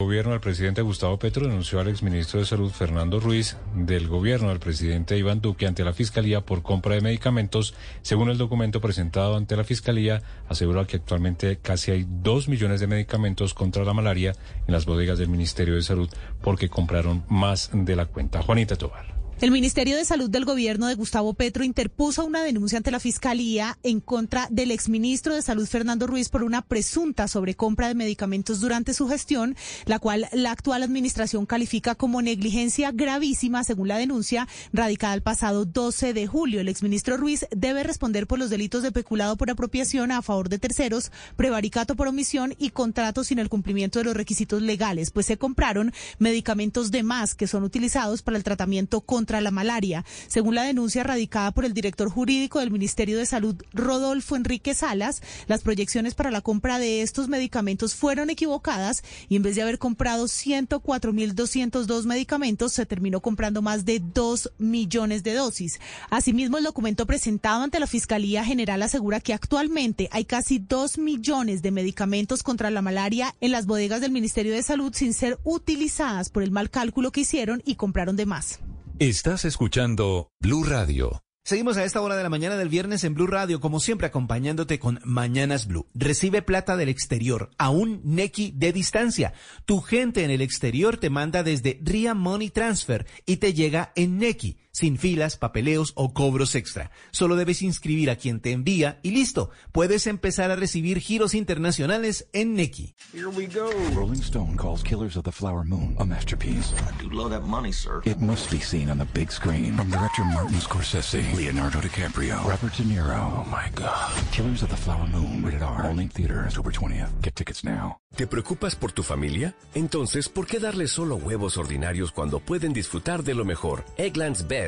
[0.00, 4.50] El gobierno del presidente Gustavo Petro denunció al exministro de Salud Fernando Ruiz del gobierno
[4.50, 7.74] del presidente Iván Duque ante la Fiscalía por compra de medicamentos.
[8.02, 12.86] Según el documento presentado ante la Fiscalía, asegura que actualmente casi hay dos millones de
[12.86, 14.36] medicamentos contra la malaria
[14.68, 16.08] en las bodegas del Ministerio de Salud
[16.42, 18.40] porque compraron más de la cuenta.
[18.40, 19.17] Juanita Tobar.
[19.40, 23.78] El Ministerio de Salud del gobierno de Gustavo Petro interpuso una denuncia ante la Fiscalía
[23.84, 28.94] en contra del exministro de Salud Fernando Ruiz por una presunta sobrecompra de medicamentos durante
[28.94, 35.14] su gestión, la cual la actual administración califica como negligencia gravísima, según la denuncia radicada
[35.14, 36.60] el pasado 12 de julio.
[36.60, 40.58] El exministro Ruiz debe responder por los delitos de peculado por apropiación a favor de
[40.58, 45.38] terceros, prevaricato por omisión y contrato sin el cumplimiento de los requisitos legales, pues se
[45.38, 50.06] compraron medicamentos de más que son utilizados para el tratamiento contra contra la malaria.
[50.26, 55.20] Según la denuncia radicada por el director jurídico del Ministerio de Salud, Rodolfo Enrique Salas,
[55.48, 59.78] las proyecciones para la compra de estos medicamentos fueron equivocadas y en vez de haber
[59.78, 65.78] comprado 104.202 medicamentos, se terminó comprando más de 2 millones de dosis.
[66.08, 71.60] Asimismo, el documento presentado ante la Fiscalía General asegura que actualmente hay casi 2 millones
[71.60, 76.30] de medicamentos contra la malaria en las bodegas del Ministerio de Salud sin ser utilizadas
[76.30, 78.60] por el mal cálculo que hicieron y compraron de más.
[79.00, 81.22] Estás escuchando Blue Radio.
[81.44, 84.80] Seguimos a esta hora de la mañana del viernes en Blue Radio, como siempre acompañándote
[84.80, 85.86] con Mañanas Blue.
[85.94, 89.34] Recibe plata del exterior a un Neki de distancia.
[89.66, 94.18] Tu gente en el exterior te manda desde Ria Money Transfer y te llega en
[94.18, 96.90] Neki sin filas, papeleos o cobros extra.
[97.10, 99.50] Solo debes inscribir a quien te envía y listo.
[99.72, 102.94] Puedes empezar a recibir giros internacionales en Neki.
[103.12, 103.70] Here we go.
[103.94, 106.72] Rolling Stone calls Killers of the Flower Moon a masterpiece.
[106.74, 108.02] I do love that money, sir.
[108.04, 109.74] It must be seen on the big screen.
[109.76, 113.18] From director Martin Scorsese, Leonardo DiCaprio, Robert De Niro.
[113.18, 114.12] Oh my God.
[114.32, 115.42] Killers of the Flower Moon.
[115.42, 115.86] Rated R.
[115.86, 117.10] Only in theaters October 20th.
[117.22, 117.98] Get tickets now.
[118.16, 119.54] ¿Te preocupas por tu familia?
[119.74, 123.84] Entonces, ¿por qué darles solo huevos ordinarios cuando pueden disfrutar de lo mejor?
[123.96, 124.67] Eggland's Best,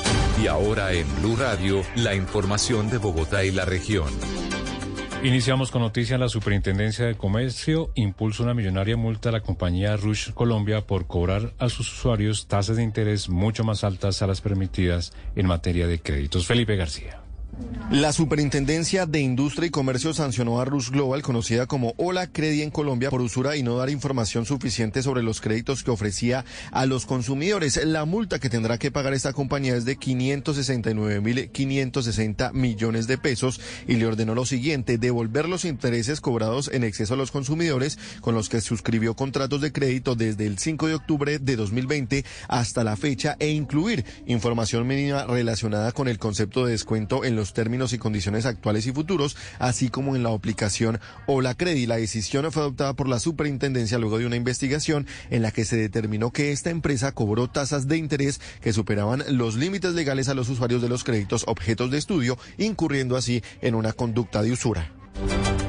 [0.41, 4.07] Y ahora en Blue Radio, la información de Bogotá y la región.
[5.23, 6.17] Iniciamos con noticia.
[6.17, 11.53] La Superintendencia de Comercio impulsa una millonaria multa a la compañía Rush Colombia por cobrar
[11.59, 15.99] a sus usuarios tasas de interés mucho más altas a las permitidas en materia de
[15.99, 16.47] créditos.
[16.47, 17.20] Felipe García.
[17.91, 22.71] La Superintendencia de Industria y Comercio sancionó a Rush Global, conocida como Hola Credi en
[22.71, 27.05] Colombia, por usura y no dar información suficiente sobre los créditos que ofrecía a los
[27.05, 27.85] consumidores.
[27.85, 33.97] La multa que tendrá que pagar esta compañía es de 569.560 millones de pesos y
[33.97, 38.47] le ordenó lo siguiente, devolver los intereses cobrados en exceso a los consumidores con los
[38.47, 43.35] que suscribió contratos de crédito desde el 5 de octubre de 2020 hasta la fecha
[43.39, 48.45] e incluir información mínima relacionada con el concepto de descuento en los términos y condiciones
[48.45, 51.85] actuales y futuros, así como en la aplicación o la Credi.
[51.85, 55.77] La decisión fue adoptada por la superintendencia luego de una investigación en la que se
[55.77, 60.49] determinó que esta empresa cobró tasas de interés que superaban los límites legales a los
[60.49, 64.91] usuarios de los créditos objetos de estudio, incurriendo así en una conducta de usura.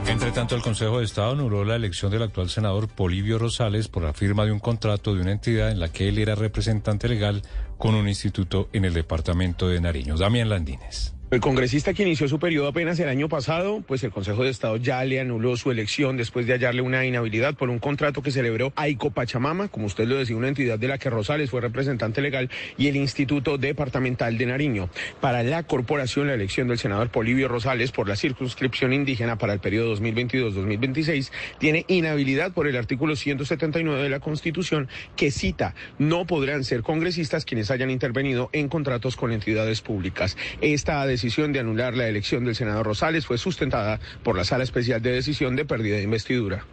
[0.06, 4.02] Entre tanto, el Consejo de Estado anuló la elección del actual senador Polivio Rosales por
[4.02, 7.42] la firma de un contrato de una entidad en la que él era representante legal
[7.78, 10.16] con un instituto en el departamento de Nariño.
[10.16, 11.14] Damián Landines.
[11.32, 14.76] El congresista que inició su periodo apenas el año pasado, pues el Consejo de Estado
[14.76, 18.70] ya le anuló su elección después de hallarle una inhabilidad por un contrato que celebró
[18.76, 22.50] AICO Pachamama, como usted lo decía, una entidad de la que Rosales fue representante legal,
[22.76, 24.90] y el Instituto Departamental de Nariño.
[25.22, 29.60] Para la corporación, la elección del senador Polivio Rosales por la circunscripción indígena para el
[29.60, 34.86] periodo 2022-2026 tiene inhabilidad por el artículo 179 de la Constitución
[35.16, 40.36] que cita, no podrán ser congresistas quienes hayan intervenido en contratos con entidades públicas.
[40.60, 44.64] Esta la decisión de anular la elección del senador Rosales fue sustentada por la Sala
[44.64, 46.66] Especial de Decisión de Pérdida de Investidura.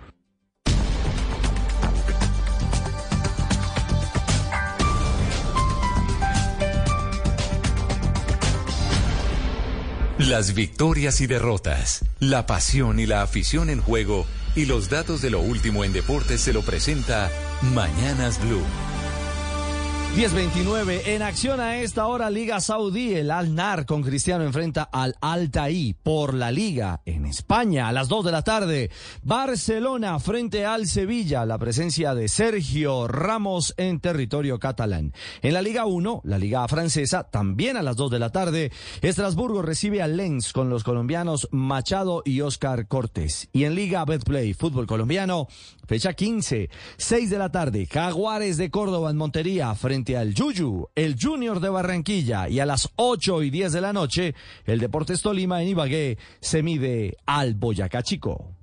[10.18, 14.26] Las victorias y derrotas, la pasión y la afición en juego
[14.56, 17.30] y los datos de lo último en deportes se lo presenta
[17.62, 18.66] Mañanas Blue.
[20.16, 25.94] 10-29, en acción a esta hora Liga Saudí, el Al-Nar con Cristiano enfrenta al Al-Taí
[25.94, 28.90] por la Liga en España a las 2 de la tarde.
[29.22, 35.14] Barcelona frente al Sevilla, la presencia de Sergio Ramos en territorio catalán.
[35.42, 38.72] En la Liga 1, la Liga francesa, también a las 2 de la tarde,
[39.02, 43.48] Estrasburgo recibe al Lens con los colombianos Machado y Oscar Cortés.
[43.54, 45.48] Y en Liga Betplay, fútbol colombiano,
[45.88, 51.16] fecha 15, 6 de la tarde, Jaguares de Córdoba en Montería frente al Yuyu, el
[51.20, 54.34] Junior de Barranquilla y a las 8 y 10 de la noche,
[54.66, 58.56] el Deportes Tolima en Ibagué se mide al Boyacá Chico.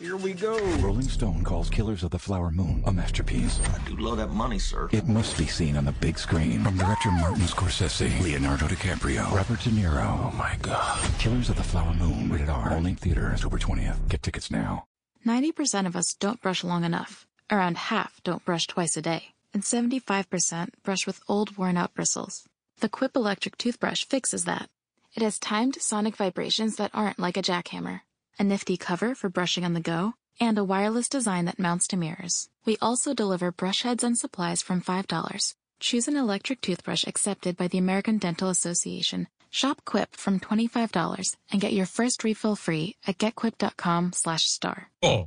[0.00, 0.56] Here we go.
[0.80, 3.60] Rolling Stone calls Killers of the Flower Moon a masterpiece.
[3.60, 4.88] I do love that money, sir.
[4.92, 6.64] It must be seen on the big screen.
[6.64, 10.04] From director Martin Scorsese, Leonardo DiCaprio, Robert De Niro.
[10.04, 10.98] Oh my God.
[11.18, 12.72] Killers of the Flower Moon, rated R.
[12.72, 14.08] Only in theaters October 20th.
[14.08, 14.84] Get tickets now.
[15.26, 17.26] 90% of us don't brush long enough.
[17.52, 22.44] Around half don't brush twice a day and 75% brush with old worn out bristles.
[22.80, 24.68] The Quip electric toothbrush fixes that.
[25.14, 28.00] It has timed sonic vibrations that aren't like a jackhammer,
[28.38, 31.96] a nifty cover for brushing on the go, and a wireless design that mounts to
[31.96, 32.48] mirrors.
[32.64, 35.54] We also deliver brush heads and supplies from $5.
[35.80, 39.28] Choose an electric toothbrush accepted by the American Dental Association.
[39.50, 44.90] Shop Quip from $25 and get your first refill free at getquip.com slash star.
[45.02, 45.26] Oh.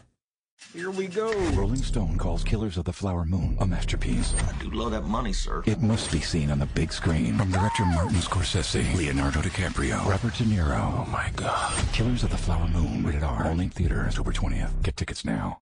[0.73, 1.33] Here we go.
[1.51, 4.33] Rolling Stone calls Killers of the Flower Moon a masterpiece.
[4.37, 5.63] I do love that money, sir.
[5.65, 7.37] It must be seen on the big screen.
[7.37, 10.79] From director Martin Scorsese, Leonardo DiCaprio, Robert De Niro.
[10.79, 11.73] Oh my God.
[11.91, 13.47] Killers of the Flower Moon, rated R.
[13.47, 14.81] Only in theaters October 20th.
[14.81, 15.59] Get tickets now.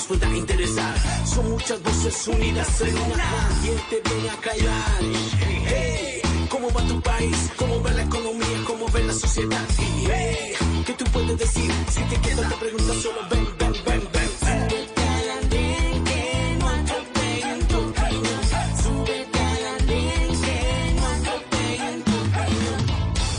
[0.00, 0.94] Nos pueda interesar.
[1.26, 3.48] Son muchas voces unidas en una.
[3.62, 5.02] ¿Quién te viene a callar?
[5.66, 7.50] Hey, ¿cómo va tu país?
[7.56, 8.46] ¿Cómo va la economía?
[8.66, 9.66] ¿Cómo ve la sociedad?
[9.78, 10.52] Hey,
[10.86, 11.70] ¿qué tú puedes decir?
[11.90, 14.30] Si te quedas te preguntas solo ven, ven, ven, ven.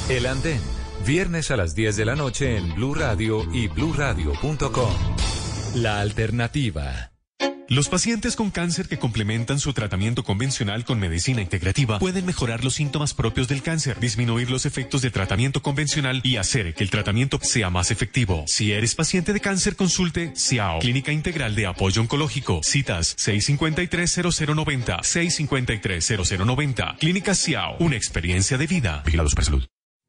[0.09, 0.61] El Andén,
[1.07, 5.30] viernes a las 10 de la noche en Blue Radio y bluradio.com.
[5.75, 7.11] La alternativa.
[7.69, 12.73] Los pacientes con cáncer que complementan su tratamiento convencional con medicina integrativa pueden mejorar los
[12.73, 17.39] síntomas propios del cáncer, disminuir los efectos de tratamiento convencional y hacer que el tratamiento
[17.41, 18.43] sea más efectivo.
[18.47, 22.59] Si eres paciente de cáncer, consulte CIAO, Clínica Integral de Apoyo Oncológico.
[22.63, 26.97] Citas 653-0090, 653-0090.
[26.97, 29.03] Clínica CIAO, una experiencia de vida.
[29.05, 29.65] Vigilados por salud.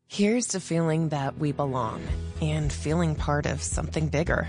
[0.09, 2.01] Here's to feeling that we belong
[2.41, 4.49] and feeling part of something bigger.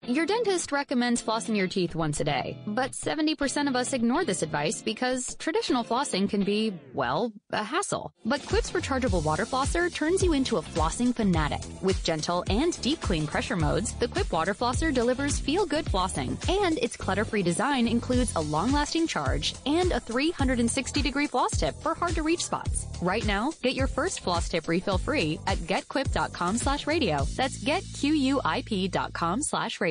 [0.07, 4.41] Your dentist recommends flossing your teeth once a day, but 70% of us ignore this
[4.41, 8.11] advice because traditional flossing can be, well, a hassle.
[8.25, 11.61] But Quip's rechargeable water flosser turns you into a flossing fanatic.
[11.83, 16.79] With gentle and deep clean pressure modes, the Quip water flosser delivers feel-good flossing, and
[16.79, 22.87] its clutter-free design includes a long-lasting charge and a 360-degree floss tip for hard-to-reach spots.
[23.03, 27.23] Right now, get your first floss tip refill free at getquip.com slash radio.
[27.37, 29.90] That's getquip.com slash radio.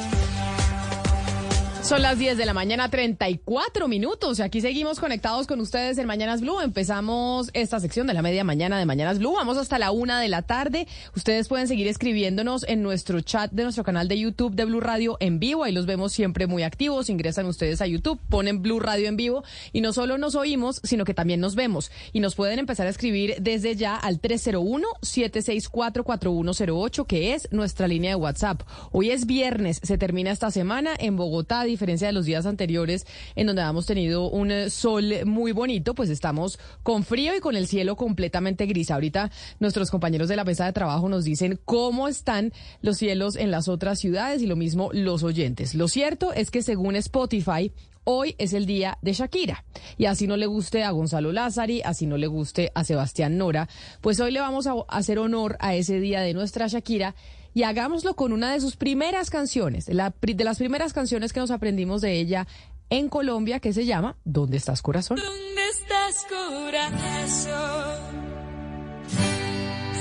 [1.83, 4.37] Son las 10 de la mañana, 34 minutos.
[4.37, 6.61] Y aquí seguimos conectados con ustedes en Mañanas Blue.
[6.61, 9.33] Empezamos esta sección de la media mañana de Mañanas Blue.
[9.33, 10.87] Vamos hasta la una de la tarde.
[11.15, 15.17] Ustedes pueden seguir escribiéndonos en nuestro chat de nuestro canal de YouTube de Blue Radio
[15.19, 15.63] en vivo.
[15.63, 17.09] Ahí los vemos siempre muy activos.
[17.09, 21.03] Ingresan ustedes a YouTube, ponen Blue Radio en vivo y no solo nos oímos, sino
[21.03, 21.89] que también nos vemos.
[22.13, 28.15] Y nos pueden empezar a escribir desde ya al 301-764-4108, que es nuestra línea de
[28.15, 28.61] WhatsApp.
[28.91, 33.47] Hoy es viernes, se termina esta semana en Bogotá diferencia de los días anteriores en
[33.47, 37.67] donde habíamos tenido un eh, sol muy bonito, pues estamos con frío y con el
[37.67, 38.91] cielo completamente gris.
[38.91, 43.51] Ahorita nuestros compañeros de la mesa de trabajo nos dicen cómo están los cielos en
[43.51, 45.75] las otras ciudades y lo mismo los oyentes.
[45.75, 47.71] Lo cierto es que según Spotify,
[48.03, 49.63] Hoy es el día de Shakira.
[49.95, 53.69] Y así no le guste a Gonzalo Lázari, así no le guste a Sebastián Nora,
[54.01, 57.13] pues hoy le vamos a hacer honor a ese día de nuestra Shakira
[57.53, 62.01] y hagámoslo con una de sus primeras canciones, de, las primeras canciones que nos aprendimos
[62.01, 62.47] de ella
[62.89, 65.17] en Colombia, que se llama ¿Dónde estás corazón?
[65.17, 67.51] ¿Dónde estás corazón?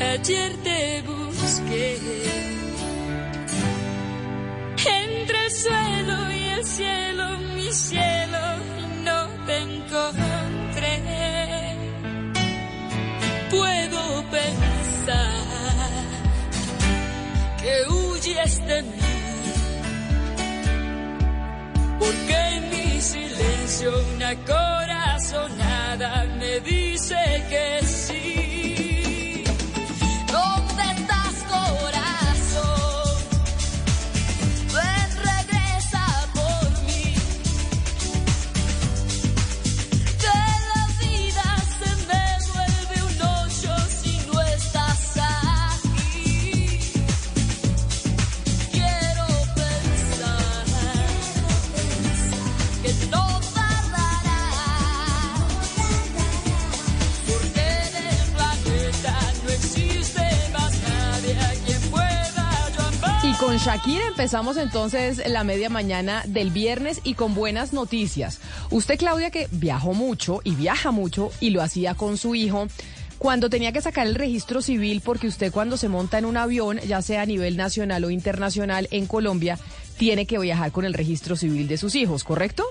[0.00, 1.98] Ayer te busqué
[4.86, 8.38] entre el suelo y el cielo, mi cielo,
[9.04, 10.49] no te encontré.
[18.50, 18.98] Huyes de mí.
[21.98, 27.16] Porque en mi silencio una corazonada me dice
[27.48, 27.78] que
[63.62, 68.40] Shakira empezamos entonces la media mañana del viernes y con buenas noticias.
[68.70, 72.68] Usted, Claudia, que viajó mucho y viaja mucho y lo hacía con su hijo.
[73.18, 76.78] Cuando tenía que sacar el registro civil, porque usted cuando se monta en un avión,
[76.78, 79.58] ya sea a nivel nacional o internacional en Colombia,
[79.98, 82.64] tiene que viajar con el registro civil de sus hijos, ¿correcto?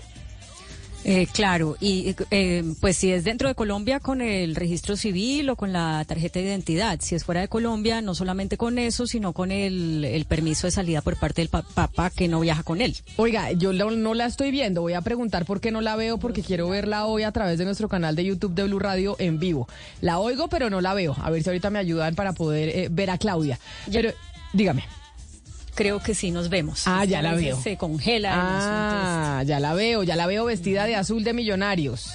[1.06, 5.56] Eh, claro, y eh, pues si es dentro de Colombia con el registro civil o
[5.56, 9.32] con la tarjeta de identidad, si es fuera de Colombia, no solamente con eso, sino
[9.34, 12.96] con el, permiso de salida por parte del papá que no viaja con él.
[13.15, 16.44] Oiga, yo no la estoy viendo, voy a preguntar por qué no la veo, porque
[16.44, 19.68] quiero verla hoy a través de nuestro canal de YouTube de Blue Radio en vivo.
[20.01, 21.15] La oigo, pero no la veo.
[21.22, 23.58] A ver si ahorita me ayudan para poder eh, ver a Claudia.
[23.91, 24.12] Pero,
[24.53, 24.99] dígame
[25.79, 26.83] creo que sí nos vemos.
[26.88, 27.57] Ah, ya la veo.
[27.57, 28.31] Se congela.
[28.33, 32.12] Ah, ya la veo, ya la veo vestida de azul de millonarios.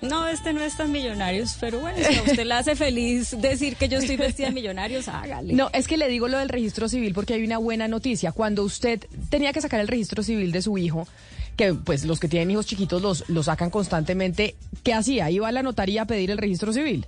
[0.00, 3.74] No, este no es tan millonarios, pero bueno, si a usted le hace feliz decir
[3.74, 5.54] que yo estoy vestida de millonarios, hágale.
[5.54, 8.30] No, es que le digo lo del registro civil porque hay una buena noticia.
[8.30, 11.08] Cuando usted tenía que sacar el registro civil de su hijo,
[11.56, 15.30] que pues los que tienen hijos chiquitos los, los sacan constantemente, ¿qué hacía?
[15.30, 17.06] ¿Iba a la notaría a pedir el registro civil?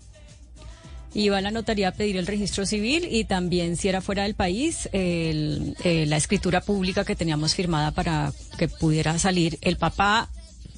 [1.17, 4.35] Iba a la notaría a pedir el registro civil y también si era fuera del
[4.35, 10.29] país, el, eh, la escritura pública que teníamos firmada para que pudiera salir el papá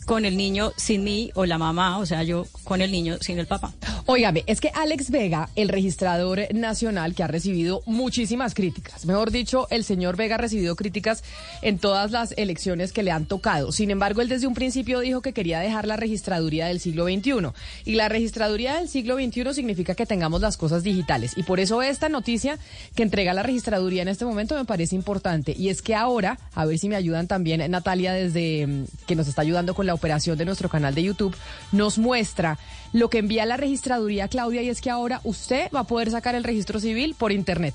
[0.09, 3.38] con el niño sin mí o la mamá, o sea, yo con el niño sin
[3.38, 3.75] el papá.
[4.07, 9.67] Óigame, es que Alex Vega, el registrador nacional que ha recibido muchísimas críticas, mejor dicho,
[9.69, 11.23] el señor Vega ha recibido críticas
[11.61, 13.71] en todas las elecciones que le han tocado.
[13.71, 17.53] Sin embargo, él desde un principio dijo que quería dejar la registraduría del siglo XXI.
[17.85, 21.35] Y la registraduría del siglo XXI significa que tengamos las cosas digitales.
[21.37, 22.59] Y por eso esta noticia
[22.95, 25.55] que entrega la registraduría en este momento me parece importante.
[25.55, 29.29] Y es que ahora, a ver si me ayudan también Natalia desde mm, que nos
[29.29, 31.37] está ayudando con la operación de nuestro canal de YouTube,
[31.71, 32.59] nos muestra
[32.93, 36.35] lo que envía la registraduría Claudia y es que ahora usted va a poder sacar
[36.35, 37.75] el registro civil por internet.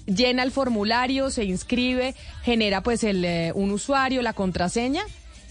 [0.06, 5.04] llena el formulario, se inscribe, genera pues el, eh, un usuario, la contraseña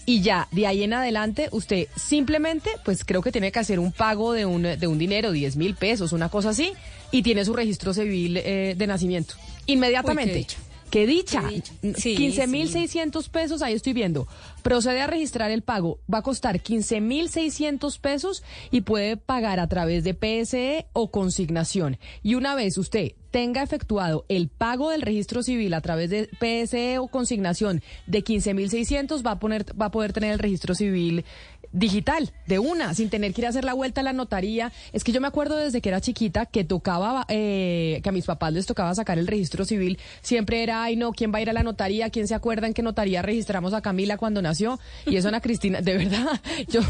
[0.05, 3.91] y ya de ahí en adelante usted simplemente pues creo que tiene que hacer un
[3.91, 6.73] pago de un, de un dinero, 10 mil pesos, una cosa así,
[7.11, 9.35] y tiene su registro civil eh, de nacimiento.
[9.65, 10.47] Inmediatamente.
[10.89, 11.43] qué, dicha.
[11.43, 14.27] 15.600 pesos, ahí estoy viendo.
[14.63, 15.99] Procede a registrar el pago.
[16.11, 21.97] Va a costar 15.600 pesos y puede pagar a través de PSE o consignación.
[22.23, 26.97] Y una vez usted tenga efectuado el pago del registro civil a través de PSE
[26.97, 31.25] o consignación de 15.600, va a poner va a poder tener el registro civil
[31.71, 34.71] digital, de una, sin tener que ir a hacer la vuelta a la notaría.
[34.91, 38.25] Es que yo me acuerdo desde que era chiquita que tocaba, eh, que a mis
[38.25, 39.99] papás les tocaba sacar el registro civil.
[40.21, 42.09] Siempre era, ay no, ¿quién va a ir a la notaría?
[42.09, 44.79] ¿Quién se acuerda en qué notaría registramos a Camila cuando nació?
[45.05, 46.41] Y eso Ana Cristina, de verdad.
[46.67, 46.81] Yo,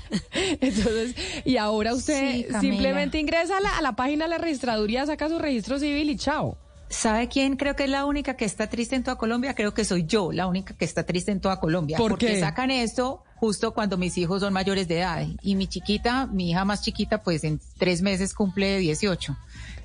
[0.60, 1.14] entonces,
[1.44, 5.28] y ahora usted Sí, simplemente ingresa a la, a la página de la registraduría, saca
[5.28, 6.58] su registro civil y chao.
[6.90, 9.54] ¿Sabe quién creo que es la única que está triste en toda Colombia?
[9.54, 11.96] Creo que soy yo la única que está triste en toda Colombia.
[11.96, 12.40] ¿Por porque qué?
[12.40, 15.26] sacan esto justo cuando mis hijos son mayores de edad.
[15.42, 19.36] Y mi chiquita, mi hija más chiquita, pues en tres meses cumple 18.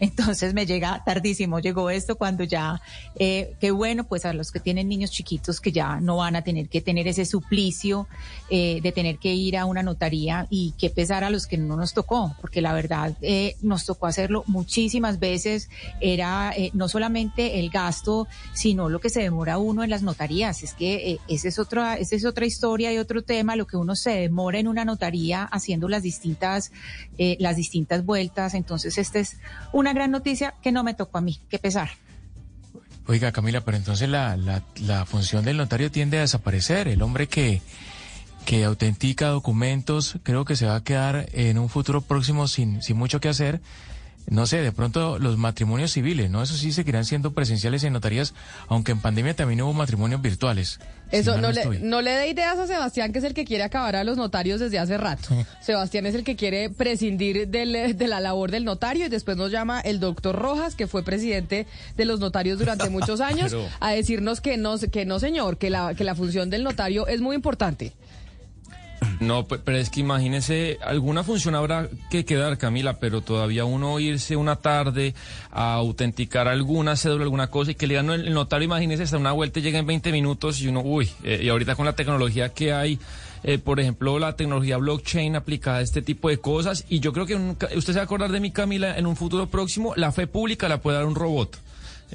[0.03, 2.81] Entonces me llega tardísimo, llegó esto cuando ya,
[3.15, 6.41] eh, qué bueno, pues a los que tienen niños chiquitos que ya no van a
[6.41, 8.07] tener que tener ese suplicio
[8.49, 11.77] eh, de tener que ir a una notaría y qué pesar a los que no
[11.77, 15.69] nos tocó, porque la verdad eh, nos tocó hacerlo muchísimas veces,
[16.01, 20.63] era eh, no solamente el gasto, sino lo que se demora uno en las notarías,
[20.63, 23.95] es que esa es otra, esa es otra historia y otro tema, lo que uno
[23.95, 26.71] se demora en una notaría haciendo las distintas,
[27.17, 29.37] las distintas vueltas, entonces esta es
[29.71, 31.89] una gran noticia que no me tocó a mí, qué pesar.
[33.05, 36.87] Oiga, Camila, pero entonces la, la, la función del notario tiende a desaparecer.
[36.87, 37.61] El hombre que,
[38.45, 42.97] que autentica documentos creo que se va a quedar en un futuro próximo sin, sin
[42.97, 43.61] mucho que hacer.
[44.27, 46.41] No sé, de pronto los matrimonios civiles, ¿no?
[46.41, 48.33] Eso sí seguirán siendo presenciales en notarías,
[48.69, 50.79] aunque en pandemia también hubo matrimonios virtuales.
[51.11, 53.95] Eso no, le, no le dé ideas a Sebastián, que es el que quiere acabar
[53.97, 55.27] a los notarios desde hace rato.
[55.61, 59.51] Sebastián es el que quiere prescindir del- de la labor del notario y después nos
[59.51, 63.91] llama el doctor Rojas, que fue presidente de los notarios durante muchos años, Pero- a
[63.91, 67.35] decirnos que no, que no señor, que la, que la función del notario es muy
[67.35, 67.91] importante.
[69.19, 73.99] No, pe- pero es que imagínese, alguna función habrá que quedar, Camila, pero todavía uno
[73.99, 75.13] irse una tarde
[75.51, 79.31] a autenticar alguna cédula, alguna cosa y que le "No, el notario, imagínese, hasta una
[79.31, 82.49] vuelta y llega en 20 minutos y uno, uy, eh, y ahorita con la tecnología
[82.49, 82.99] que hay,
[83.43, 87.25] eh, por ejemplo, la tecnología blockchain aplicada a este tipo de cosas, y yo creo
[87.25, 90.27] que usted se va a acordar de mí, Camila, en un futuro próximo, la fe
[90.27, 91.57] pública la puede dar un robot.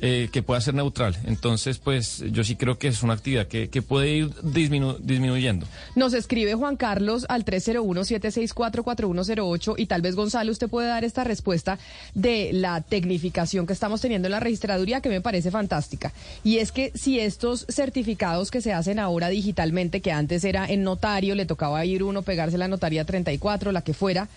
[0.01, 1.17] Eh, que pueda ser neutral.
[1.25, 5.67] Entonces, pues yo sí creo que es una actividad que, puede ir disminu- disminuyendo.
[5.97, 11.79] Nos escribe Juan Carlos al 301-764-4108 y tal vez Gonzalo usted puede dar esta respuesta
[12.15, 16.13] de la tecnificación que estamos teniendo en la registraduría que me parece fantástica.
[16.45, 20.83] Y es que si estos certificados que se hacen ahora digitalmente, que antes era en
[20.83, 24.29] notario, le tocaba ir uno, pegarse la notaría 34, la que fuera,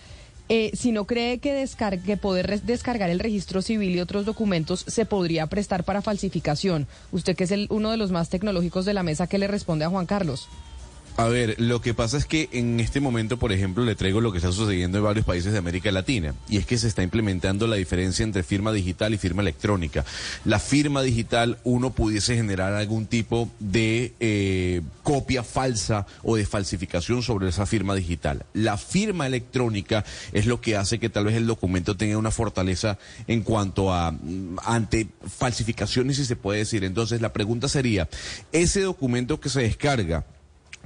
[0.48, 1.66] eh, si no cree que,
[2.20, 7.44] poder descargar el registro civil y otros documentos se podría prestar para falsificación, usted que
[7.44, 10.06] es el, uno de los más tecnológicos de la mesa, ¿qué le responde a Juan
[10.06, 10.48] Carlos?
[11.16, 14.32] A ver, lo que pasa es que en este momento, por ejemplo, le traigo lo
[14.32, 17.66] que está sucediendo en varios países de América Latina, y es que se está implementando
[17.66, 20.06] la diferencia entre firma digital y firma electrónica.
[20.46, 27.22] La firma digital, uno pudiese generar algún tipo de eh, copia falsa o de falsificación
[27.22, 28.46] sobre esa firma digital.
[28.54, 32.98] La firma electrónica es lo que hace que tal vez el documento tenga una fortaleza
[33.26, 36.84] en cuanto a mm, ante falsificaciones, si se puede decir.
[36.84, 38.08] Entonces, la pregunta sería,
[38.50, 40.24] ese documento que se descarga,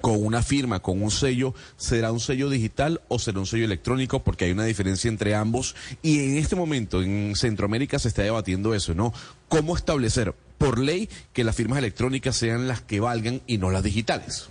[0.01, 4.23] con una firma, con un sello, ¿será un sello digital o será un sello electrónico?
[4.23, 5.75] Porque hay una diferencia entre ambos.
[6.03, 9.13] Y en este momento en Centroamérica se está debatiendo eso, ¿no?
[9.49, 13.83] ¿Cómo establecer por ley que las firmas electrónicas sean las que valgan y no las
[13.83, 14.49] digitales?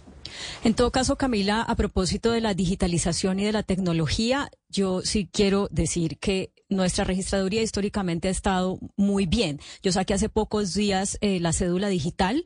[0.63, 5.29] En todo caso, Camila, a propósito de la digitalización y de la tecnología, yo sí
[5.31, 9.59] quiero decir que nuestra registraduría históricamente ha estado muy bien.
[9.83, 12.45] Yo saqué hace pocos días eh, la cédula digital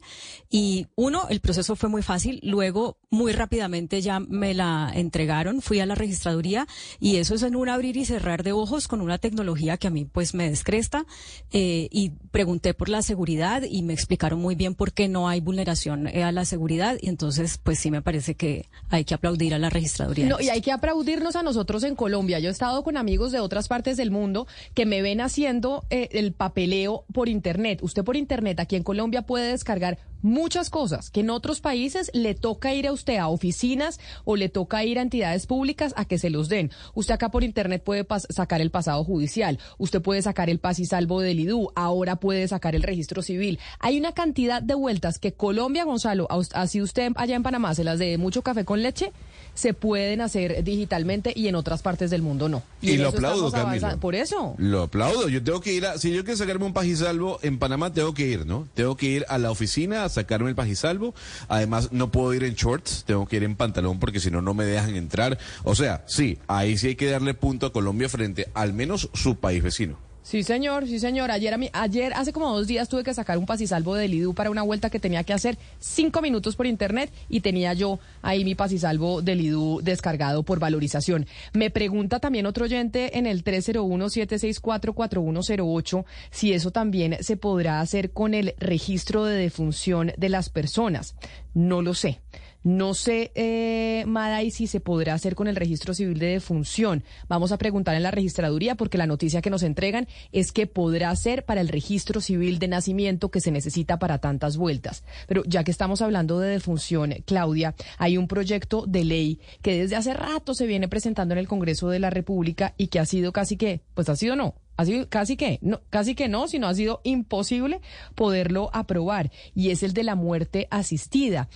[0.50, 5.80] y uno, el proceso fue muy fácil, luego muy rápidamente ya me la entregaron, fui
[5.80, 6.68] a la registraduría
[7.00, 9.90] y eso es en un abrir y cerrar de ojos con una tecnología que a
[9.90, 11.06] mí pues me descresta
[11.52, 15.40] eh, y pregunté por la seguridad y me explicaron muy bien por qué no hay
[15.40, 19.54] vulneración eh, a la seguridad y entonces pues sí me parece que hay que aplaudir
[19.54, 20.28] a la registraduría.
[20.28, 22.19] No, y hay que aplaudirnos a nosotros en Colombia.
[22.28, 26.10] Yo he estado con amigos de otras partes del mundo que me ven haciendo eh,
[26.12, 27.80] el papeleo por Internet.
[27.82, 32.36] Usted por Internet aquí en Colombia puede descargar muchas cosas que en otros países le
[32.36, 36.18] toca ir a usted a oficinas o le toca ir a entidades públicas a que
[36.18, 36.72] se los den.
[36.94, 40.86] Usted acá por Internet puede sacar el pasado judicial, usted puede sacar el paz y
[40.86, 43.60] salvo del IDU, ahora puede sacar el registro civil.
[43.80, 47.98] Hay una cantidad de vueltas que Colombia, Gonzalo, así usted allá en Panamá se las
[47.98, 49.14] de mucho café con leche,
[49.60, 52.64] se pueden hacer digitalmente y en otras partes del mundo no.
[52.82, 54.00] Y lo aplaudo, avanzando.
[54.00, 54.56] Por eso.
[54.58, 55.28] Lo aplaudo.
[55.28, 58.26] Yo tengo que ir a, si yo quiero sacarme un pajisalvo en Panamá, tengo que
[58.26, 58.70] ir, ¿no?
[58.74, 61.14] Tengo que ir a la oficina a sacarme el pajisalvo.
[61.50, 64.54] Además, no puedo ir en shorts, tengo que ir en pantalón porque si no, no
[64.54, 65.38] me dejan entrar.
[65.66, 69.36] O sea, sí, ahí sí hay que darle punto a Colombia frente al menos su
[69.36, 70.09] país vecino.
[70.22, 71.32] Sí, señor, sí, señor.
[71.32, 74.34] Ayer, a mí, ayer, hace como dos días, tuve que sacar un pasisalvo de Lidú
[74.34, 78.46] para una vuelta que tenía que hacer cinco minutos por internet y tenía yo ahí
[78.46, 81.26] mi pasisalvo de Lidú descargado por valorización.
[81.54, 88.34] Me pregunta también otro oyente en el 301-764-4108 si eso también se podrá hacer con
[88.34, 91.16] el registro de defunción de las personas.
[91.54, 92.20] No lo sé.
[92.64, 97.06] No sé, eh, Maday, si se podrá hacer con el registro civil de defunción.
[97.30, 101.16] Vamos a preguntar en la registraduría porque la noticia que nos entregan es que podrá
[101.16, 105.06] ser para el registro civil de nacimiento que se necesita para tantas vueltas.
[105.28, 109.96] Pero ya que estamos hablando de defunción, Claudia, hay un proyecto de ley que desde
[109.96, 113.32] hace rato se viene presentando en el Congreso de la República y que ha sido
[113.32, 116.68] casi que, pues ha sido no, ha sido casi que, no, casi que no, sino
[116.68, 117.82] ha sido imposible
[118.16, 121.50] poderlo aprobar, y es el de la muerte asistida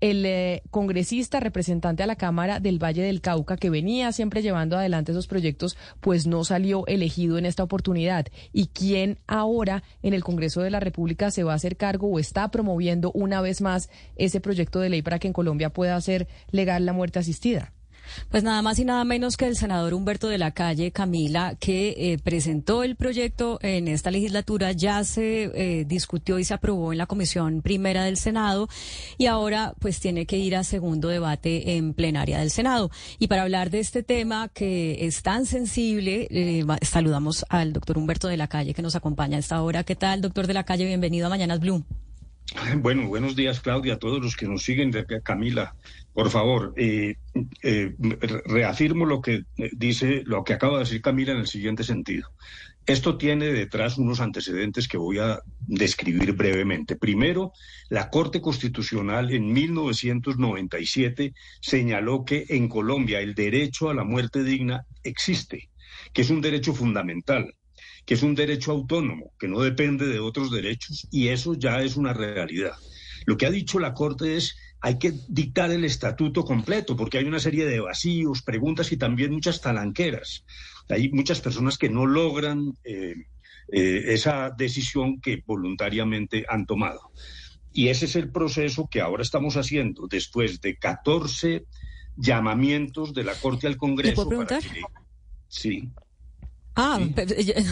[0.00, 4.76] el eh, congresista representante a la Cámara del Valle del Cauca, que venía siempre llevando
[4.76, 8.26] adelante esos proyectos, pues no salió elegido en esta oportunidad.
[8.52, 12.18] ¿Y quién ahora en el Congreso de la República se va a hacer cargo o
[12.18, 16.28] está promoviendo una vez más ese proyecto de ley para que en Colombia pueda ser
[16.50, 17.72] legal la muerte asistida?
[18.30, 21.94] Pues nada más y nada menos que el senador Humberto de la Calle, Camila, que
[21.96, 26.98] eh, presentó el proyecto en esta legislatura, ya se eh, discutió y se aprobó en
[26.98, 28.68] la Comisión Primera del Senado
[29.18, 32.90] y ahora pues tiene que ir a segundo debate en plenaria del Senado.
[33.18, 38.28] Y para hablar de este tema que es tan sensible, eh, saludamos al doctor Humberto
[38.28, 39.84] de la Calle que nos acompaña a esta hora.
[39.84, 40.86] ¿Qué tal, doctor de la Calle?
[40.86, 41.84] Bienvenido a Mañanas Blue.
[42.78, 45.74] Bueno, buenos días, Claudia, a todos los que nos siguen, Camila.
[46.12, 47.16] Por favor, eh,
[47.62, 47.94] eh,
[48.46, 52.30] reafirmo lo que eh, dice, lo que acaba de decir Camila en el siguiente sentido.
[52.86, 56.96] Esto tiene detrás unos antecedentes que voy a describir brevemente.
[56.96, 57.52] Primero,
[57.88, 64.86] la Corte Constitucional en 1997 señaló que en Colombia el derecho a la muerte digna
[65.04, 65.68] existe,
[66.12, 67.54] que es un derecho fundamental
[68.10, 71.96] que es un derecho autónomo, que no depende de otros derechos, y eso ya es
[71.96, 72.72] una realidad.
[73.24, 77.24] Lo que ha dicho la Corte es hay que dictar el estatuto completo, porque hay
[77.26, 80.44] una serie de vacíos, preguntas y también muchas talanqueras.
[80.88, 83.14] Hay muchas personas que no logran eh,
[83.70, 87.12] eh, esa decisión que voluntariamente han tomado.
[87.72, 91.64] Y ese es el proceso que ahora estamos haciendo después de 14
[92.16, 94.16] llamamientos de la Corte al Congreso.
[94.16, 94.64] ¿Puedo preguntar?
[95.46, 95.88] Sí.
[96.82, 96.98] Ah,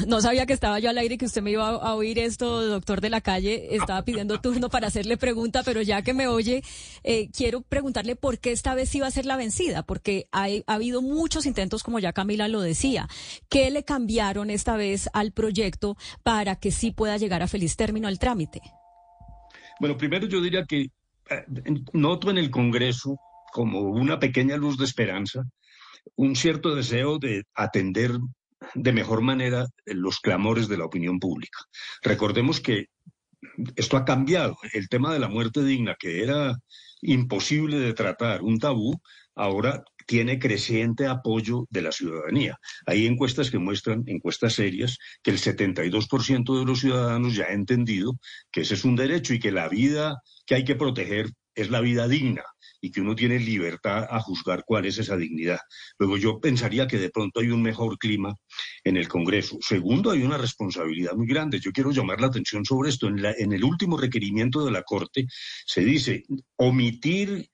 [0.07, 2.67] no sabía que estaba yo al aire y que usted me iba a oír esto,
[2.67, 3.75] doctor de la calle.
[3.75, 6.63] Estaba pidiendo turno para hacerle pregunta, pero ya que me oye,
[7.05, 11.01] eh, quiero preguntarle por qué esta vez va a ser la vencida, porque ha habido
[11.01, 13.09] muchos intentos, como ya Camila lo decía.
[13.49, 18.09] ¿Qué le cambiaron esta vez al proyecto para que sí pueda llegar a feliz término
[18.09, 18.61] el trámite?
[19.81, 20.91] Bueno, primero yo diría que
[21.31, 21.45] eh,
[21.95, 23.17] noto en el Congreso
[23.55, 25.45] como una pequeña luz de esperanza,
[26.15, 28.11] un cierto deseo de atender
[28.75, 31.59] de mejor manera los clamores de la opinión pública.
[32.03, 32.87] Recordemos que
[33.77, 34.57] esto ha cambiado.
[34.73, 36.57] El tema de la muerte digna, que era
[37.01, 39.01] imposible de tratar, un tabú,
[39.35, 42.57] ahora tiene creciente apoyo de la ciudadanía.
[42.87, 48.19] Hay encuestas que muestran, encuestas serias, que el 72% de los ciudadanos ya ha entendido
[48.51, 50.17] que ese es un derecho y que la vida
[50.47, 52.43] que hay que proteger es la vida digna
[52.81, 55.59] y que uno tiene libertad a juzgar cuál es esa dignidad.
[55.99, 58.35] Luego yo pensaría que de pronto hay un mejor clima
[58.85, 59.59] en el Congreso.
[59.61, 61.61] Segundo, hay una responsabilidad muy grande.
[61.61, 63.09] Yo quiero llamar la atención sobre esto.
[63.09, 65.27] En, el último requerimiento de la Corte
[65.67, 66.25] se dice
[66.57, 67.51] omitir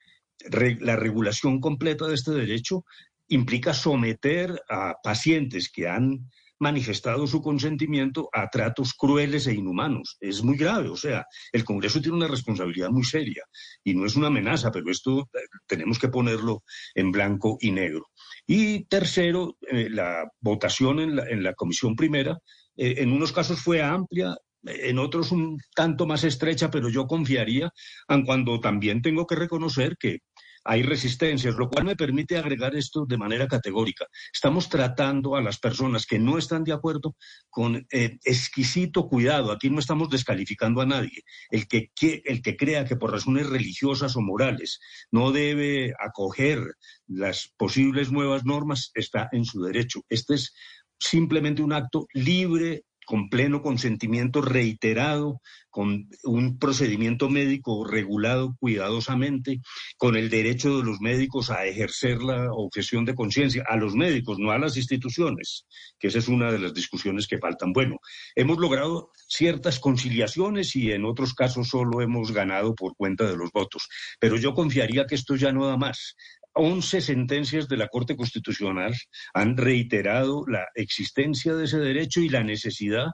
[0.81, 2.85] la regulación completa de este derecho
[3.29, 6.31] implica someter a pacientes que han
[6.65, 10.17] manifestado su consentimiento a tratos crueles e inhumanos.
[10.19, 13.45] Es muy grave, o sea, el Congreso tiene una responsabilidad muy seria
[13.85, 16.63] y no es una amenaza, pero esto eh, tenemos que ponerlo
[16.95, 18.07] en blanco y negro.
[18.47, 22.39] Y tercero, eh, la votación en la, Comisión Primera,
[22.77, 27.71] eh, en unos casos fue amplia, en otros un tanto más estrecha, pero yo confiaría,
[28.09, 30.21] aun cuando también tengo que reconocer que
[30.65, 34.07] hay resistencias, lo cual me permite agregar esto de manera categórica.
[34.33, 37.17] Estamos tratando a las personas que no están de acuerdo
[37.51, 39.53] con eh, exquisito cuidado.
[39.53, 41.23] Aquí no estamos descalificando a nadie.
[41.51, 41.91] El que,
[42.25, 46.61] el que crea que por razones religiosas o morales no debe acoger
[47.07, 50.01] las posibles nuevas normas está en su derecho.
[50.09, 50.55] Este es
[50.99, 55.41] simplemente un acto libre con pleno consentimiento reiterado,
[55.71, 59.61] con un procedimiento médico regulado cuidadosamente,
[59.97, 64.39] con el derecho de los médicos a ejercer la objeción de conciencia, a los médicos,
[64.39, 65.67] no a las instituciones,
[65.99, 67.73] que esa es una de las discusiones que faltan.
[67.73, 67.99] Bueno,
[68.37, 73.51] hemos logrado ciertas conciliaciones y en otros casos solo hemos ganado por cuenta de los
[73.53, 73.89] votos,
[74.21, 76.15] pero yo confiaría que esto ya no da más
[76.55, 78.95] 11 sentencias de la Corte Constitucional
[79.33, 83.07] han reiterado la existencia de ese derecho y la necesidad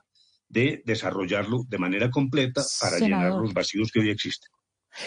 [0.49, 4.51] de desarrollarlo de manera completa para llenar los vacíos que hoy existen.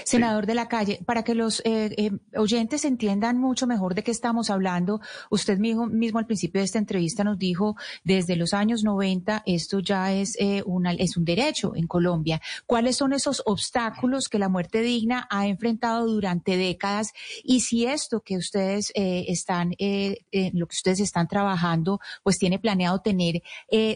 [0.06, 4.12] Senador de la calle, para que los eh, eh, oyentes entiendan mucho mejor de qué
[4.12, 8.84] estamos hablando, usted mismo, mismo al principio de esta entrevista nos dijo, desde los años
[8.84, 12.42] 90 esto ya es, eh, una, es un derecho en Colombia.
[12.66, 17.14] ¿Cuáles son esos obstáculos que la muerte digna ha enfrentado durante décadas?
[17.44, 23.02] Y si esto que ustedes eh, están, lo que ustedes están trabajando, pues tiene planeado
[23.02, 23.42] tener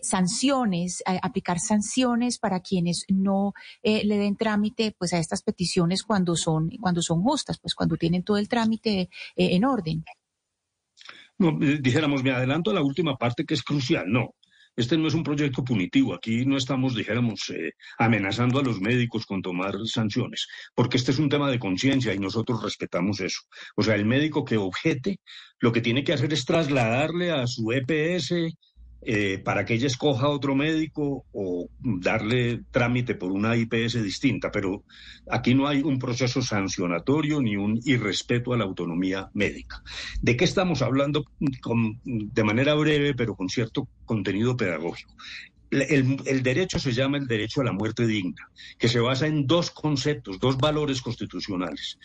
[0.01, 6.69] sanciones, aplicar sanciones para quienes no le den trámite pues a estas peticiones cuando son
[6.79, 10.03] cuando son justas, pues cuando tienen todo el trámite eh, en orden.
[11.39, 14.05] Eh, dijéramos, me adelanto a la última parte que es crucial.
[14.07, 14.33] No,
[14.75, 16.13] este no es un proyecto punitivo.
[16.13, 21.19] Aquí no estamos, dijéramos, eh, amenazando a los médicos con tomar sanciones, porque este es
[21.19, 23.41] un tema de conciencia y nosotros respetamos eso.
[23.75, 25.19] O sea, el médico que objete,
[25.59, 28.33] lo que tiene que hacer es trasladarle a su EPS
[29.01, 34.83] eh, para que ella escoja otro médico o darle trámite por una IPS distinta, pero
[35.29, 39.83] aquí no hay un proceso sancionatorio ni un irrespeto a la autonomía médica.
[40.21, 45.13] ¿De qué estamos hablando de manera breve, pero con cierto contenido pedagógico?
[45.69, 49.45] El, el derecho se llama el derecho a la muerte digna, que se basa en
[49.45, 51.99] dos conceptos, dos valores constitucionales.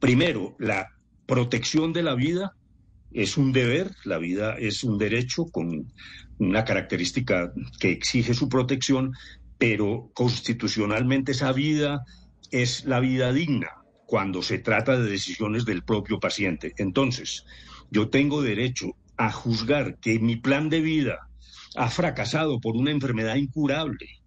[0.00, 0.88] Primero, la
[1.26, 2.56] protección de la vida
[3.12, 5.92] es un deber, la vida es un derecho con
[6.38, 9.12] una característica que exige su protección,
[9.58, 12.04] pero constitucionalmente esa vida
[12.50, 13.68] es la vida digna
[14.06, 16.72] cuando se trata de decisiones del propio paciente.
[16.78, 17.44] Entonces,
[17.90, 21.28] yo tengo derecho a juzgar que mi plan de vida
[21.76, 24.20] ha fracasado por una enfermedad incurable,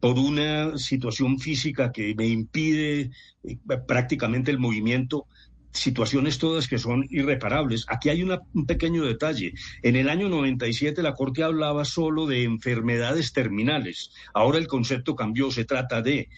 [0.00, 3.10] por una situación física que me impide
[3.44, 5.26] eh, prácticamente el movimiento,
[5.72, 7.84] situaciones todas que son irreparables.
[7.88, 9.52] Aquí hay una- un pequeño detalle.
[9.82, 14.10] En el año 97 la Corte hablaba solo de enfermedades terminales.
[14.34, 16.28] Ahora el concepto cambió, se trata de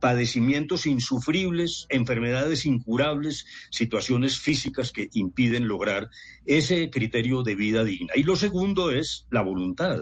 [0.00, 6.10] padecimientos insufribles, enfermedades incurables, situaciones físicas que impiden lograr
[6.44, 8.12] ese criterio de vida digna.
[8.14, 10.00] Y lo segundo es la voluntad,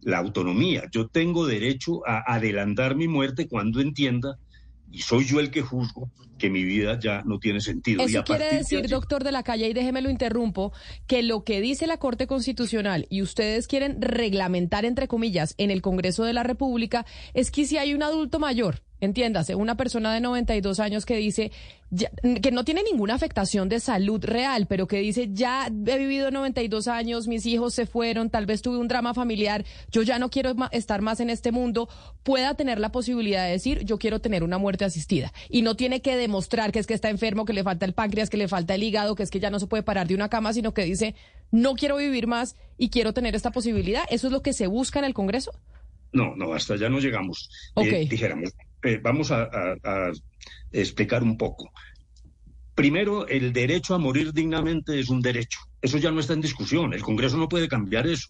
[0.00, 0.84] la autonomía.
[0.92, 4.38] Yo tengo derecho a adelantar mi muerte cuando entienda,
[4.90, 8.02] y soy yo el que juzgo, que mi vida ya no tiene sentido.
[8.02, 10.72] y Eso a quiere de decir, allí- doctor de la calle, y déjeme lo interrumpo,
[11.06, 15.80] que lo que dice la Corte Constitucional y ustedes quieren reglamentar, entre comillas, en el
[15.82, 20.20] Congreso de la República, es que si hay un adulto mayor, entiéndase, una persona de
[20.20, 21.50] 92 años que dice
[21.90, 22.10] ya-
[22.42, 26.88] que no tiene ninguna afectación de salud real, pero que dice, ya he vivido 92
[26.88, 30.54] años, mis hijos se fueron, tal vez tuve un drama familiar, yo ya no quiero
[30.72, 31.88] estar más en este mundo,
[32.24, 35.32] pueda tener la posibilidad de decir, yo quiero tener una muerte asistida.
[35.48, 38.30] Y no tiene que demostrar que es que está enfermo, que le falta el páncreas,
[38.30, 40.28] que le falta el hígado, que es que ya no se puede parar de una
[40.28, 41.14] cama, sino que dice,
[41.52, 44.02] no quiero vivir más y quiero tener esta posibilidad.
[44.10, 45.52] ¿Eso es lo que se busca en el Congreso?
[46.12, 47.48] No, no, hasta allá no llegamos.
[47.74, 47.86] Ok.
[47.86, 48.50] Eh, dijéramos,
[48.82, 50.12] eh, vamos a, a-
[50.72, 51.70] explicar un poco.
[52.74, 55.58] Primero, el derecho a morir dignamente es un derecho.
[55.80, 56.92] Eso ya no está en discusión.
[56.92, 58.28] El Congreso no puede cambiar eso.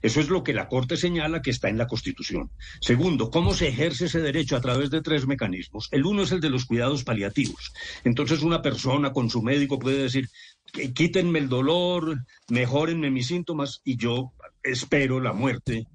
[0.00, 2.50] Eso es lo que la Corte señala que está en la Constitución.
[2.80, 4.56] Segundo, ¿cómo se ejerce ese derecho?
[4.56, 5.88] A través de tres mecanismos.
[5.92, 7.72] El uno es el de los cuidados paliativos.
[8.02, 10.28] Entonces, una persona con su médico puede decir,
[10.72, 12.16] "Qu- quítenme el dolor,
[12.48, 15.86] mejórenme mis síntomas y yo espero la muerte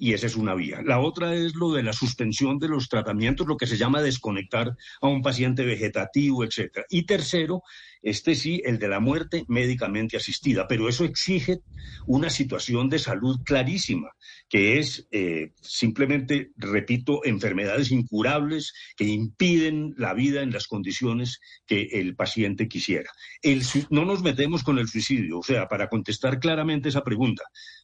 [0.00, 0.80] y esa es una vía.
[0.82, 4.74] La otra es lo de la suspensión de los tratamientos, lo que se llama desconectar
[5.02, 6.86] a un paciente vegetativo, etcétera.
[6.88, 7.62] Y tercero,
[8.00, 11.60] este sí, el de la muerte médicamente asistida, pero eso exige
[12.06, 14.08] una situación de salud clarísima,
[14.48, 21.82] que es eh, simplemente, repito, enfermedades incurables que impiden la vida en las condiciones que
[21.92, 23.10] el paciente quisiera.
[23.42, 27.42] El no nos metemos con el suicidio, o sea, para contestar claramente esa pregunta,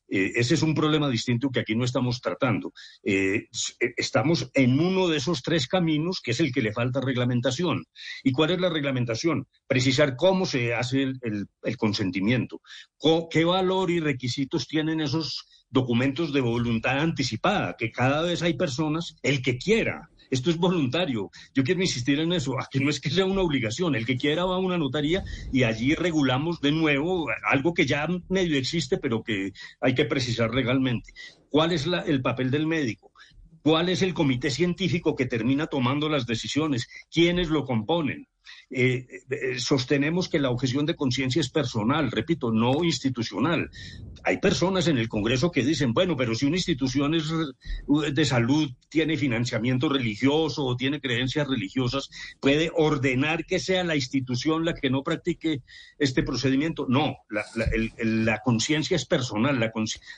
[0.08, 2.72] eh, ese es un problema distinto que aquí no estamos tratando.
[3.02, 3.48] Eh,
[3.80, 7.84] eh, estamos en uno de esos tres caminos que es el que le falta reglamentación.
[8.22, 9.46] ¿Y cuál es la reglamentación?
[9.66, 12.60] Precisar cómo se hace el, consentimiento,
[12.96, 18.54] co- qué valor y requisitos tienen esos documentos de voluntad anticipada, que cada vez hay
[18.54, 20.08] personas, el que quiera.
[20.30, 21.30] Esto es voluntario.
[21.54, 22.58] Yo quiero insistir en eso.
[22.60, 23.94] Aquí no es que sea una obligación.
[23.94, 28.06] El que quiera va a una notaría y allí regulamos de nuevo algo que ya
[28.28, 31.10] medio existe, pero que hay que precisar legalmente.
[31.48, 33.12] ¿Cuál es la- el papel del médico?
[33.62, 36.86] ¿Cuál es el comité científico que termina tomando las decisiones?
[37.10, 38.26] ¿Quiénes lo componen?
[38.68, 43.70] Eh, eh, sostenemos que la objeción de conciencia es personal, repito, no institucional.
[44.24, 47.30] Hay personas en el Congreso que dicen, bueno, pero si una institución es
[48.12, 54.64] de salud tiene financiamiento religioso o tiene creencias religiosas, puede ordenar que sea la institución
[54.64, 55.62] la que no practique
[55.98, 56.86] este procedimiento.
[56.88, 59.72] No, la, conciencia es personal, la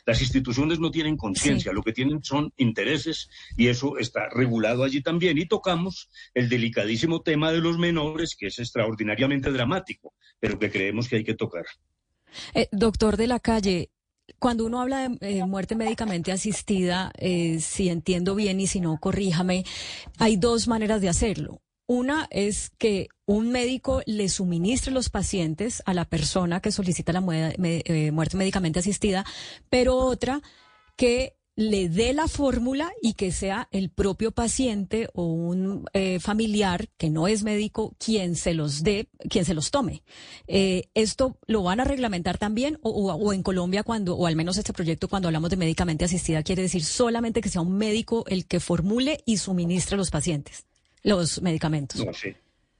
[0.06, 5.02] las instituciones no tienen conciencia, lo que tienen son intereses y eso está regulado allí
[5.02, 5.37] también.
[5.37, 11.09] Y tocamos el delicadísimo tema de los menores, que es extraordinariamente dramático, pero que creemos
[11.09, 11.66] que hay que tocar.
[12.55, 13.90] Eh, doctor de la calle,
[14.38, 18.98] cuando uno habla de eh, muerte médicamente asistida, eh, si entiendo bien y si no,
[18.98, 19.64] corríjame,
[20.18, 21.62] hay dos maneras de hacerlo.
[21.87, 27.24] Una es que un médico le suministre los pacientes a la persona que solicita la
[27.27, 29.24] eh, muerte médicamente asistida,
[29.70, 30.42] pero otra
[30.96, 36.88] que le dé la fórmula y que sea el propio paciente o un eh, familiar
[36.97, 40.05] que no es médico quien se los dé, quien se los tome.
[40.47, 44.73] Eh, ¿Esto lo van a reglamentar también o, en Colombia cuando, o al menos este
[44.73, 48.61] proyecto cuando hablamos de médicamente asistida quiere decir solamente que sea un médico el que
[48.61, 50.64] formule y suministre los pacientes
[51.03, 52.05] los medicamentos?
[52.07, 52.37] No sé.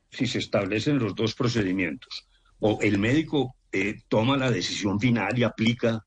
[0.09, 2.29] Si se establecen los dos procedimientos,
[2.61, 6.07] o el médico eh, toma la decisión final y aplica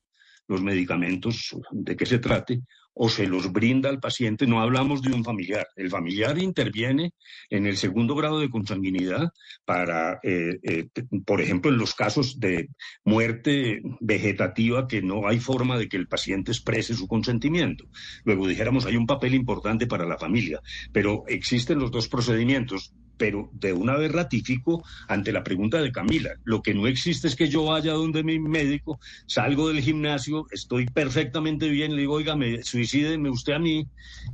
[0.52, 2.62] los medicamentos de que se trate,
[2.94, 5.66] o se los brinda al paciente, no hablamos de un familiar.
[5.76, 7.14] El familiar interviene
[7.48, 9.30] en el segundo grado de consanguinidad
[9.64, 10.88] para, eh, eh,
[11.24, 12.68] por ejemplo, en los casos de
[13.04, 17.86] muerte vegetativa que no hay forma de que el paciente exprese su consentimiento.
[18.24, 20.60] Luego dijéramos, hay un papel importante para la familia,
[20.92, 22.92] pero existen los dos procedimientos.
[23.22, 27.36] Pero de una vez ratifico ante la pregunta de Camila, lo que no existe es
[27.36, 32.34] que yo vaya donde mi médico, salgo del gimnasio, estoy perfectamente bien, le digo, oiga,
[32.34, 33.86] me, suicídeme usted a mí,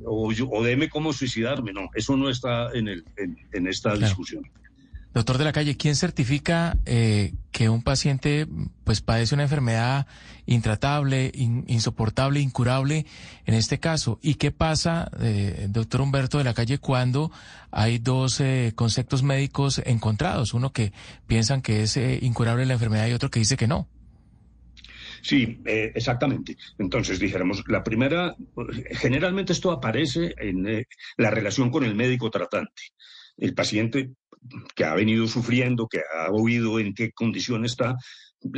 [0.06, 1.74] o, yo, o deme cómo suicidarme.
[1.74, 4.42] No, eso no está en, el, en, en esta discusión.
[5.14, 8.46] Doctor de la calle, ¿quién certifica eh, que un paciente
[8.84, 10.06] pues padece una enfermedad
[10.46, 13.06] intratable, in- insoportable, incurable
[13.46, 14.20] en este caso?
[14.22, 17.32] ¿Y qué pasa, eh, doctor Humberto de la calle, cuando
[17.70, 20.52] hay dos eh, conceptos médicos encontrados?
[20.54, 20.92] Uno que
[21.26, 23.88] piensan que es eh, incurable la enfermedad y otro que dice que no.
[25.20, 26.56] Sí, exactamente.
[26.78, 28.36] Entonces, dijéramos, la primera,
[28.92, 32.82] generalmente esto aparece en la relación con el médico tratante.
[33.36, 34.10] El paciente
[34.74, 37.96] que ha venido sufriendo, que ha oído en qué condición está,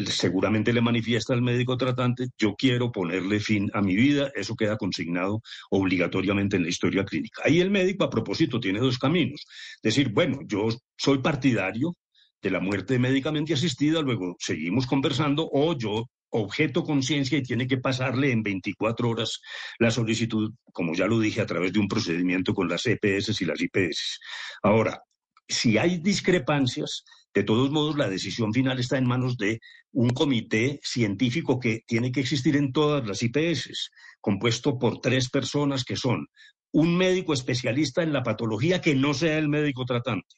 [0.06, 4.76] seguramente le manifiesta al médico tratante, yo quiero ponerle fin a mi vida, eso queda
[4.76, 5.40] consignado
[5.70, 7.42] obligatoriamente en la historia clínica.
[7.44, 9.46] Ahí el médico, a propósito, tiene dos caminos.
[9.82, 11.96] Decir, bueno, yo soy partidario
[12.42, 17.78] de la muerte médicamente asistida, luego seguimos conversando, o yo objeto conciencia y tiene que
[17.78, 19.40] pasarle en 24 horas
[19.78, 23.44] la solicitud, como ya lo dije, a través de un procedimiento con las EPS y
[23.44, 24.20] las IPS.
[24.62, 25.02] Ahora,
[25.50, 29.60] si hay discrepancias, de todos modos, la decisión final está en manos de
[29.92, 35.84] un comité científico que tiene que existir en todas las IPS, compuesto por tres personas
[35.84, 36.26] que son
[36.72, 40.36] un médico especialista en la patología que no sea el médico tratante,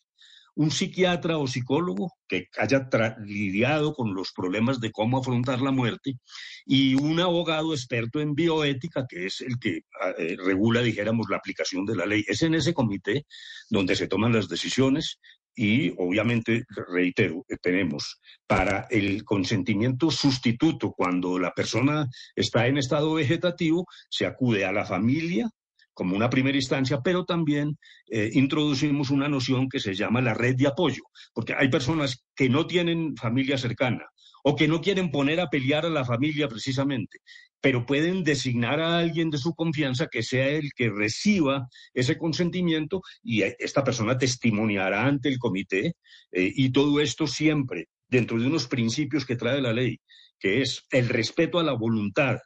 [0.54, 2.88] un psiquiatra o psicólogo que haya
[3.24, 6.18] lidiado con los problemas de cómo afrontar la muerte
[6.66, 9.82] y un abogado experto en bioética que es el que
[10.18, 12.24] eh, regula, dijéramos, la aplicación de la ley.
[12.26, 13.24] Es en ese comité
[13.70, 15.18] donde se toman las decisiones
[15.54, 23.14] y obviamente, reitero, que tenemos para el consentimiento sustituto cuando la persona está en estado
[23.14, 25.50] vegetativo, se acude a la familia
[25.94, 27.78] como una primera instancia, pero también
[28.10, 31.02] eh, introducimos una noción que se llama la red de apoyo,
[31.32, 34.04] porque hay personas que no tienen familia cercana
[34.44, 37.18] o que no quieren poner a pelear a la familia precisamente,
[37.60, 43.02] pero pueden designar a alguien de su confianza que sea el que reciba ese consentimiento
[43.22, 45.94] y eh, esta persona testimoniará ante el comité
[46.32, 49.98] eh, y todo esto siempre dentro de unos principios que trae la ley,
[50.38, 52.38] que es el respeto a la voluntad,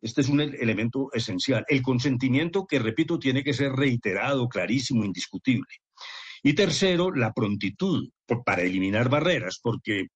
[0.00, 1.64] este es un el- elemento esencial.
[1.68, 5.66] El consentimiento, que repito, tiene que ser reiterado, clarísimo, indiscutible.
[6.42, 8.08] Y tercero, la prontitud
[8.44, 10.06] para eliminar barreras, porque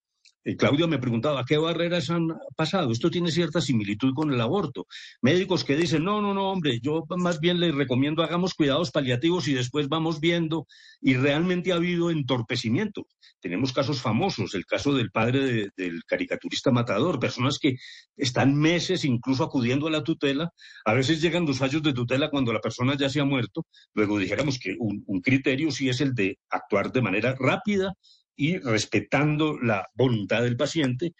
[0.58, 2.90] Claudio me preguntaba, ¿qué barreras han pasado?
[2.90, 4.86] Esto tiene cierta similitud con el aborto.
[5.20, 9.46] Médicos que dicen, no, no, no, hombre, yo más bien les recomiendo hagamos cuidados paliativos
[9.46, 10.66] y después vamos viendo.
[11.00, 13.06] Y realmente ha habido entorpecimiento.
[13.40, 17.76] Tenemos casos famosos, el caso del padre de- del caricaturista matador, personas que
[18.16, 20.50] están meses incluso acudiendo a la tutela.
[20.84, 23.64] A veces llegan los fallos de tutela cuando la persona ya se ha muerto.
[23.94, 27.94] Luego dijéramos que un, un criterio sí es el de actuar de manera rápida
[28.36, 31.14] y respetando la voluntad del paciente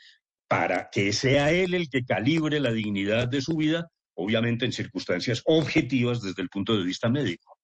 [0.48, 5.42] para que sea él el que calibre la dignidad de su vida, obviamente en circunstancias
[5.46, 7.57] objetivas desde el punto de vista médico.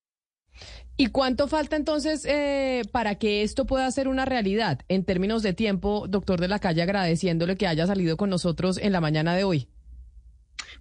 [0.97, 5.53] ¿Y cuánto falta entonces eh, para que esto pueda ser una realidad en términos de
[5.53, 9.45] tiempo, doctor de la calle, agradeciéndole que haya salido con nosotros en la mañana de
[9.45, 9.69] hoy?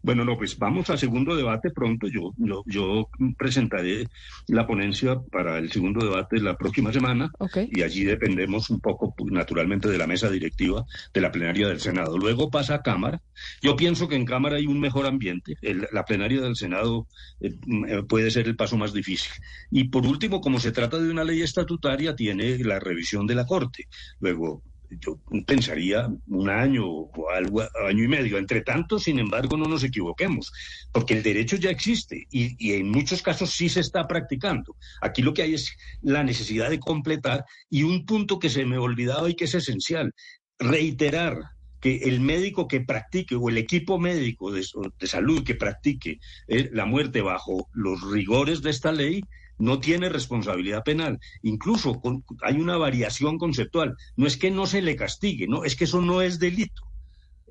[0.08, 2.08] Bueno, no, pues vamos al segundo debate pronto.
[2.08, 4.08] Yo, yo, yo presentaré
[4.48, 7.30] la ponencia para el segundo debate la próxima semana
[7.70, 12.18] y allí dependemos un poco, naturalmente, de la mesa directiva de la plenaria del Senado.
[12.18, 13.22] Luego pasa a Cámara.
[13.62, 15.56] Yo pienso que en Cámara hay un mejor ambiente.
[15.62, 17.06] El- la plenaria del Senado
[17.42, 19.34] eh, mm, puede ser el paso más difícil.
[19.72, 23.46] Y por último, como se trata de una ley estatutaria, tiene la revisión de la
[23.46, 23.90] Corte.
[24.22, 28.38] Luego, yo pensaría un año o algo, año y medio.
[28.38, 30.52] Entre tanto, sin embargo, no nos equivoquemos,
[30.92, 34.76] porque el derecho ya existe y, y en muchos casos sí se está practicando.
[35.02, 35.72] Aquí lo que hay es
[36.02, 40.14] la necesidad de completar y un punto que se me olvidaba y que es esencial,
[40.60, 41.38] reiterar
[41.80, 44.66] que el médico que practique o el equipo médico de,
[45.00, 49.22] de salud que practique eh, la muerte bajo los rigores de esta ley
[49.58, 51.20] no tiene responsabilidad penal.
[51.42, 53.96] Incluso con- hay una variación conceptual.
[54.16, 56.87] No es que no se le castigue, no, es que eso no es delito.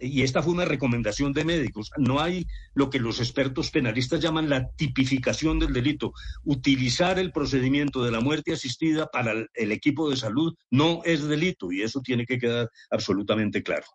[0.00, 1.90] Y esta fue una recomendación de médicos.
[1.96, 6.12] No hay lo que los expertos penalistas llaman la tipificación del delito.
[6.44, 11.72] Utilizar el procedimiento de la muerte asistida para el, equipo de salud no es delito
[11.72, 13.86] y eso tiene que quedar absolutamente claro.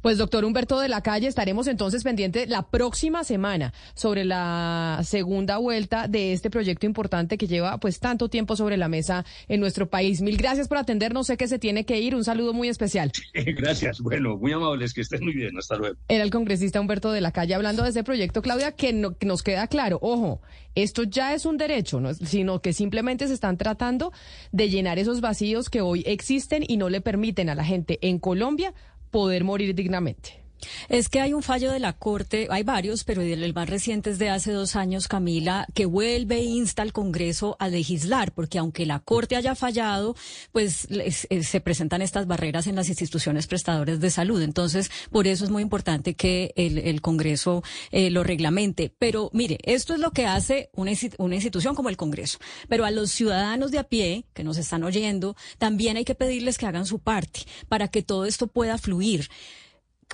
[0.00, 5.58] Pues doctor Humberto de la Calle, estaremos entonces pendientes la próxima semana sobre la segunda
[5.58, 9.88] vuelta de este proyecto importante que lleva pues tanto tiempo sobre la mesa en nuestro
[9.90, 10.20] país.
[10.20, 13.12] Mil gracias por atendernos, sé que se tiene que ir, un saludo muy especial.
[13.34, 14.00] Gracias.
[14.00, 15.45] Bueno, muy amables, que estén muy bien.
[16.08, 19.26] Era el congresista Humberto de la Calle hablando de ese proyecto, Claudia, que, no- que
[19.26, 20.40] nos queda claro, ojo,
[20.74, 24.12] esto ya es un derecho, no sino que simplemente se están tratando
[24.52, 28.18] de llenar esos vacíos que hoy existen y no le permiten a la gente en
[28.18, 28.74] Colombia
[29.10, 30.45] poder morir dignamente.
[30.88, 34.18] Es que hay un fallo de la Corte, hay varios, pero el más reciente es
[34.18, 38.86] de hace dos años, Camila, que vuelve e insta al Congreso a legislar, porque aunque
[38.86, 40.16] la Corte haya fallado,
[40.52, 40.88] pues
[41.42, 44.42] se presentan estas barreras en las instituciones prestadoras de salud.
[44.42, 48.92] Entonces, por eso es muy importante que el, el Congreso eh, lo reglamente.
[48.98, 52.38] Pero mire, esto es lo que hace una, una institución como el Congreso.
[52.68, 56.58] Pero a los ciudadanos de a pie que nos están oyendo, también hay que pedirles
[56.58, 59.28] que hagan su parte para que todo esto pueda fluir.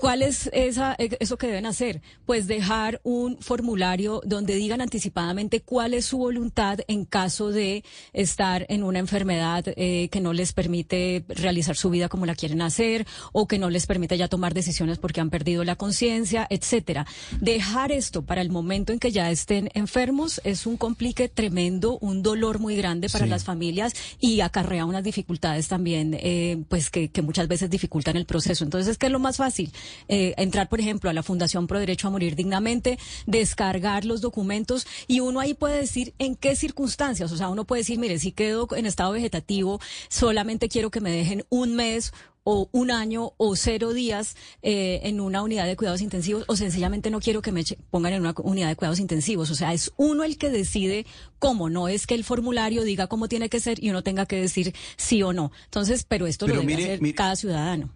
[0.00, 2.00] ¿Cuál es esa, eh, eso que deben hacer?
[2.24, 7.84] Pues dejar un formulario donde digan anticipadamente cuál es su voluntad en caso de
[8.14, 12.62] estar en una enfermedad eh, que no les permite realizar su vida como la quieren
[12.62, 17.06] hacer o que no les permite ya tomar decisiones porque han perdido la conciencia, etcétera.
[17.40, 22.22] Dejar esto para el momento en que ya estén enfermos es un complique tremendo, un
[22.22, 23.30] dolor muy grande para Sí.
[23.30, 28.24] las familias y acarrea unas dificultades también, eh, pues que, que muchas veces dificultan el
[28.24, 28.64] proceso.
[28.64, 29.70] Entonces, ¿qué es lo más fácil?
[30.08, 34.86] Eh, entrar, por ejemplo, a la Fundación Pro Derecho a Morir Dignamente, descargar los documentos
[35.08, 37.32] y uno ahí puede decir en qué circunstancias.
[37.32, 41.10] O sea, uno puede decir, mire, si quedo en estado vegetativo, solamente quiero que me
[41.10, 42.12] dejen un mes
[42.44, 47.08] o un año o cero días eh, en una unidad de cuidados intensivos o sencillamente
[47.08, 49.50] no quiero que me pongan en una unidad de cuidados intensivos.
[49.50, 51.06] O sea, es uno el que decide
[51.38, 54.40] cómo, no es que el formulario diga cómo tiene que ser y uno tenga que
[54.40, 55.52] decir sí o no.
[55.66, 57.90] Entonces, pero esto Pero lo debe mire, hacer mire- cada ciudadano.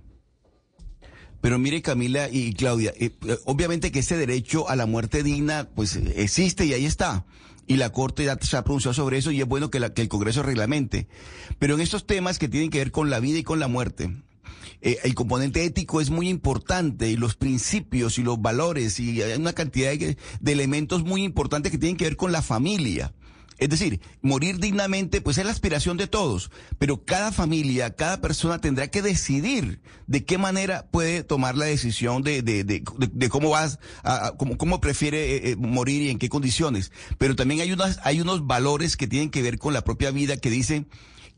[1.40, 5.68] Pero mire Camila y Claudia, eh, eh, obviamente que este derecho a la muerte digna
[5.74, 7.24] pues existe y ahí está.
[7.68, 10.02] Y la Corte ya se ha pronunciado sobre eso y es bueno que, la- que
[10.02, 11.08] el Congreso reglamente.
[11.58, 14.10] Pero en estos temas que tienen que ver con la vida y con la muerte,
[14.82, 19.36] eh, el componente ético es muy importante y los principios y los valores y hay
[19.38, 23.12] una cantidad de elementos muy importantes que tienen que ver con la familia.
[23.58, 28.60] Es decir, morir dignamente, pues es la aspiración de todos, pero cada familia, cada persona
[28.60, 32.82] tendrá que decidir de qué manera puede tomar la decisión de, de, de,
[33.12, 36.92] de- cómo vas, a- cómo, cómo prefiere eh, eh, morir y en qué condiciones.
[37.16, 40.36] Pero también hay unas, hay unos valores que tienen que ver con la propia vida
[40.36, 40.88] que dicen,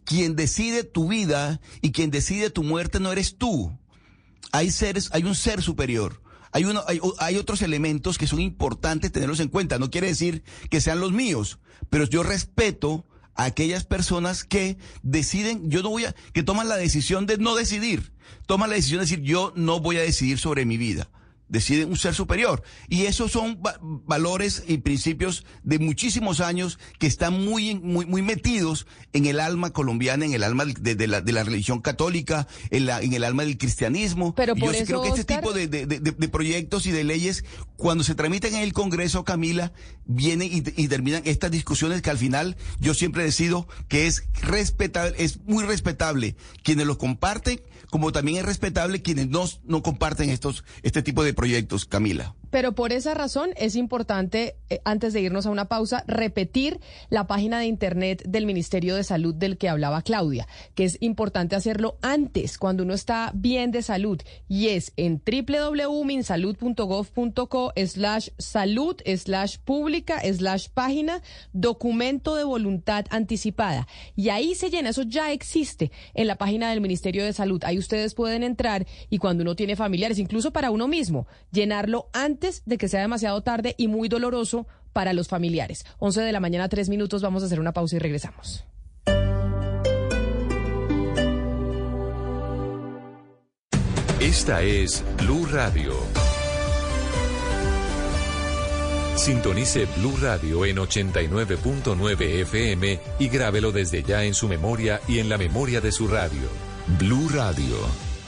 [0.05, 3.79] quien decide tu vida y quien decide tu muerte no eres tú.
[4.51, 6.23] Hay seres, hay un ser superior.
[6.51, 9.79] Hay, uno, hay, hay otros elementos que son importantes tenerlos en cuenta.
[9.79, 11.59] No quiere decir que sean los míos,
[11.91, 16.77] pero yo respeto a aquellas personas que deciden, yo no voy a, que toman la
[16.77, 18.13] decisión de no decidir,
[18.47, 21.09] toman la decisión de decir, yo no voy a decidir sobre mi vida.
[21.49, 22.63] Deciden un ser superior.
[22.89, 28.23] Y esos son va- valores y principios de muchísimos años que están muy, muy, muy
[28.23, 32.47] metidos en el alma colombiana, en el alma de, de la, de la religión católica,
[32.71, 34.35] en, la, en el alma del cristianismo.
[34.35, 37.45] Pero Y por yo sí creo que este tipo de, de- proyectos y de leyes,
[37.77, 39.73] cuando se tramitan en el Congreso, Camila,
[40.05, 45.15] vienen y, y terminan estas discusiones que al final yo siempre decido que es respetable,
[45.19, 47.61] es muy respetable quienes los comparten,
[47.91, 52.35] como también es respetable quienes no, no comparten estos, este tipo de proyectos, Camila.
[52.51, 56.81] Pero por esa razón es importante, eh, antes de irnos a una pausa, repetir
[57.11, 61.57] la página de internet del Ministerio de Salud del que hablaba Claudia, que es importante
[61.57, 69.59] hacerlo antes, cuando uno está bien de salud, y es en www.minsalud.gov.co slash salud slash
[69.59, 71.23] pública slash página
[71.53, 73.87] documento de voluntad anticipada.
[74.17, 77.63] Y ahí se llena, eso ya existe en la página del Ministerio de Salud.
[77.65, 82.38] Ahí ustedes pueden entrar y cuando uno tiene familiares, incluso para uno mismo, llenarlo antes
[82.39, 85.85] antes de que sea demasiado tarde y muy doloroso para los familiares.
[85.99, 88.65] 11 de la mañana, tres minutos, vamos a hacer una pausa y regresamos.
[94.21, 95.95] Esta es Blue Radio.
[99.17, 105.29] Sintonice Blue Radio en 89.9 FM y grábelo desde ya en su memoria y en
[105.29, 106.49] la memoria de su radio.
[107.01, 107.77] Blue Radio,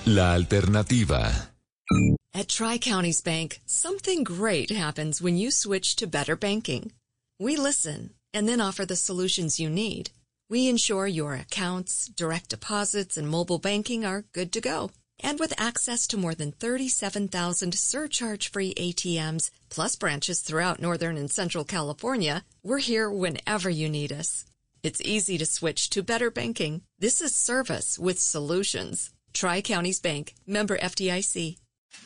[0.04, 1.52] la alternativa.
[2.32, 6.92] At Tri Counties Bank, something great happens when you switch to better banking.
[7.40, 10.12] We listen and then offer the solutions you need.
[10.48, 14.92] We ensure your accounts, direct deposits, and mobile banking are good to go.
[15.18, 21.64] And with access to more than 37,000 surcharge-free ATMs, plus branches throughout Northern and Central
[21.64, 24.44] California, we're here whenever you need us.
[24.84, 26.82] It's easy to switch to better banking.
[26.96, 29.10] This is service with solutions.
[29.32, 31.56] Tri Counties Bank, member FDIC.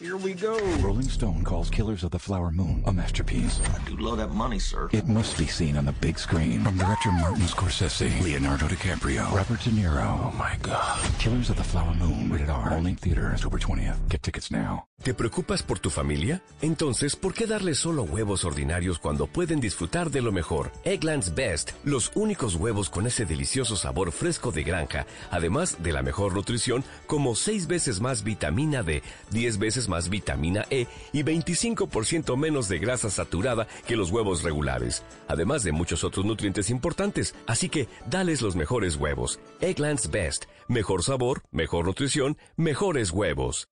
[0.01, 0.59] Here we go.
[0.81, 3.61] Rolling Stone calls Killers of the Flower Moon a masterpiece.
[3.61, 4.89] I do love that money, sir.
[4.93, 6.65] It must be seen on the big screen.
[6.65, 10.03] From director Martin Scorsese, Leonardo DiCaprio, Robert De Niro.
[10.03, 11.01] Oh my God.
[11.19, 12.73] Killers of the Flower Moon, rated R.
[12.73, 14.09] Only in theaters October 20th.
[14.09, 14.85] Get tickets now.
[15.03, 16.41] ¿Te preocupas por tu familia?
[16.63, 20.73] Entonces, ¿por qué darles solo huevos ordinarios cuando pueden disfrutar de lo mejor?
[20.85, 26.03] Eggland's Best, los únicos huevos con ese delicioso sabor fresco de granja, además de la
[26.03, 32.37] mejor nutrición, como 6 veces más vitamina D, 10 veces más vitamina E y 25%
[32.37, 37.35] menos de grasa saturada que los huevos regulares, además de muchos otros nutrientes importantes.
[37.47, 39.39] Así que, dales los mejores huevos.
[39.61, 43.69] Eggland's Best, mejor sabor, mejor nutrición, mejores huevos.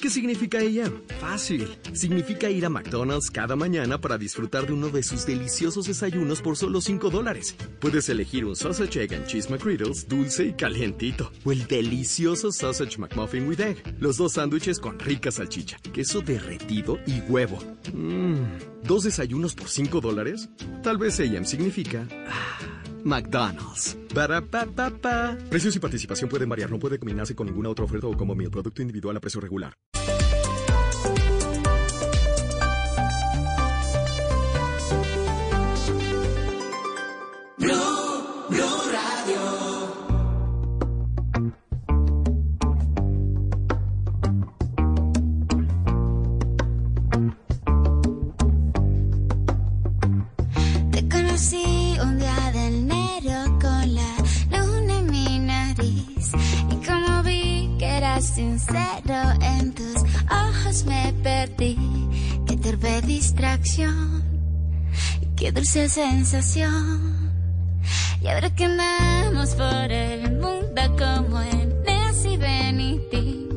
[0.00, 0.92] ¿Qué significa ella?
[1.20, 1.68] Fácil.
[1.92, 6.56] Significa ir a McDonald's cada mañana para disfrutar de uno de sus deliciosos desayunos por
[6.56, 7.56] solo 5 dólares.
[7.80, 11.32] Puedes elegir un Sausage Egg and Cheese McGriddles dulce y calientito.
[11.44, 13.82] O el delicioso Sausage McMuffin with Egg.
[13.98, 17.58] Los dos sándwiches con rica salchicha, queso derretido y huevo.
[17.92, 18.36] Mmm.
[18.84, 20.48] ¿Dos desayunos por 5 dólares?
[20.82, 22.06] Tal vez AM significa...
[22.28, 22.77] ah,
[23.08, 23.96] McDonald's.
[25.50, 28.50] Precios y participación pueden variar, no puede combinarse con ninguna otra oferta o como meal
[28.50, 29.74] producto individual a precio regular.
[65.48, 67.32] Qué dulce sensación.
[68.20, 73.48] Y ahora que andamos por el mundo como en Nancy Benitín,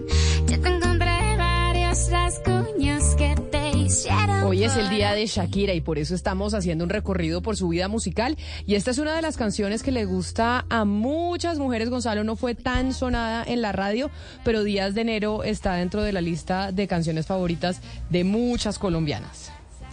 [0.47, 4.43] yo te encontré varios rasguños que te hicieron.
[4.43, 7.67] Hoy es el día de Shakira y por eso estamos haciendo un recorrido por su
[7.67, 8.37] vida musical.
[8.65, 11.89] Y esta es una de las canciones que le gusta a muchas mujeres.
[11.89, 14.09] Gonzalo no fue tan sonada en la radio,
[14.45, 19.51] pero Días de Enero está dentro de la lista de canciones favoritas de muchas colombianas.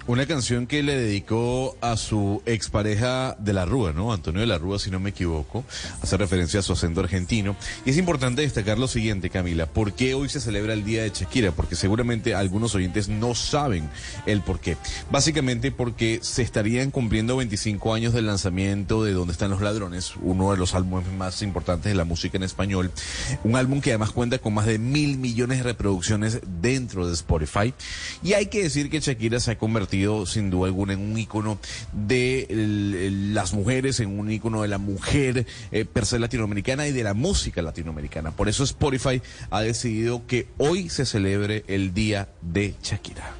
[0.08, 4.10] Una canción que le dedicó a su expareja de la Rúa, ¿no?
[4.10, 5.66] Antonio de la Rúa, si no me equivoco.
[6.00, 7.56] Hace referencia a su acento argentino.
[7.84, 9.66] Y es importante destacar lo siguiente, Camila.
[9.66, 11.52] ¿Por qué hoy se celebra el Día de Shakira?
[11.52, 13.90] Porque seguramente algunos oyentes no saben
[14.24, 14.78] el por qué.
[15.10, 20.52] Básicamente porque se estarían cumpliendo 25 años del lanzamiento de Dónde están los ladrones, uno
[20.52, 22.92] de los álbumes más importantes de la música en español.
[23.44, 27.74] Un álbum que además cuenta con más de mil millones de reproducciones dentro de Spotify.
[28.22, 31.58] Y hay que decir que Shakira se ha convertido sin duda alguna en un ícono
[31.92, 32.46] de
[33.32, 37.14] las mujeres, en un ícono de la mujer eh, per se latinoamericana y de la
[37.14, 38.30] música latinoamericana.
[38.30, 39.20] Por eso Spotify
[39.50, 43.34] ha decidido que hoy se celebre el Día de Shakira.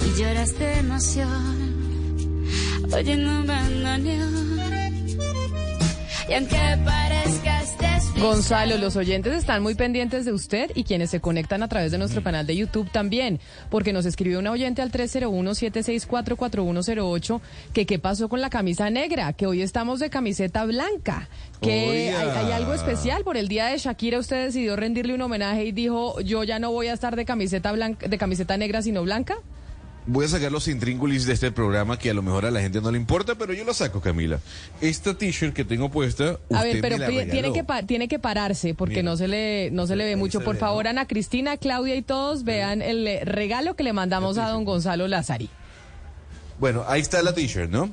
[0.00, 2.44] Y lloras de emoción,
[2.92, 4.97] oyendo bandoneón.
[6.28, 11.20] Y aunque parezcas desviado, Gonzalo, los oyentes están muy pendientes de usted y quienes se
[11.20, 14.92] conectan a través de nuestro canal de YouTube también, porque nos escribió una oyente al
[14.92, 17.40] 301-764-4108
[17.72, 21.30] que qué pasó con la camisa negra, que hoy estamos de camiseta blanca,
[21.62, 23.24] que hay, hay algo especial.
[23.24, 26.72] Por el día de Shakira, usted decidió rendirle un homenaje y dijo, yo ya no
[26.72, 29.38] voy a estar de camiseta blanca, de camiseta negra sino blanca.
[30.10, 32.80] Voy a sacar los intríngulis de este programa que a lo mejor a la gente
[32.80, 34.40] no le importa, pero yo lo saco, Camila.
[34.80, 38.08] Esta t-shirt que tengo puesta, A ver, pero me la pi- tiene que pa- tiene
[38.08, 39.10] que pararse porque Mira.
[39.10, 40.40] no se le no se le ve mucho.
[40.40, 40.86] Por favor.
[40.88, 45.08] Ana Cristina, Claudia y todos vean el eh, regalo que le mandamos a don Gonzalo
[45.08, 45.50] Lázari.
[46.58, 47.90] Bueno, ahí está la t-shirt, ¿no?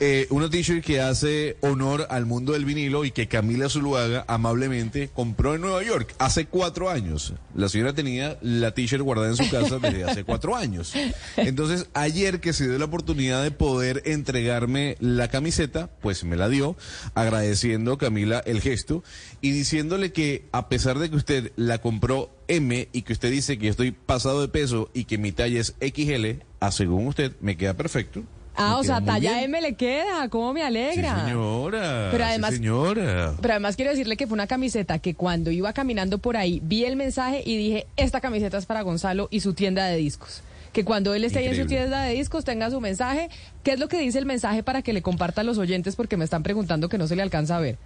[0.00, 5.08] Eh, una t-shirt que hace honor al mundo del vinilo y que Camila Zuluaga amablemente
[5.14, 7.32] compró en Nueva York hace cuatro años.
[7.54, 10.92] La señora tenía la t-shirt guardada en su casa desde hace cuatro años.
[11.36, 16.48] Entonces, ayer que se dio la oportunidad de poder entregarme la camiseta, pues me la
[16.48, 16.76] dio,
[17.14, 19.04] agradeciendo Camila el gesto
[19.40, 23.58] y diciéndole que a pesar de que usted la compró M y que usted dice
[23.58, 27.56] que estoy pasado de peso y que mi talla es XL, a según usted me
[27.56, 28.24] queda perfecto.
[28.56, 29.44] Ah, o sea, talla bien.
[29.44, 31.24] M le queda, ¿cómo me Sí, alegra?
[31.26, 32.08] señora.
[32.12, 33.34] Pero sí, además- señora.
[33.40, 36.84] Pero además quiero decirle que fue una camiseta que cuando iba caminando por ahí vi
[36.84, 40.42] el mensaje y dije, esta camiseta es para Gonzalo y su tienda de discos.
[40.72, 43.28] Que cuando él esté ahí en su tienda de discos tenga su mensaje.
[43.62, 45.94] ¿Qué es lo que dice el mensaje para que le comparta a los oyentes?
[45.94, 47.78] Porque me están preguntando que no se le alcanza a ver.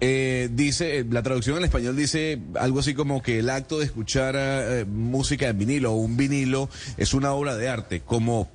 [0.00, 3.84] Eh, dice, eh, la traducción al español dice algo así como que el acto de
[3.84, 8.48] escuchar eh, música en vinilo o un vinilo es una obra de arte, como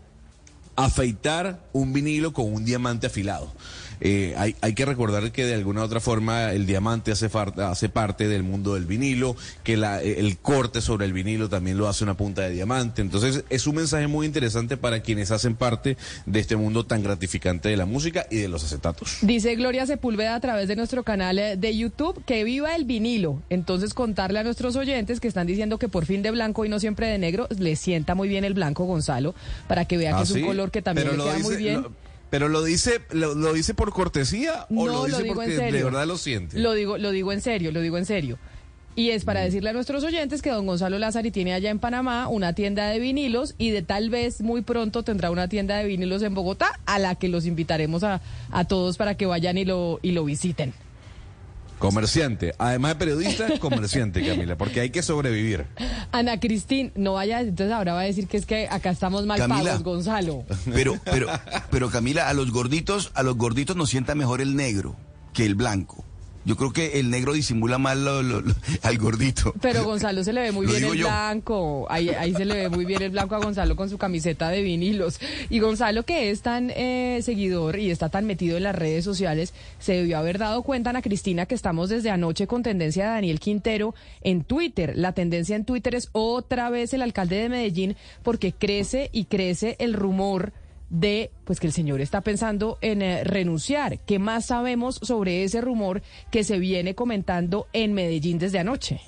[0.76, 3.52] afeitar un vinilo con un diamante afilado.
[4.06, 7.30] Eh, hay, hay que recordar que de alguna u otra forma el diamante hace,
[7.89, 11.88] parte del mundo del vinilo, que la- eh, el corte sobre el vinilo también lo
[11.88, 13.01] hace una punta de diamante.
[13.01, 15.95] Entonces es un mensaje muy interesante para quienes hacen parte
[16.26, 19.20] de este mundo tan gratificante de la música y de los acetatos.
[19.22, 23.41] Dice Gloria Sepúlveda a través de nuestro canal eh, de YouTube que viva el vinilo.
[23.49, 26.82] Entonces contarle a nuestros oyentes que están diciendo que por fin de blanco y no
[26.82, 29.34] siempre de negro, le sienta muy bien el blanco Gonzalo,
[29.70, 30.43] para que vea que ¿Ah, es un sí?
[30.43, 31.82] color que también Pero le queda muy bien.
[31.84, 35.36] lo- pero lo dice, lo, lo dice por cortesía o lo lo dice digo en
[35.36, 35.78] porque serio.
[35.78, 36.58] de verdad lo siente.
[36.58, 38.40] Lo digo, lo digo en serio, lo digo en serio.
[38.96, 42.30] Y es para decirle a nuestros oyentes que don Gonzalo Lázari tiene allá en Panamá
[42.30, 46.24] una tienda de vinilos y de tal vez muy pronto tendrá una tienda de vinilos
[46.24, 48.20] en Bogotá a la que los invitaremos a,
[48.50, 50.74] a todos para que vayan y lo, y lo visiten.
[51.84, 55.66] Comerciante, además de periodista, comerciante, Camila, porque hay que sobrevivir.
[56.14, 59.38] Ana Cristín, no vaya, entonces ahora va a decir que es que acá estamos mal
[59.38, 59.64] Camila.
[59.64, 60.46] pagos, Gonzalo.
[60.74, 61.28] Pero, pero,
[61.72, 64.96] pero Camila, a los gorditos, a los gorditos nos sienta mejor el negro
[65.34, 66.06] que el blanco.
[66.46, 69.54] Yo creo que el negro disimula más lo- lo- lo- al gordito.
[69.62, 71.06] Pero Gonzalo se le ve muy bien el yo.
[71.08, 71.88] blanco.
[71.89, 74.62] Ahí, ahí se le ve muy bien el blanco a Gonzalo con su camiseta de
[74.62, 75.20] vinilos.
[75.50, 79.54] Y Gonzalo, que es tan eh, seguidor y está tan metido en las redes sociales,
[79.80, 83.39] se debió haber dado cuenta, Ana Cristina, que estamos desde anoche con tendencia de Daniel
[83.39, 84.94] Quintero en Twitter.
[84.96, 89.76] La tendencia en Twitter es otra vez el alcalde de Medellín, porque crece y crece
[89.80, 90.52] el rumor
[90.94, 94.00] de pues que el señor está pensando en eh, renunciar.
[94.06, 99.02] ¿Qué más sabemos sobre ese rumor que se viene comentando en Medellín desde anoche?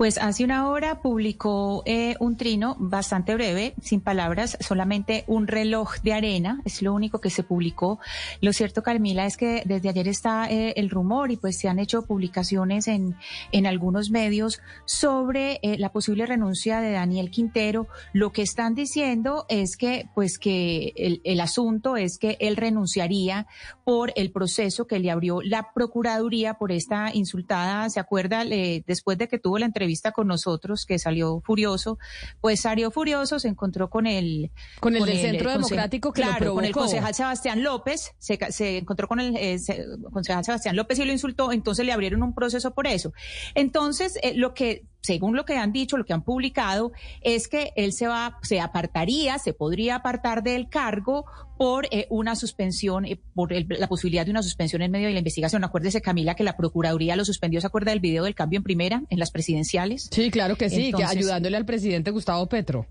[0.00, 5.96] Pues hace una hora publicó eh, un trino bastante breve, sin palabras, solamente un reloj
[6.02, 7.98] de arena, es lo único que se publicó.
[8.40, 11.78] Lo cierto, Carmila, es que desde ayer está eh, el rumor y pues se han
[11.78, 13.14] hecho publicaciones en,
[13.52, 17.86] en algunos medios sobre eh, la posible renuncia de Daniel Quintero.
[18.14, 23.46] Lo que están diciendo es que pues que el, el asunto es que él renunciaría
[23.84, 28.46] por el proceso que le abrió la Procuraduría por esta insultada, ¿se acuerda?
[28.46, 31.98] Después de que tuvo la entrevista con nosotros, que salió furioso,
[32.40, 34.50] pues salió furioso, se encontró con el...
[34.80, 38.38] Con el del el Centro Democrático que lo claro, con el concejal Sebastián López, se,
[38.50, 42.22] se encontró con el eh, se- concejal Sebastián López y lo insultó, entonces le abrieron
[42.22, 43.12] un proceso por eso.
[43.54, 46.92] Entonces, eh, lo que según lo que han dicho, lo que han publicado,
[47.22, 51.24] es que él se va, se apartaría, se podría apartar del cargo
[51.58, 55.12] por eh, una suspensión, eh, por el- la posibilidad de una suspensión en medio de
[55.12, 55.62] la investigación.
[55.64, 57.60] Acuérdese, Camila, que la Procuraduría lo suspendió.
[57.60, 60.08] ¿Se acuerda del video del cambio en primera, en las presidenciales?
[60.10, 62.86] Sí, claro que sí, que ayudándole al presidente Gustavo Petro.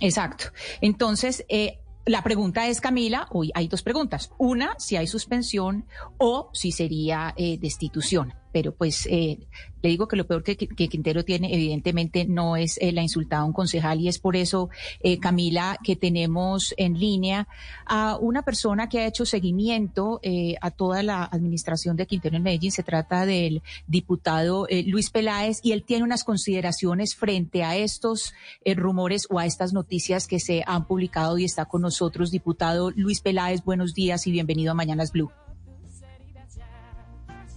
[0.00, 0.46] Exacto.
[0.80, 4.30] Entonces, eh, la pregunta es, Camila, hoy hay dos preguntas.
[4.38, 5.84] Una, si hay suspensión
[6.16, 8.32] o si sería eh, destitución.
[8.52, 9.38] Pero pues eh,
[9.82, 13.44] le digo que lo peor que, Quintero tiene evidentemente no es eh, la insultada a
[13.44, 14.70] un concejal y es por eso,
[15.00, 17.46] eh, Camila, que tenemos en línea
[17.86, 22.42] a una persona que ha hecho seguimiento eh, a toda la administración de Quintero en
[22.42, 22.72] Medellín.
[22.72, 28.34] Se trata del diputado eh, Luis Peláez y él tiene unas consideraciones frente a estos
[28.64, 32.30] rumores o a estas noticias que se han publicado y está con nosotros.
[32.30, 35.30] Diputado Luis Peláez, buenos días y bienvenido a Mañanas Blue.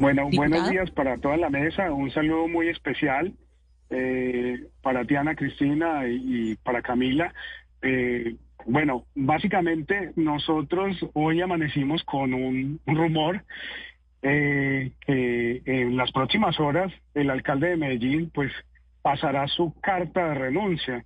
[0.02, 0.50] Bueno, Diputado.
[0.50, 1.92] buenos días para toda la mesa.
[1.92, 3.34] Un saludo muy especial
[3.92, 7.32] eh, para ti, Ana Cristina, y, y para Camila.
[7.84, 8.36] Eh,
[8.66, 13.44] bueno, básicamente nosotros hoy amanecimos con un, un rumor
[14.24, 18.52] eh, que en las próximas horas el alcalde de Medellín pues
[19.04, 21.06] pasará su carta de renuncia.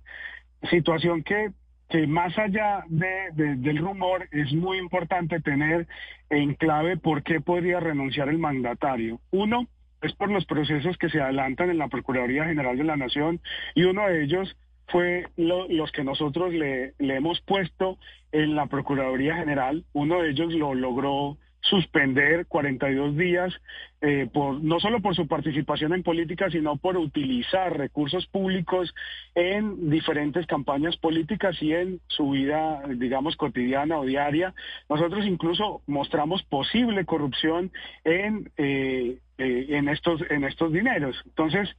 [0.70, 1.50] Situación que,
[1.88, 5.86] que más allá de, de- del rumor es muy importante tener
[6.30, 9.20] en clave por qué podría renunciar el mandatario.
[9.30, 9.66] Uno
[10.02, 13.40] es por los procesos que se adelantan en la Procuraduría General de la Nación
[13.74, 14.56] y uno de ellos
[14.88, 17.98] fue lo- los que nosotros le, le hemos puesto
[18.32, 19.84] en la Procuraduría General.
[19.92, 23.52] Uno de ellos lo logró suspender 42 días,
[24.00, 28.94] eh, por, no solo por su participación en política, sino por utilizar recursos públicos
[29.34, 34.54] en diferentes campañas políticas y en su vida, digamos, cotidiana o diaria.
[34.88, 37.72] Nosotros incluso mostramos posible corrupción
[38.04, 41.16] en, eh, eh, en, estos, en estos dineros.
[41.26, 41.74] Entonces,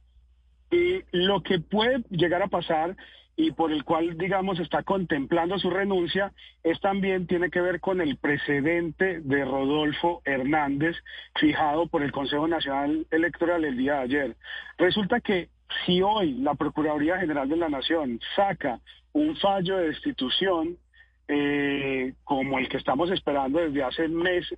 [1.12, 2.94] lo que puede llegar a pasar
[3.40, 6.32] y por el cual, digamos, está contemplando su renuncia,
[6.64, 10.96] es también tiene que ver con el precedente de Rodolfo Hernández
[11.38, 14.36] fijado por el Consejo Nacional Electoral el día de ayer.
[14.76, 15.50] Resulta que
[15.86, 18.80] si hoy la Procuraduría General de la Nación saca
[19.12, 20.76] un fallo de destitución,
[21.28, 24.52] eh, como el que estamos esperando desde hace mes,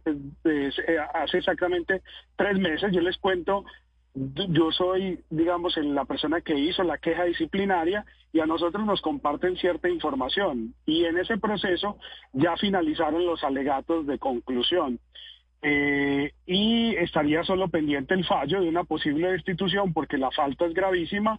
[0.45, 0.70] eh,
[1.12, 2.01] hace exactamente
[2.35, 3.66] tres meses, yo les cuento
[4.15, 9.57] yo soy, digamos, la persona que hizo la queja disciplinaria y a nosotros nos comparten
[9.57, 10.75] cierta información.
[10.87, 11.97] Y en ese proceso
[12.33, 14.99] ya finalizaron los alegatos de conclusión.
[15.63, 20.73] Eh, y estaría solo pendiente el fallo de una posible destitución porque la falta es
[20.73, 21.39] gravísima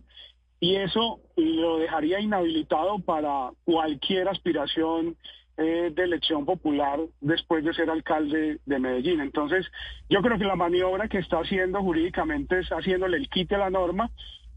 [0.59, 5.17] y eso lo dejaría inhabilitado para cualquier aspiración
[5.61, 9.21] eh, de elección popular después de ser alcalde de Medellín.
[9.21, 9.65] Entonces,
[10.09, 13.69] yo creo que la maniobra que está haciendo jurídicamente es haciéndole el quite a la
[13.69, 14.09] norma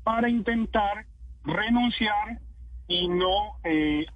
[0.03, 1.07] para intentar
[1.45, 2.39] renunciar
[2.89, 4.07] y no, eh,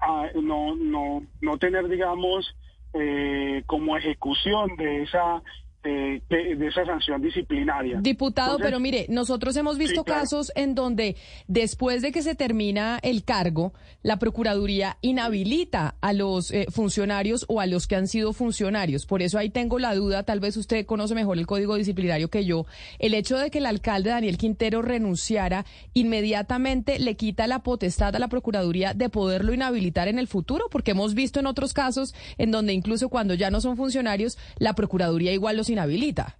[0.42, 2.54] no, no, no tener, digamos,
[2.94, 5.42] eh, como ejecución de esa,
[5.82, 8.00] de, de esa sanción disciplinaria.
[8.00, 10.20] Diputado, Entonces, pero mire, nosotros hemos visto Sí, claro.
[10.20, 11.16] casos en donde
[11.46, 13.72] después de que se termina el cargo,
[14.02, 19.06] la Procuraduría inhabilita a los eh, funcionarios o a los que han sido funcionarios.
[19.06, 22.44] Por eso ahí tengo la duda, tal vez usted conoce mejor el código disciplinario que
[22.44, 22.66] yo.
[22.98, 25.64] El hecho de que el alcalde Daniel Quintero renunciara
[25.94, 30.90] inmediatamente le quita la potestad a la Procuraduría de poderlo inhabilitar en el futuro, porque
[30.90, 35.32] hemos visto en otros casos en donde incluso cuando ya no son funcionarios, la Procuraduría
[35.32, 36.36] igual los inhabilita.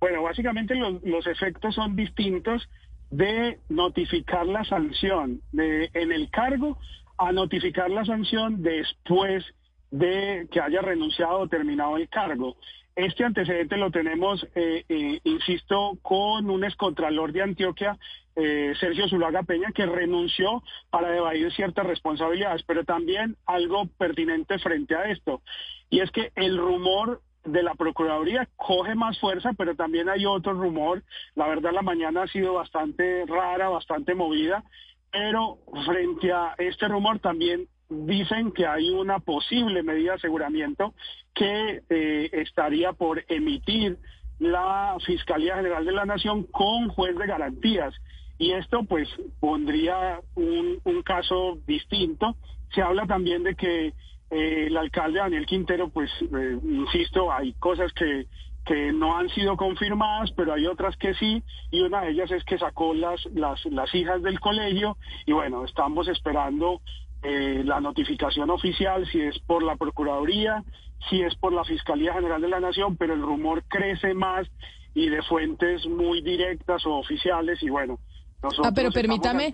[0.00, 2.68] Bueno, básicamente los, efectos son distintos
[3.10, 6.78] de notificar la sanción en el cargo
[7.16, 9.44] a notificar la sanción después
[9.90, 12.56] de que haya renunciado o terminado el cargo.
[12.96, 17.98] Este antecedente lo tenemos, eh, eh, insisto, con un excontralor de Antioquia,
[18.36, 24.94] eh, Sergio Zulaga Peña, que renunció para evadir ciertas responsabilidades, pero también algo pertinente frente
[24.94, 25.42] a esto,
[25.90, 30.54] y es que el rumor de la Procuraduría coge más fuerza, pero también hay otro
[30.54, 31.02] rumor.
[31.34, 34.64] La verdad, la mañana ha sido bastante rara, bastante movida,
[35.10, 40.94] pero frente a este rumor también dicen que hay una posible medida de aseguramiento
[41.34, 43.98] que eh, estaría por emitir
[44.38, 47.94] la Fiscalía General de la Nación con juez de garantías.
[48.38, 52.36] Y esto pues pondría un, un caso distinto.
[52.74, 53.92] Se habla también de que
[54.34, 58.26] eh, el alcalde Daniel Quintero, pues, eh, insisto, hay cosas que,
[58.64, 62.42] que no han sido confirmadas, pero hay otras que sí, y una de ellas es
[62.44, 66.80] que sacó las, las, las hijas del colegio, y bueno, estamos esperando
[67.22, 70.64] eh, la notificación oficial, si es por la Procuraduría,
[71.08, 74.48] si es por la Fiscalía General de la Nación, pero el rumor crece más
[74.94, 77.98] y de fuentes muy directas o oficiales, y bueno,
[78.44, 79.52] nosotros Ah, pero permítame,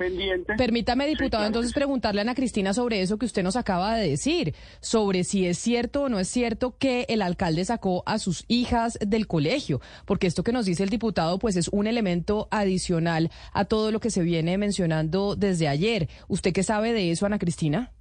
[0.57, 4.55] permítame, diputado, entonces preguntarle a Ana Cristina sobre eso que usted nos acaba de decir,
[4.81, 8.99] sobre si es cierto o no es cierto que el alcalde sacó a sus hijas
[9.01, 13.65] del colegio, porque esto que nos dice el diputado, pues es un elemento adicional a
[13.65, 16.09] todo lo que se viene mencionando desde ayer.
[16.29, 17.93] ¿Usted qué sabe de eso, Ana Cristina?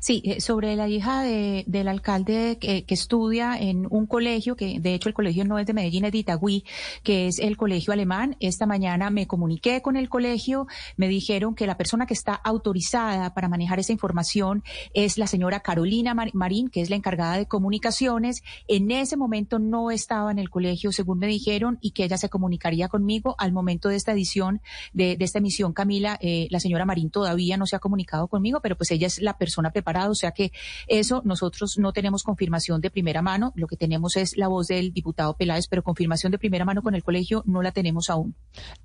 [0.00, 4.94] Sí, eh, sobre la hija de, del alcalde que, estudia en un colegio, que de
[4.94, 6.64] hecho el colegio no es de Medellín, es de Itagüí,
[7.02, 8.36] que es el colegio alemán.
[8.38, 10.66] Esta mañana me comuniqué con el colegio,
[10.96, 14.62] me dijeron que la persona que está autorizada para manejar esa información
[14.92, 18.42] es la señora Carolina Mar- Marín, que es la encargada de comunicaciones.
[18.68, 22.28] En ese momento no estaba en el colegio, según me dijeron, y que ella se
[22.28, 24.60] comunicaría conmigo al momento de esta edición,
[24.92, 26.18] de, de esta emisión, Camila.
[26.20, 29.38] eh, la señora Marín todavía no se ha comunicado conmigo, pero pues ella es la
[29.38, 30.12] persona preparado.
[30.12, 30.52] O sea que
[30.86, 33.52] eso nosotros no tenemos confirmación de primera mano.
[33.56, 36.94] Lo que tenemos es la voz del diputado Peláez, pero confirmación de primera mano con
[36.94, 38.34] el colegio no la tenemos aún.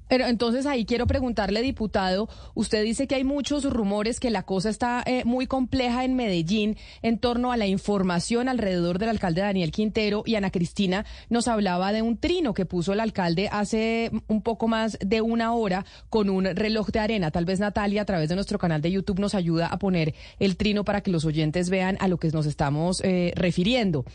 [0.07, 4.69] Pero entonces ahí quiero preguntarle, diputado, usted dice que hay muchos rumores que la cosa
[4.69, 9.71] está eh, muy compleja en Medellín en torno a la información alrededor del alcalde Daniel
[9.71, 14.41] Quintero y Ana Cristina nos hablaba de un trino que puso el alcalde hace un
[14.41, 17.31] poco más de una hora con un reloj de arena.
[17.31, 20.55] Tal vez Natalia a través de nuestro canal de YouTube nos ayuda a poner el
[20.55, 24.05] trino para que los oyentes vean a lo que nos estamos eh, refiriendo.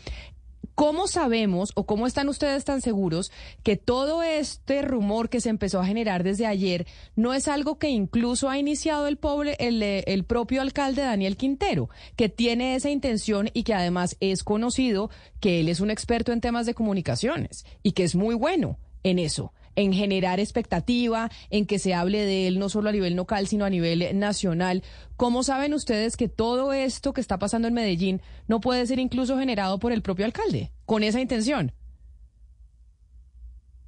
[0.75, 3.31] ¿Cómo sabemos o cómo están ustedes tan seguros
[3.61, 7.89] que todo este rumor que se empezó a generar desde ayer no es algo que
[7.89, 12.89] incluso ha iniciado el, pobre, el, eh, el propio alcalde Daniel Quintero, que tiene esa
[12.89, 17.65] intención y que además es conocido que él es un experto en temas de comunicaciones
[17.83, 19.53] y que es muy bueno en eso?
[19.75, 23.65] En generar expectativa, en que se hable de él no solo a nivel local, sino
[23.65, 24.83] a nivel nacional.
[25.17, 29.37] ¿Cómo saben ustedes que todo esto que está pasando en Medellín no puede ser incluso
[29.37, 31.71] generado por el propio alcalde, con esa intención?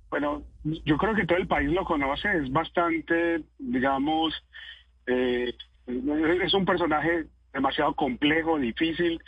[0.09, 4.33] Bueno, yo creo que todo el país lo conoce, es bastante, digamos,
[5.07, 5.53] eh,
[5.88, 9.21] es un personaje demasiado complejo, difícil,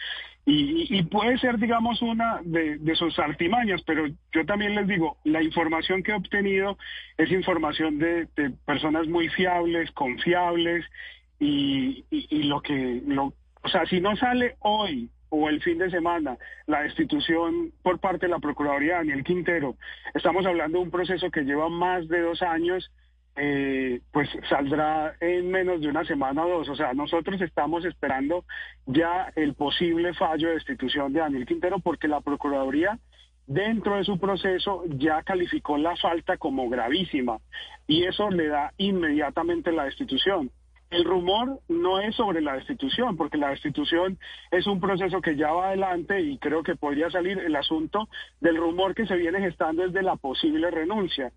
[0.50, 6.02] y, puede ser, digamos, una de, sus artimañas, pero yo también les digo, la información
[6.02, 6.78] que he obtenido
[7.18, 8.30] es información de,
[8.66, 10.86] personas muy fiables, confiables,
[11.38, 12.06] y,
[12.46, 16.84] lo que, lo, o sea, si no sale hoy o el fin de semana la
[16.84, 19.76] destitución por parte de la Procuraduría Daniel Quintero,
[20.14, 22.90] estamos hablando de un proceso que lleva más de dos años,
[23.38, 26.70] eh, pues saldrá en menos de una semana o dos.
[26.70, 28.46] O sea, nosotros estamos esperando
[28.86, 33.00] ya el posible fallo de destitución de Daniel Quintero porque la Procuraduría
[33.46, 37.38] dentro de su proceso ya calificó la falta como gravísima
[37.88, 40.52] y eso le da inmediatamente la destitución.
[40.90, 44.18] El rumor no es sobre la destitución, porque la destitución
[44.52, 48.08] es un proceso que ya va adelante y creo que podría salir el asunto
[48.40, 51.34] del rumor que se viene gestando desde la posible renuncia.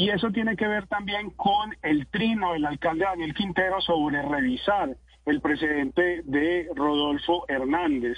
[0.00, 4.96] Y eso tiene que ver también con el trino del alcalde Daniel Quintero sobre revisar
[5.26, 8.16] el precedente de Rodolfo Hernández.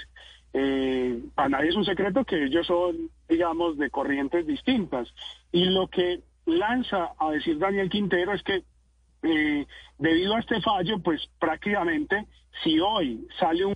[0.53, 5.09] Eh, para nadie es un secreto que ellos son, digamos, de corrientes distintas.
[5.51, 8.63] Y lo que lanza a decir Daniel Quintero es que
[9.23, 9.67] eh,
[9.97, 12.27] debido a este fallo, pues prácticamente
[12.63, 13.75] si hoy sale un...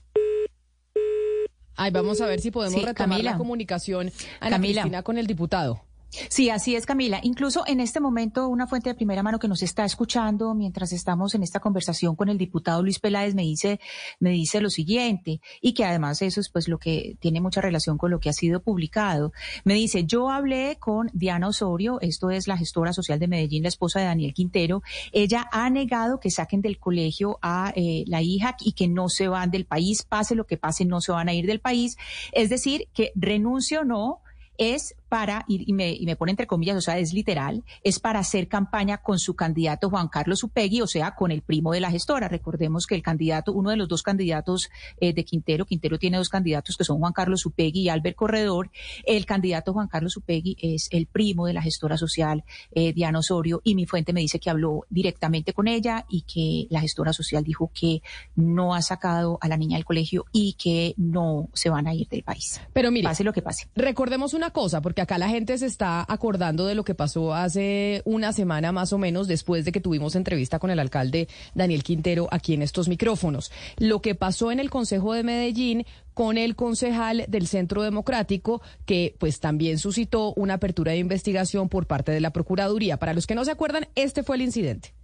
[1.76, 4.82] Ay, vamos a ver si podemos retomar la comunicación, Ana Camila.
[4.84, 5.87] Cristina, con el diputado.
[6.30, 7.20] Sí, así es, Camila.
[7.24, 11.36] Incluso en este momento, una fuente de primera mano que nos está escuchando mientras estamos
[11.36, 13.80] en esta conversación con el diputado Luis Peláez me dice,
[14.20, 17.98] me dice lo siguiente, y que además eso es pues lo que tiene mucha relación
[17.98, 19.32] con lo que ha sido publicado.
[19.64, 23.70] Me dice, yo hablé con Diana Osorio, esto es la gestora social de Medellín, la
[23.70, 24.82] esposa de Daniel Quintero.
[25.12, 29.28] Ella ha negado que saquen del colegio a eh, la hija y que no se
[29.28, 31.98] van del país, pase lo que pase, no se van a ir del país.
[32.32, 34.22] Es decir, que renuncio o no,
[34.58, 38.20] es para, y, me, y me pone entre comillas, o sea, es literal, es para
[38.20, 41.92] hacer campaña con su candidato Juan Carlos Upegui, o sea, con el primo de la
[41.92, 42.28] gestora.
[42.28, 46.30] Recordemos que el candidato, uno de los dos candidatos eh, de Quintero, Quintero tiene dos
[46.30, 48.72] candidatos que son Juan Carlos Upegui y Albert Corredor.
[49.06, 53.62] El candidato Juan Carlos Upegui es el primo de la gestora social eh, Diana Osorio
[53.64, 57.44] y mi fuente me dice que habló directamente con ella y que la gestora social
[57.44, 58.02] dijo que
[58.36, 62.08] no ha sacado a la niña del colegio y que no se van a ir
[62.08, 62.60] del país.
[62.74, 63.68] Pero mire, pase lo que pase.
[63.76, 67.36] Recordemos una cosa, porque que acá la gente se está acordando de lo que pasó
[67.36, 71.84] hace una semana más o menos después de que tuvimos entrevista con el alcalde Daniel
[71.84, 73.52] Quintero aquí en estos micrófonos.
[73.78, 75.86] Lo que pasó en el Consejo de Medellín
[76.16, 81.86] con el concejal del Centro Democrático, que pues también suscitó una apertura de investigación por
[81.86, 82.98] parte de la Procuraduría.
[82.98, 84.96] Para los que no se acuerdan, este fue el incidente.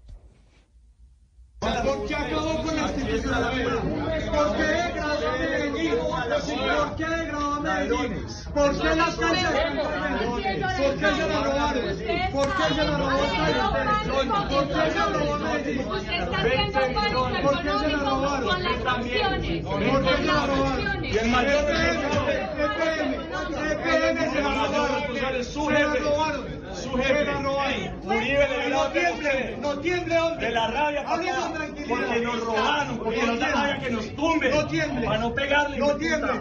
[1.59, 2.95] ¿Por qué acabó con la ¿Por
[4.57, 4.73] qué
[6.45, 8.25] ¿Por qué degradó Medellín?
[8.53, 9.87] ¿Por qué las cárceles?
[10.23, 11.83] ¿Por qué se la robaron?
[12.31, 13.17] ¿Por qué se la robó
[14.49, 15.83] ¿Por qué se la robó Medellín?
[15.83, 16.19] ¿Por qué
[17.79, 18.49] se la robaron?
[18.49, 19.65] Con las sanciones.
[19.65, 21.05] ¿Por qué se la robaron?
[21.05, 23.13] Y el mayor EPM,
[23.71, 25.15] EPM se la robaron.
[25.43, 26.43] Se la robaron.
[26.93, 27.25] Su jefe,
[28.03, 30.45] Uribe de no tiemble, no tiemble, hombre.
[30.45, 31.53] De la rabia, papá,
[31.89, 34.51] porque nos robaron, porque nos da rabia que nos tumben.
[34.51, 35.05] No tiemble.
[35.07, 35.77] Para no pegarle.
[35.79, 36.33] No tiemble.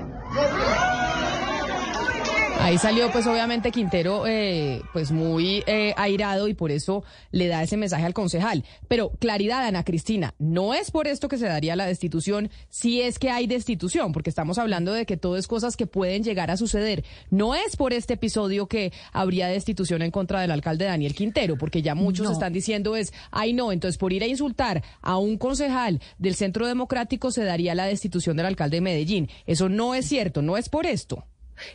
[2.62, 7.02] Ahí salió pues obviamente Quintero eh, pues muy eh, airado y por eso
[7.32, 8.64] le da ese mensaje al concejal.
[8.86, 13.18] Pero claridad, Ana Cristina, no es por esto que se daría la destitución, si es
[13.18, 16.56] que hay destitución, porque estamos hablando de que todo es cosas que pueden llegar a
[16.56, 17.04] suceder.
[17.30, 21.82] No es por este episodio que habría destitución en contra del alcalde Daniel Quintero, porque
[21.82, 22.32] ya muchos No.
[22.32, 26.68] están diciendo es, ay no, entonces por ir a insultar a un concejal del Centro
[26.68, 29.28] Democrático se daría la destitución del alcalde de Medellín.
[29.46, 31.24] Eso no es cierto, no es por esto.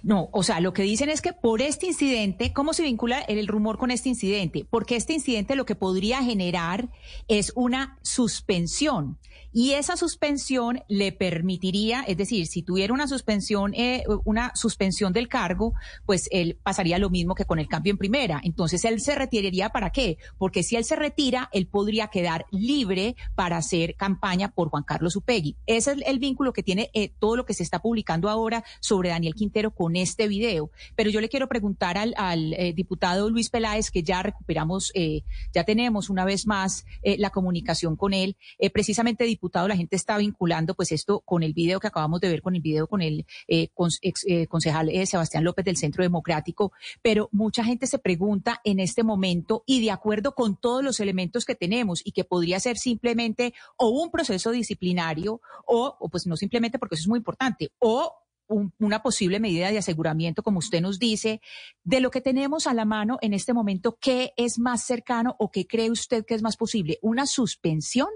[0.03, 3.47] No, o sea, lo que dicen es que por este incidente, ¿cómo se vincula el,
[3.47, 4.65] rumor con este incidente?
[4.69, 6.89] Porque este incidente lo que podría generar
[7.27, 9.17] es una suspensión.
[9.59, 15.27] Y esa suspensión le permitiría, es decir, si tuviera una suspensión, eh, una suspensión del
[15.27, 15.73] cargo,
[16.05, 18.39] pues él pasaría lo mismo que con el cambio en primera.
[18.43, 20.19] Entonces él se retiraría para qué?
[20.37, 25.15] Porque si él se retira, él podría quedar libre para hacer campaña por Juan Carlos
[25.15, 25.55] Upegui.
[25.65, 29.09] Ese es el vínculo que tiene eh, todo lo que se está publicando ahora sobre
[29.09, 30.69] Daniel Quintero con este video.
[30.95, 35.23] Pero yo le quiero preguntar al, al, eh, diputado Luis Peláez, que ya recuperamos, eh,
[35.51, 38.37] ya tenemos una vez más eh, la comunicación con él.
[38.71, 42.41] Precisamente, diputado, la gente está vinculando pues esto con el video que acabamos de ver,
[42.41, 43.69] con el video con el eh,
[44.01, 46.71] ex- eh, concejal eh, Sebastián López del Centro Democrático.
[47.01, 51.45] Pero mucha gente se pregunta en este momento y de acuerdo con todos los elementos
[51.45, 56.79] que tenemos y que podría ser simplemente o un proceso disciplinario o, pues no simplemente
[56.79, 58.13] porque eso es muy importante, o
[58.49, 61.41] un- una posible medida de aseguramiento, como usted nos dice,
[61.83, 65.51] de lo que tenemos a la mano en este momento, ¿qué es más cercano o
[65.51, 66.97] qué cree usted que es más posible?
[67.01, 68.07] ¿Una suspensión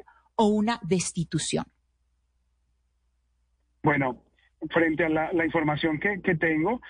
[0.41, 1.65] o una destitución?
[3.83, 4.23] Bueno,
[4.71, 6.81] frente a la, información que, tengo,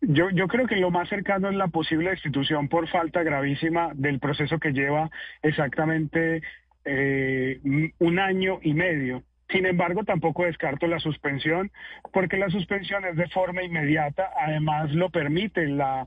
[0.00, 4.58] yo, creo que lo más cercano es la posible destitución por falta gravísima del proceso
[4.58, 5.10] que lleva
[5.42, 6.42] exactamente
[6.86, 7.60] eh,
[7.98, 9.22] un año y medio.
[9.50, 11.70] Sin embargo, tampoco descarto la suspensión,
[12.14, 16.06] porque la suspensión es de forma inmediata, además lo permite la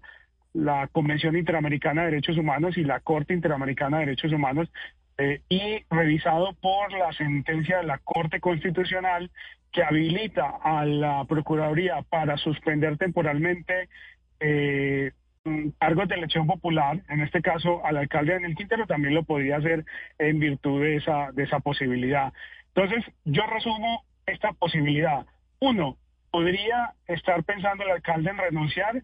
[0.92, 4.72] Convención Interamericana de Derechos Humanos y la Corte Interamericana de Derechos Humanos,
[5.18, 9.32] eh, y revisado por la sentencia de la Corte Constitucional
[9.72, 13.90] que habilita a la Procuraduría para suspender temporalmente
[14.40, 15.12] eh,
[15.44, 19.58] mm, cargos de elección popular, en este caso al alcalde Daniel Quintero, también lo podía
[19.58, 19.86] hacer
[20.18, 22.34] en virtud de esa, de esa posibilidad.
[22.74, 25.26] Entonces, yo resumo esta posibilidad.
[25.60, 25.98] Uno,
[26.32, 29.02] podría estar pensando el alcalde en renunciar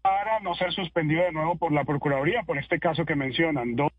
[0.00, 3.76] para no ser suspendido de nuevo por la Procuraduría, por este caso que mencionan.
[3.76, 3.92] Dos,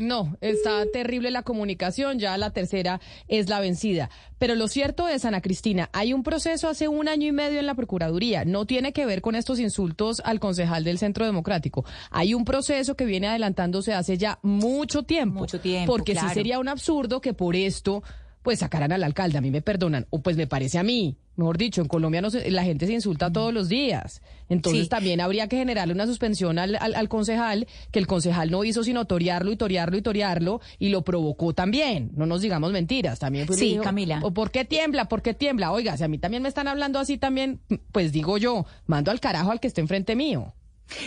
[0.00, 4.08] No, está terrible la comunicación, ya la tercera es la vencida.
[4.38, 7.66] Pero lo cierto es, Ana Cristina, hay un proceso hace un año y medio en
[7.66, 8.46] la Procuraduría.
[8.46, 11.84] No tiene que ver con estos insultos al concejal del Centro Democrático.
[12.10, 15.40] Hay un proceso que viene adelantándose hace ya mucho tiempo.
[15.40, 16.28] Mucho tiempo, Porque claro.
[16.28, 18.02] sí sería un absurdo que por esto
[18.42, 19.36] pues sacaran al alcalde.
[19.36, 21.18] A mí me perdonan, o pues me parece a mí.
[21.40, 24.20] Mejor dicho, en Colombia no se- la gente se insulta todos los días.
[24.48, 24.88] Entonces Sí.
[24.88, 28.84] también habría que generarle una suspensión al, al, al concejal, que el concejal no hizo
[28.84, 32.10] sino torearlo y torearlo y torearlo, y lo provocó también.
[32.14, 33.18] No nos digamos mentiras.
[33.18, 34.20] También fue y Sí, dijo, Camila.
[34.22, 35.06] ¿O por qué tiembla?
[35.06, 35.72] ¿Por qué tiembla?
[35.72, 37.60] Oiga, si a mí también me están hablando así también,
[37.92, 40.52] pues digo yo, mando al carajo al que esté enfrente mío.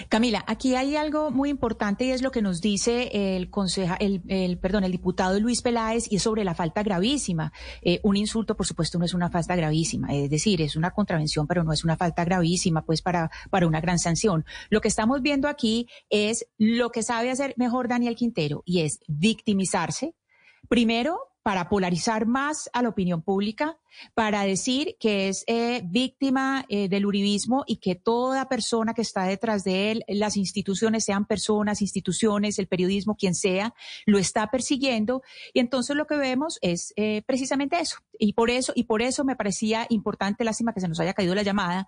[0.10, 4.22] Camila, aquí hay algo muy importante y es lo que nos dice el conseja, el,
[4.28, 7.52] el, perdón, el diputado Luis Peláez y es sobre la falta gravísima.
[7.82, 11.48] Eh, un insulto, por supuesto, no es una falta gravísima, es decir, es una contravención,
[11.48, 14.46] pero no es una falta gravísima, pues para, para una gran sanción.
[14.70, 19.00] Lo que estamos viendo aquí es lo que sabe hacer mejor Daniel Quintero y es
[19.08, 20.16] victimizarse.
[20.70, 23.78] Primero, para polarizar más a la opinión pública,
[24.14, 29.24] para decir que es eh, víctima eh, del uribismo y que toda persona que está
[29.24, 33.74] detrás de él, las instituciones, sean personas, instituciones, el periodismo, quien sea,
[34.06, 35.24] lo está persiguiendo.
[35.54, 37.98] Y entonces lo que vemos es eh, precisamente eso.
[38.20, 41.34] Y por eso, y por eso me parecía importante, lástima que se nos haya caído
[41.34, 41.88] la llamada,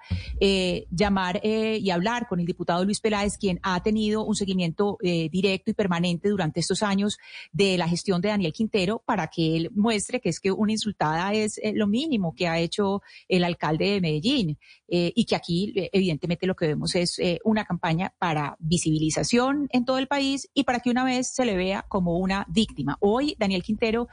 [0.89, 5.75] llamar y hablar con el diputado Luis Peláez, quien ha tenido un seguimiento directo y
[5.75, 7.19] permanente durante estos años
[7.53, 11.31] de la gestión de Daniel Quintero para que él muestre que es que una insultada
[11.33, 15.89] es lo mínimo que ha hecho el alcalde de Medellín eh, y que aquí eh,
[15.93, 20.65] evidentemente lo que vemos es eh, una campaña para visibilización en todo el país y
[20.65, 22.97] para que una vez se le vea como una víctima.
[22.99, 24.07] Hoy Daniel Quintero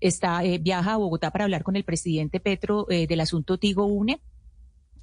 [0.00, 4.20] está viaja a Bogotá para hablar con el presidente Petro del asunto Tigo Une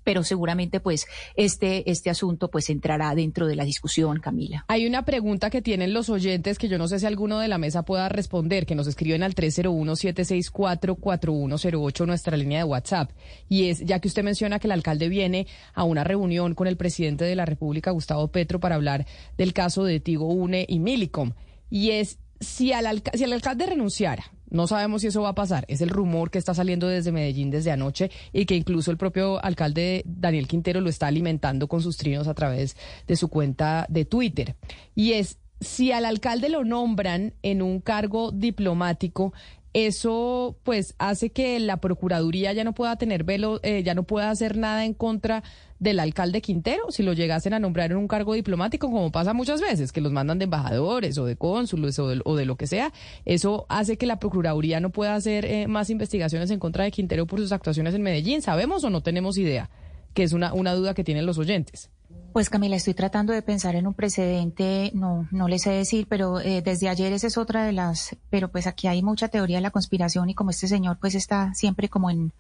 [0.03, 4.65] pero seguramente pues este este asunto pues entrará dentro de la discusión, Camila.
[4.67, 7.57] Hay una pregunta que tienen los oyentes que yo no sé si alguno de la
[7.57, 13.11] mesa pueda responder, que nos escriben al 301-764-4108, nuestra línea de WhatsApp.
[13.49, 16.77] Y es, ya que usted menciona que el alcalde viene a una reunión con el
[16.77, 19.05] presidente de la República, Gustavo Petro, para hablar
[19.37, 21.33] del caso de Tigo Une y Milicom.
[21.69, 25.65] Y es, si al, si el alcalde renunciara, No sabemos si eso va a pasar.
[25.69, 29.43] Es el rumor que está saliendo desde Medellín desde anoche y que incluso el propio
[29.43, 32.75] alcalde Daniel Quintero lo está alimentando con sus trinos a través
[33.07, 34.55] de su cuenta de Twitter.
[34.93, 39.33] Y es, si al alcalde lo nombran en un cargo diplomático,
[39.73, 44.29] eso pues hace que la Procuraduría ya no pueda tener velo, eh, ya no pueda
[44.29, 45.43] hacer nada en contra
[45.79, 49.61] del alcalde Quintero si lo llegasen a nombrar en un cargo diplomático, como pasa muchas
[49.61, 52.91] veces, que los mandan de embajadores o de cónsules o de, de lo que sea.
[53.25, 57.25] Eso hace que la Procuraduría no pueda hacer eh, más investigaciones en contra de Quintero
[57.25, 58.41] por sus actuaciones en Medellín.
[58.41, 59.69] ¿Sabemos o no tenemos idea?
[60.13, 61.89] Que es una, una duda que tienen los oyentes.
[62.33, 66.39] Pues Camila, estoy tratando de pensar en un precedente, no, no les sé decir, pero
[66.39, 69.61] eh, desde ayer esa es otra de las, pero pues aquí hay mucha teoría de
[69.61, 72.31] la conspiración y como este señor pues está siempre como en,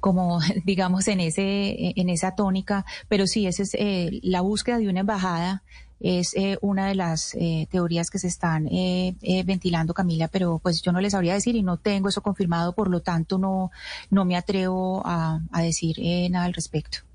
[0.00, 4.88] como digamos en ese, en esa tónica, pero sí, esa es eh, la búsqueda de
[4.88, 5.62] una embajada
[6.00, 10.58] es eh, una de las eh, teorías que se están eh, eh, ventilando, Camila, pero
[10.58, 13.70] pues yo no les sabría decir y no tengo eso confirmado, por lo tanto no,
[14.10, 17.07] no me atrevo a, a decir eh, nada al respecto.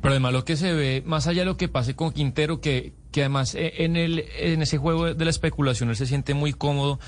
[0.00, 2.92] Pero además lo que se ve, más allá de lo que pase con Quintero, que,
[3.12, 6.52] que además eh, en, el, en ese juego de la especulación él se siente muy
[6.52, 7.00] cómodo,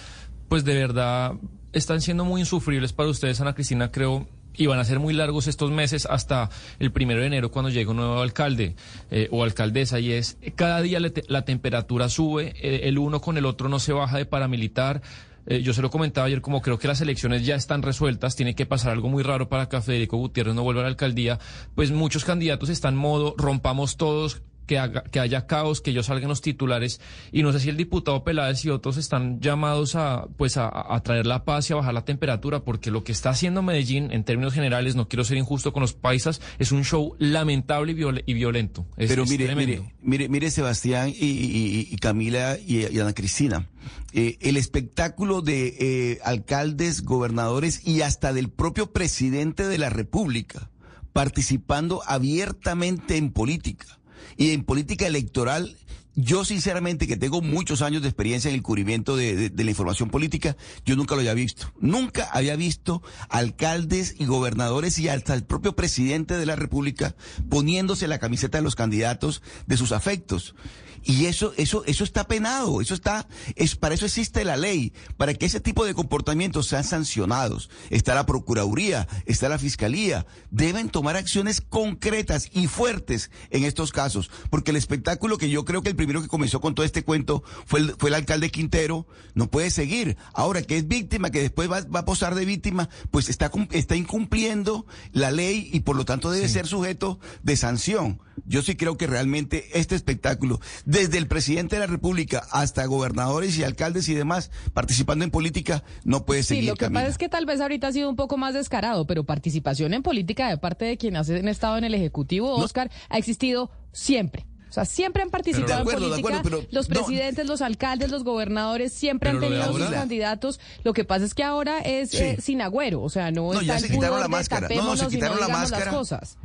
[0.49, 1.35] pues de verdad
[1.73, 5.47] están siendo muy insufribles para ustedes, Ana Cristina, creo, y van a ser muy largos
[5.47, 8.75] estos meses hasta el primero de enero cuando llegue un nuevo alcalde
[9.11, 13.21] eh, o alcaldesa y es cada día la, te- la temperatura sube, eh, el uno
[13.21, 15.03] con el otro no se baja de paramilitar.
[15.51, 18.55] Eh, yo se lo comentaba ayer, como creo que las elecciones ya están resueltas, tiene
[18.55, 21.39] que pasar algo muy raro para que Federico Gutiérrez no vuelva a la alcaldía,
[21.75, 26.07] pues muchos candidatos están en modo rompamos todos, que, haga- que haya caos, que ellos
[26.07, 27.01] salgan los titulares.
[27.33, 31.03] Y no sé si el diputado Peláez y otros están llamados a, pues a, a
[31.03, 34.23] traer la paz y a bajar la temperatura, porque lo que está haciendo Medellín, en
[34.23, 38.23] términos generales, no quiero ser injusto con los paisas, es un show lamentable y, viol-
[38.25, 38.87] y violento.
[38.97, 43.67] Es- Pero mire, mire, mire, mire, Sebastián y, y- y Camila y, y Ana Cristina.
[44.13, 50.71] eh, el espectáculo de eh, alcaldes, gobernadores y hasta del propio presidente de la República
[51.13, 53.98] participando abiertamente en política
[54.39, 55.77] y en política electoral.
[56.15, 60.57] Yo sinceramente que tengo muchos años de experiencia en el cubrimiento de, la información política,
[60.85, 61.73] yo nunca lo había visto.
[61.81, 67.15] Nunca había visto alcaldes y gobernadores y hasta el propio presidente de la República
[67.49, 70.57] poniéndose la camiseta de los candidatos de sus afectos.
[71.05, 73.27] Y eso, eso, eso está penado, eso está,
[73.57, 77.71] es, para eso existe la ley, para que ese tipo de comportamientos sean sancionados.
[77.91, 84.31] Está la Procuraduría, está la Fiscalía, deben tomar acciones concretas y fuertes en estos casos,
[84.51, 87.43] porque el espectáculo que yo creo que el primero que comenzó con todo este cuento
[87.67, 90.17] fue el, fue el alcalde Quintero, no puede seguir.
[90.33, 93.97] Ahora que es víctima, que después va, va a posar de víctima, pues está, está
[93.97, 98.21] incumpliendo la ley y por lo tanto debe ser sujeto de sanción.
[98.47, 103.57] Yo sí creo que realmente este espectáculo, desde el presidente de la República hasta gobernadores
[103.59, 106.65] y alcaldes y demás participando en política, no puede Sí, seguir.
[106.71, 107.01] lo que Camila.
[107.01, 110.03] pasa es que tal vez ahorita ha sido un poco más descarado, pero participación en
[110.03, 114.47] política de parte de quienes han estado en el Ejecutivo, Oscar, ha existido siempre.
[114.69, 116.39] O sea, siempre han participado De acuerdo, en de política.
[116.41, 116.95] acuerdo, pero los no.
[116.95, 120.61] presidentes, los alcaldes, los gobernadores siempre han tenido sus candidatos.
[120.85, 122.19] Lo que pasa es que ahora es Sí.
[122.19, 123.01] eh, sin agüero.
[123.03, 124.69] O sea, no, No, está ya el se quitaron la máscara.
[124.69, 125.85] No, no, se quitaron la digamos máscara.
[125.87, 126.37] las cosas.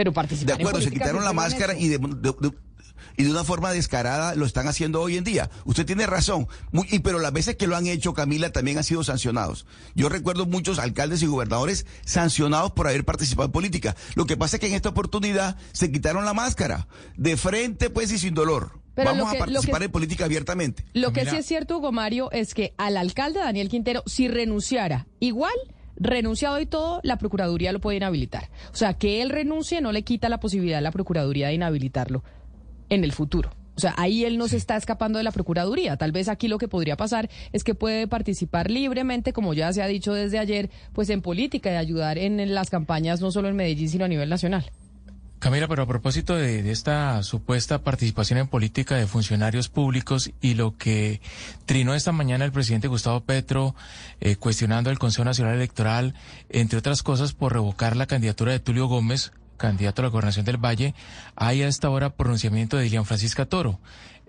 [0.00, 2.52] Pero De participar en acuerdo, se quitaron la máscara y de, de- de-
[3.16, 5.50] y de una forma descarada lo están haciendo hoy en día.
[5.64, 8.84] Usted tiene razón, Muy- y, pero las veces que lo han hecho, Camila, también han
[8.84, 9.66] sido sancionados.
[9.94, 13.94] Yo recuerdo muchos alcaldes y gobernadores sancionados por haber participado en política.
[14.14, 18.10] Lo que pasa es que en esta oportunidad se quitaron la máscara, de frente pues
[18.12, 18.80] y sin dolor.
[18.94, 20.84] Pero Vamos que- a participar que- en política abiertamente.
[20.94, 25.06] Lo que sí es cierto, Hugo Mario, es que al alcalde Daniel Quintero, si renunciara,
[25.20, 25.54] igual,
[26.00, 28.48] renunciado y todo, la Procuraduría lo puede inhabilitar.
[28.72, 32.24] O sea, que él renuncie no le quita la posibilidad a la Procuraduría de inhabilitarlo
[32.88, 33.50] en el futuro.
[33.76, 35.96] O sea, ahí él no se está escapando de la Procuraduría.
[35.96, 39.82] Tal vez aquí lo que podría pasar es que puede participar libremente, como ya se
[39.82, 43.56] ha dicho desde ayer, pues en política y ayudar en las campañas no solo en
[43.56, 44.70] Medellín, sino a nivel nacional.
[45.40, 50.76] Camila, pero a propósito de, esta supuesta participación en política de funcionarios públicos y lo
[50.76, 51.22] que
[51.64, 53.74] trinó esta mañana el presidente Gustavo Petro
[54.20, 56.14] eh, cuestionando al Consejo Nacional Electoral,
[56.50, 60.62] entre otras cosas, por revocar la candidatura de Tulio Gómez, candidato a la gobernación del
[60.62, 60.94] Valle,
[61.36, 63.80] hay a esta hora pronunciamiento de Dilian Francisca Toro.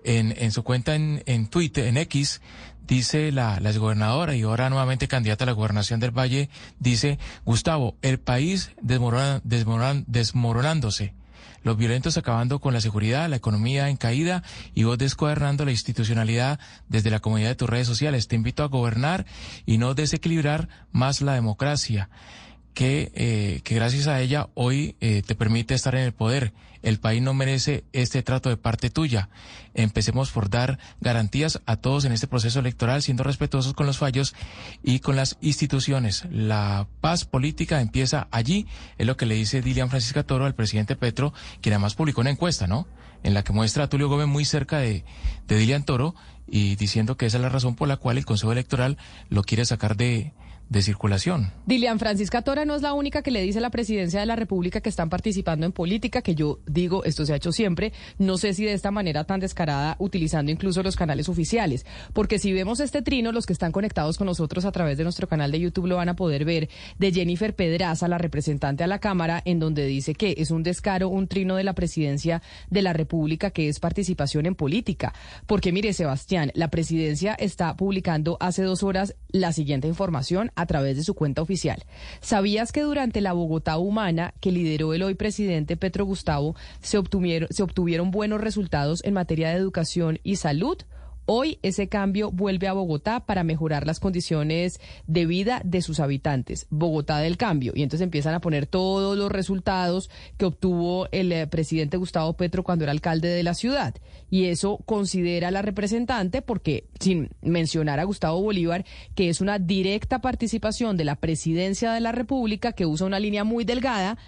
[0.04, 2.40] En, en su cuenta en, en Twitter, en X,
[2.86, 6.48] dice la, la exgobernadora y ahora nuevamente candidata a la gobernación del Valle,
[6.80, 11.14] dice, Gustavo, el país desmorona- desmoran- desmoronándose,
[11.62, 14.42] los violentos acabando con la seguridad, la economía en caída
[14.74, 18.26] y vos descuadernando la institucionalidad desde la comunidad de tus redes sociales.
[18.26, 19.26] Te invito a gobernar
[19.64, 22.10] y no desequilibrar más la democracia.
[22.74, 26.52] Que, eh, que gracias a ella hoy eh, te permite estar en el poder.
[26.82, 29.28] El país no merece este trato de parte tuya.
[29.74, 34.34] Empecemos por dar garantías a todos en este proceso electoral, siendo respetuosos con los fallos
[34.82, 36.24] y con las instituciones.
[36.30, 38.66] La paz política empieza allí,
[38.98, 42.30] es lo que le dice Dilian Francisca Toro al presidente Petro, quien además publicó una
[42.30, 42.88] encuesta, ¿no?
[43.22, 45.04] En la que muestra a Tulio Gómez muy cerca de,
[45.46, 46.16] de Dilian Toro
[46.48, 49.64] y diciendo que esa es la razón por la cual el Consejo Electoral lo quiere
[49.64, 50.32] sacar de,
[50.72, 51.52] de circulación.
[51.66, 54.36] Dilian Francisca Tora no es la única que le dice a la presidencia de la
[54.36, 58.38] República que están participando en política, que yo digo, esto se ha hecho siempre, no
[58.38, 61.84] sé si de esta manera tan descarada, utilizando incluso los canales oficiales,
[62.14, 65.28] porque si vemos este trino, los que están conectados con nosotros a través de nuestro
[65.28, 68.98] canal de YouTube lo van a poder ver, de Jennifer Pedraza, la representante a la
[68.98, 72.40] Cámara, en donde dice que es un descaro, un trino de la presidencia
[72.70, 75.12] de la República, que es participación en política.
[75.46, 80.96] Porque mire, Sebastián, la presidencia está publicando hace dos horas la siguiente información a través
[80.96, 81.82] de su cuenta oficial.
[82.20, 87.48] ¿Sabías que durante la Bogotá Humana que lideró el hoy presidente Petro Gustavo se obtuvieron,
[87.50, 90.78] se obtuvieron buenos resultados en materia de educación y salud?
[91.24, 96.66] Hoy ese cambio vuelve a Bogotá para mejorar las condiciones de vida de sus habitantes.
[96.70, 97.72] Bogotá del cambio.
[97.76, 102.64] Y entonces empiezan a poner todos los resultados que obtuvo el eh, presidente Gustavo Petro
[102.64, 103.94] cuando era alcalde de la ciudad.
[104.30, 108.84] Y eso considera la representante porque, sin mencionar a Gustavo Bolívar,
[109.14, 113.44] que es una directa participación de la presidencia de la República que usa una línea
[113.44, 114.18] muy delgada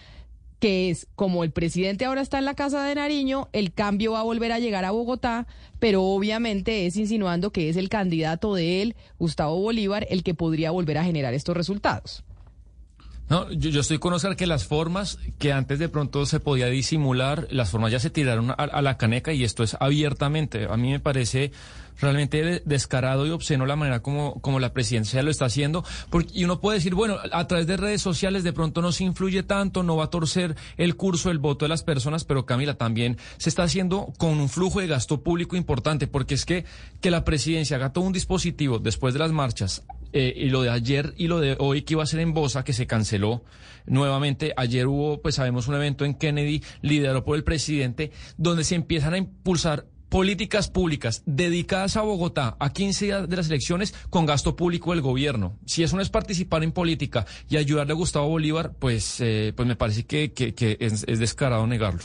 [0.65, 4.21] que es como el presidente ahora está en la Casa de Nariño, el cambio va
[4.21, 5.47] a volver a llegar a Bogotá,
[5.79, 10.71] pero obviamente es insinuando que es el candidato de él, Gustavo Bolívar, el que podría
[10.71, 12.25] volver a generar estos resultados.
[13.29, 17.69] No, yo, estoy con que las formas que antes de pronto se podía disimular, las
[17.69, 20.67] formas ya se tiraron a, a la caneca y esto es abiertamente.
[20.71, 21.53] A mí me parece
[22.01, 25.85] realmente descarado y obsceno la manera como, como la presidencia lo está haciendo.
[26.11, 29.05] Porque, y uno puede decir, bueno, a través de redes sociales de pronto no se
[29.05, 32.75] influye tanto, no va a torcer el curso, el voto de las personas, pero Camila
[32.75, 36.65] también se está haciendo con un flujo de gasto público importante, porque es que,
[37.01, 39.83] que la presidencia haga todo un dispositivo después de las marchas,
[40.17, 42.63] eh, y lo de ayer y lo de hoy que iba a ser en Bosa,
[42.63, 43.43] que se canceló
[43.85, 44.53] nuevamente.
[44.57, 49.15] Ayer hubo, pues sabemos, un evento en Kennedy, liderado por el presidente, donde se empiezan
[49.15, 54.55] a impulsar políticas públicas dedicadas a Bogotá a 15 días de las elecciones con gasto
[54.55, 55.59] público del gobierno.
[55.67, 59.67] Si eso no es participar en política y ayudarle a Gustavo Bolívar, pues, eh, pues
[59.67, 61.99] me parece que, que, es, es descarado negarlo.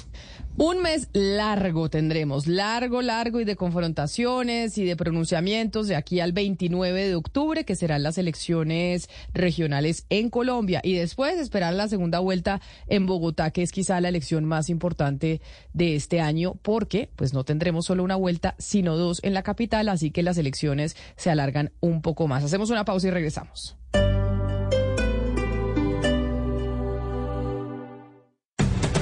[0.57, 6.33] Un mes largo tendremos, largo, largo y de confrontaciones y de pronunciamientos de aquí al
[6.33, 10.81] 29 de octubre, que serán las elecciones regionales en Colombia.
[10.83, 15.41] Y después esperar la segunda vuelta en Bogotá, que es quizá la elección más importante
[15.73, 19.87] de este año, porque pues no tendremos solo una vuelta, sino dos en la capital,
[19.87, 22.43] así que las elecciones se alargan un poco más.
[22.43, 23.77] Hacemos una pausa y regresamos.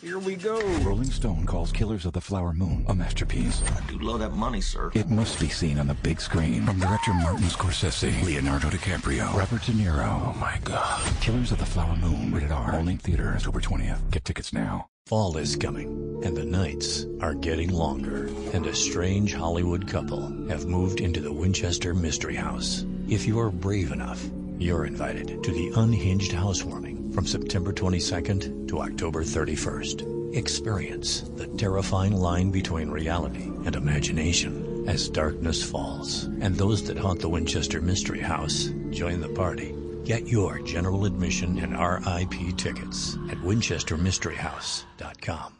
[0.00, 0.58] Here we go.
[0.78, 3.62] Rolling Stone calls Killers of the Flower Moon a masterpiece.
[3.76, 4.90] I do love that money, sir.
[4.94, 6.64] It must be seen on the big screen.
[6.64, 10.08] From director Martin Scorsese, Leonardo DiCaprio, Robert De Niro.
[10.08, 11.02] Oh my God.
[11.20, 12.74] Killers of the Flower Moon, rated R.
[12.74, 14.10] Only in theaters October 20th.
[14.10, 14.88] Get tickets now.
[15.06, 20.66] Fall is coming, and the nights are getting longer, and a strange Hollywood couple have
[20.66, 22.84] moved into the Winchester Mystery House.
[23.08, 24.24] If you are brave enough,
[24.58, 30.36] you're invited to the Unhinged Housewarming from September 22nd to October 31st.
[30.36, 37.20] Experience the terrifying line between reality and imagination as darkness falls, and those that haunt
[37.20, 39.72] the Winchester Mystery House join the party.
[40.04, 45.59] Get your general admission and RIP tickets at winchestermysteryhouse.com.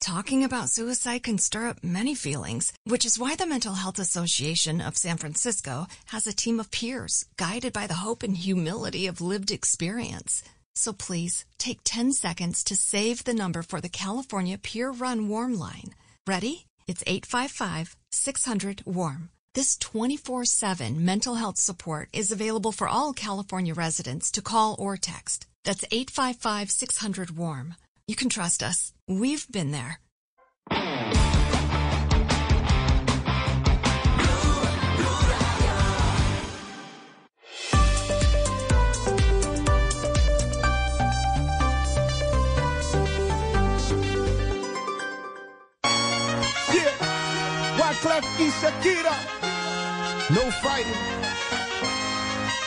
[0.00, 4.80] Talking about suicide can stir up many feelings, which is why the Mental Health Association
[4.80, 9.20] of San Francisco has a team of peers guided by the hope and humility of
[9.20, 10.42] lived experience.
[10.74, 15.58] So please take 10 seconds to save the number for the California Peer Run Warm
[15.58, 15.94] Line.
[16.26, 16.66] Ready?
[16.86, 19.30] It's 855 600 WARM.
[19.54, 24.96] This 24 7 mental health support is available for all California residents to call or
[24.96, 25.46] text.
[25.64, 27.76] That's 855 600 WARM.
[28.06, 28.92] You can trust us.
[29.08, 29.98] We've been there.
[46.74, 46.92] Yeah,
[47.78, 49.16] Wyclef y Shakira.
[50.28, 50.92] No fighting.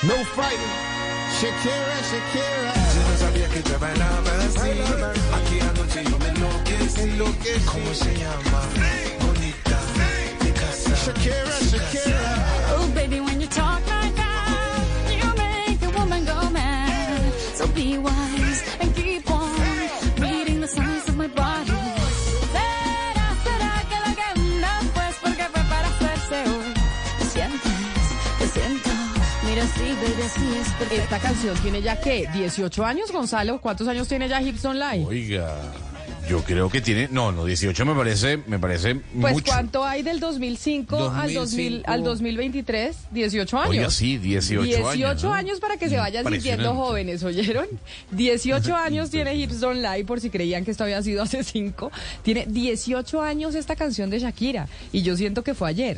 [0.02, 0.74] No fighting.
[1.40, 2.74] Shakira, Shakira.
[2.96, 5.27] Yo no sabía que te bailaba así.
[6.78, 8.62] ¿Cómo se llama?
[9.20, 9.80] Bonita.
[10.44, 10.96] Mi casa.
[11.06, 12.46] Shakira, Shakira.
[12.78, 17.34] Oh, baby, when you talk like that, you make a woman go mad.
[17.56, 19.52] So be wise and keep on
[20.20, 21.72] reading the signs of my body.
[22.54, 26.74] Será, será que la que anda, pues porque fue para hacerse hoy.
[27.20, 27.72] Te sientes,
[28.40, 28.90] te siento.
[29.46, 31.04] Mira, sí, baby, así es perfecto.
[31.04, 32.28] Esta canción tiene ya, ¿qué?
[32.30, 33.60] ¿18 años, Gonzalo?
[33.62, 35.06] ¿Cuántos años tiene ya Hips Online?
[35.06, 35.56] Oiga,
[36.28, 39.46] yo creo que tiene, no, no, 18 me parece, me parece Pues mucho.
[39.46, 42.98] ¿cuánto hay del 2005, al 2000 al 2023?
[43.12, 43.70] 18 años.
[43.70, 45.34] Oiga, sí, 18 años, 18 ¿no?
[45.34, 47.68] años para que se vayan sintiendo jóvenes, ¿oyeron?
[48.12, 51.92] 18 años tiene Hips Don't Lie, por si creían que esto había sido hace 5.
[52.24, 55.98] Tiene 18 años esta canción de Shakira y yo siento que fue ayer.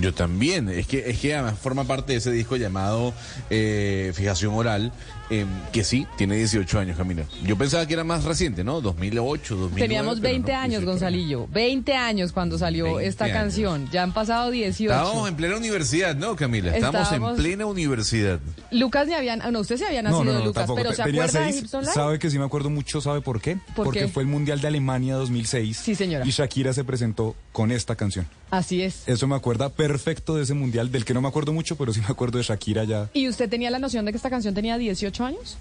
[0.00, 3.12] Yo también, es que, es que además forma parte de ese disco llamado
[3.50, 4.92] eh, Fijación Oral,
[5.30, 7.24] eh, que sí, tiene 18 años, Camila.
[7.44, 8.80] Yo pensaba que era más reciente, ¿no?
[8.80, 9.80] 2008, 2009.
[9.88, 11.46] Teníamos pero 20 no, años, 18 Gonzalillo.
[11.48, 13.36] 20 años cuando salió 20 esta años.
[13.36, 13.88] canción.
[13.90, 14.92] Ya han pasado 18.
[14.94, 16.74] Estábamos en plena universidad, ¿no, Camila?
[16.74, 18.40] Estábamos, Estábamos- en plena universidad.
[18.70, 20.76] Lucas ni habían, no, usted se había nacido, Lucas, tampoco.
[20.82, 21.94] pero ¿se Tenía acuerda de seis, Don't Lie?
[21.94, 23.56] Sabe que sí me acuerdo mucho, ¿sabe por qué?
[23.74, 24.08] ¿Por Porque qué?
[24.08, 25.76] fue el Mundial de Alemania 2006.
[25.76, 26.26] Sí, señora.
[26.26, 28.26] Y Shakira se presentó con esta canción.
[28.50, 29.02] Así es.
[29.06, 32.00] Eso me acuerda perfecto de ese Mundial, del que no me acuerdo mucho, pero sí
[32.00, 33.10] me acuerdo de Shakira ya.
[33.12, 35.56] ¿Y usted tenía la noción de que esta canción tenía 18 años?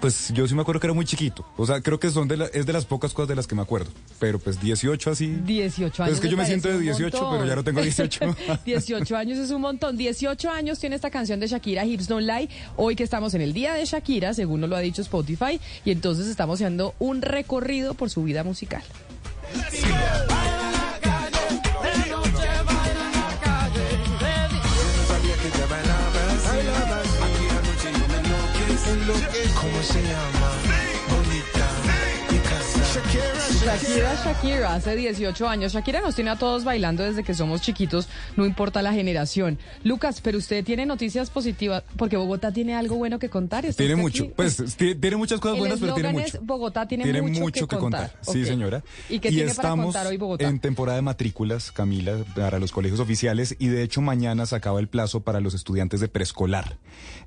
[0.00, 1.46] Pues yo sí me acuerdo que era muy chiquito.
[1.56, 3.54] O sea, creo que son de la- es de las pocas cosas de las que
[3.54, 3.90] me acuerdo.
[4.18, 5.28] Pero pues 18 así.
[5.46, 6.10] 18 años.
[6.10, 7.32] Pues es que yo me siento de un 18, montón.
[7.38, 8.20] pero ya no tengo 18.
[8.66, 9.96] 18 años es un montón.
[9.96, 12.50] 18 años tiene esta canción de Shakira, Hips Don't Lie.
[12.76, 15.90] Hoy que estamos en el día de Shakira, según nos lo ha dicho Spotify, y
[15.90, 18.82] entonces estamos haciendo un recorrido por su vida musical.
[29.06, 29.48] Me enloquecí.
[29.54, 30.63] ¿Cómo se llama?
[33.64, 35.72] Shakira, Shakira, hace 18 años.
[35.72, 39.58] Shakira nos tiene a todos bailando desde que somos chiquitos, no importa la generación.
[39.84, 43.64] Lucas, pero usted tiene noticias positivas, porque Bogotá tiene algo bueno que contar.
[43.64, 44.24] ¿Está Tiene mucho.
[44.24, 44.32] aquí?
[44.36, 46.44] Pues tiene, tiene muchas cosas El buenas, pero tiene eslogan es mucho.
[46.46, 48.14] Bogotá tiene mucho que contar.
[48.20, 48.48] Sí, Ok.
[48.48, 48.82] señora.
[49.08, 50.46] ¿Y qué tiene para estamos contar hoy Bogotá?
[50.46, 54.78] en temporada de matrículas, Camila, para los colegios oficiales y de hecho mañana se acaba
[54.78, 56.76] el plazo para los estudiantes de preescolar.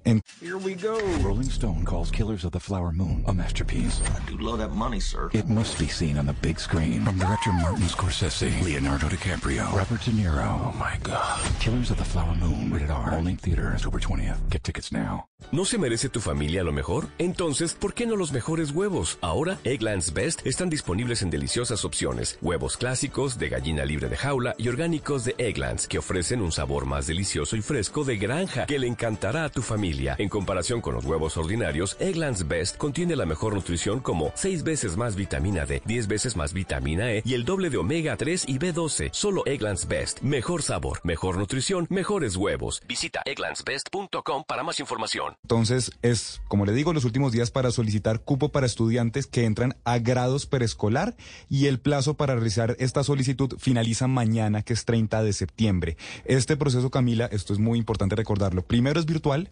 [0.04, 0.98] En- Here we go.
[1.24, 4.02] Rolling Stone calls Killers of the Flower Moon a masterpiece.
[4.04, 5.30] I do love that money, sir.
[5.34, 7.04] It must be seen on the big screen.
[7.04, 10.46] From director Martin Scorsese, Leonardo DiCaprio, Robert De Niro.
[10.46, 11.40] Oh my God.
[11.60, 13.14] Killers of the Flower Moon, rated R.
[13.14, 14.38] Only in theaters October 20th.
[14.50, 15.26] Get tickets now.
[15.52, 17.08] ¿No se merece tu familia lo mejor?
[17.20, 19.18] Entonces, ¿por qué no los mejores huevos?
[19.22, 22.38] Ahora, Egglands Best están disponibles en deliciosas opciones.
[22.42, 26.86] Huevos clásicos, de gallina libre de jaula y orgánicos de Egglands, que ofrecen un sabor
[26.86, 30.16] más delicioso y fresco de granja que le encantará a tu familia.
[30.18, 34.98] En comparación con los huevos ordinarios, Egglands Best contiene la mejor nutrición como 6 veces
[34.98, 38.58] más vitamina D, 10 veces más vitamina E y el doble de omega 3 y
[38.60, 39.10] B12.
[39.12, 40.22] Solo Egglands Best.
[40.22, 42.82] Mejor sabor, mejor nutrición, mejores huevos.
[42.88, 45.36] Visita egglandsbest.com para más información.
[45.44, 49.76] Entonces es, como le digo, los últimos días para solicitar cupo para estudiantes que entran
[49.84, 51.16] a grados preescolar
[51.50, 55.98] y el plazo para realizar esta solicitud finaliza mañana, que es 30 de septiembre.
[56.26, 58.66] Este proceso, Camila, esto es muy importante recordarlo.
[58.66, 59.52] Primero es virtual,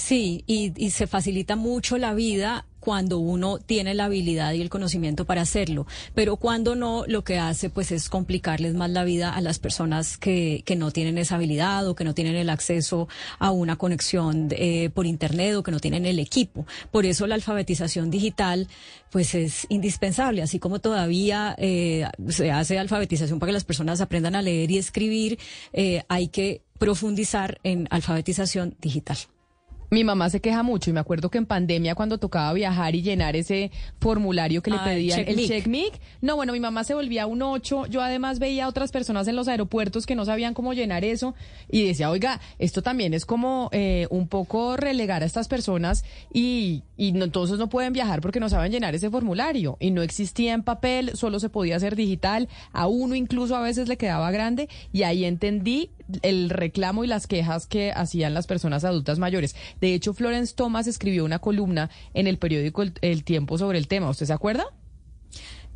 [0.00, 4.70] Sí, y, y se facilita mucho la vida cuando uno tiene la habilidad y el
[4.70, 9.34] conocimiento para hacerlo, pero cuando no, lo que hace pues es complicarles más la vida
[9.34, 13.08] a las personas que, que no tienen esa habilidad o que no tienen el acceso
[13.38, 16.66] a una conexión eh, por internet o que no tienen el equipo.
[16.90, 18.68] Por eso la alfabetización digital
[19.10, 24.34] pues es indispensable, así como todavía eh, se hace alfabetización para que las personas aprendan
[24.34, 25.38] a leer y escribir,
[25.74, 29.18] eh, hay que profundizar en alfabetización digital.
[29.90, 33.02] Mi mamá se queja mucho y me acuerdo que en pandemia cuando tocaba viajar y
[33.02, 35.46] llenar ese formulario que le Ah, pedían, el.
[35.48, 39.26] CheckMic, no, bueno, mi mamá se volvía un 8, yo además veía a otras personas
[39.26, 41.34] en los aeropuertos que no sabían cómo llenar eso
[41.68, 46.82] y decía, oiga, esto también es como eh, un poco relegar a estas personas y,
[46.96, 50.52] y no- entonces no pueden viajar porque no saben llenar ese formulario y no existía
[50.54, 54.68] en papel, solo se podía hacer digital, a uno incluso a veces le quedaba grande
[54.92, 55.90] y ahí entendí
[56.22, 59.56] el reclamo y las quejas que hacían las personas adultas mayores.
[59.80, 63.88] De hecho, Florence Thomas escribió una columna en el periódico El, El Tiempo sobre el
[63.88, 64.10] tema.
[64.10, 64.66] ¿Usted se acuerda?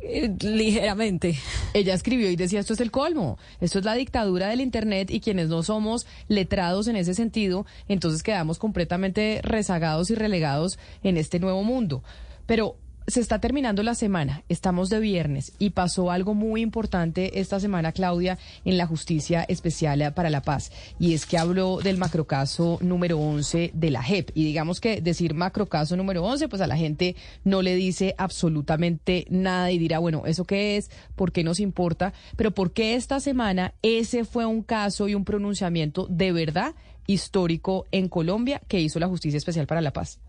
[0.07, 1.35] Eh, ligeramente.
[1.73, 5.19] Ella escribió y decía, esto es el colmo, esto es la dictadura del Internet y
[5.19, 11.39] quienes no somos letrados en ese sentido, entonces quedamos completamente rezagados y relegados en este
[11.39, 12.03] nuevo mundo.
[12.45, 17.59] Pero se está terminando la semana, estamos de viernes y pasó algo muy importante esta
[17.59, 20.71] semana, Claudia, en la Justicia Especial para la Paz.
[20.99, 24.31] Y es que habló del macrocaso número 11 de la JEP.
[24.33, 29.27] Y digamos que decir macrocaso número 11, pues a la gente no le dice absolutamente
[29.29, 30.89] nada y dirá, bueno, ¿eso qué es?
[31.15, 32.13] ¿Por qué nos importa?
[32.35, 36.73] Pero ¿por qué esta semana ese fue un caso y un pronunciamiento de verdad
[37.05, 40.19] histórico en Colombia que hizo la Justicia Especial para la Paz?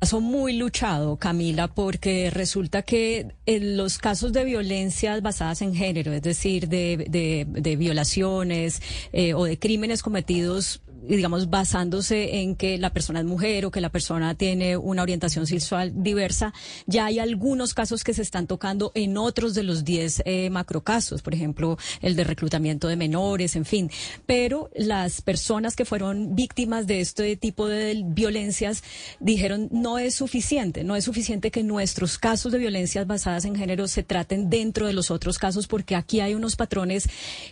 [0.00, 6.12] Caso muy luchado, Camila, porque resulta que en los casos de violencias basadas en género,
[6.12, 8.80] es decir, de, de- de violaciones
[9.12, 10.82] eh, o de crímenes cometidos
[11.16, 15.46] digamos, basándose en que la persona es mujer o que la persona tiene una orientación
[15.46, 16.52] sexual diversa,
[16.86, 21.22] ya hay algunos casos que se están tocando en otros de los 10 eh, macrocasos,
[21.22, 23.90] por ejemplo, el de reclutamiento de menores, en fin.
[24.26, 28.82] Pero las personas que fueron víctimas de este tipo de violencias
[29.20, 33.88] dijeron no es suficiente, no es suficiente que nuestros casos de violencias basadas en género
[33.88, 37.08] se traten dentro de los otros casos porque aquí hay unos patrones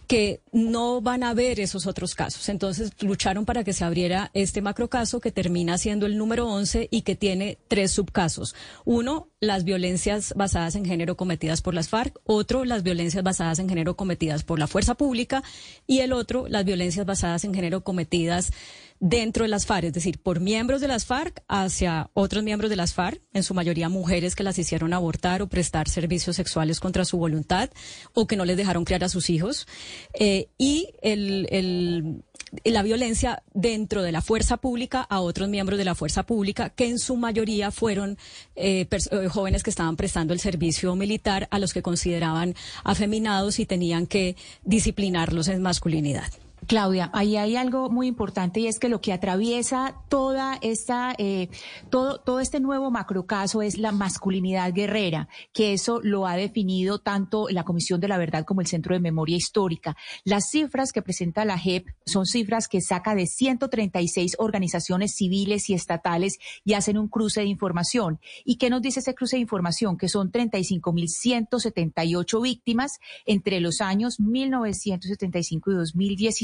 [0.07, 2.49] que no van a ver esos otros casos.
[2.49, 7.03] Entonces lucharon para que se abriera este macrocaso que termina siendo el número 11 y
[7.03, 8.55] que tiene tres subcasos.
[8.85, 13.69] Uno, las violencias basadas en género cometidas por las FARC, otro, las violencias basadas en
[13.69, 15.43] género cometidas por la fuerza pública
[15.87, 18.53] y el otro, las violencias basadas en género cometidas
[19.01, 22.77] dentro de las FARC, es decir, por miembros de las FARC hacia otros miembros de
[22.77, 27.05] las FARC, en su mayoría mujeres que las hicieron abortar o prestar servicios sexuales contra
[27.05, 27.71] su voluntad
[28.15, 29.67] o que no les dejaron criar a sus hijos,
[30.15, 32.23] eh, y el,
[32.65, 36.89] la violencia dentro de la fuerza pública a otros miembros de la fuerza pública, que
[36.89, 38.19] en su mayoría fueron
[38.55, 42.55] eh, eh, jóvenes que estaban prestando el servicio militar a los que consideraban
[42.85, 46.31] afeminados y tenían que disciplinarlos en masculinidad.
[46.67, 51.49] Claudia, ahí hay algo muy importante y es que lo que atraviesa toda esta, eh,
[51.91, 57.47] todo, todo este nuevo macrocaso es la masculinidad guerrera, que eso lo ha definido tanto
[57.51, 59.97] la Comisión de la Verdad como el Centro de Memoria Histórica.
[60.25, 65.75] Las cifras que presenta la JEP son cifras que saca de 136 organizaciones civiles y
[65.75, 68.19] estatales y hacen un cruce de información.
[68.45, 69.97] ¿Y qué nos dice ese cruce de información?
[69.97, 75.75] Que son 35.178 víctimas entre los años 1975 y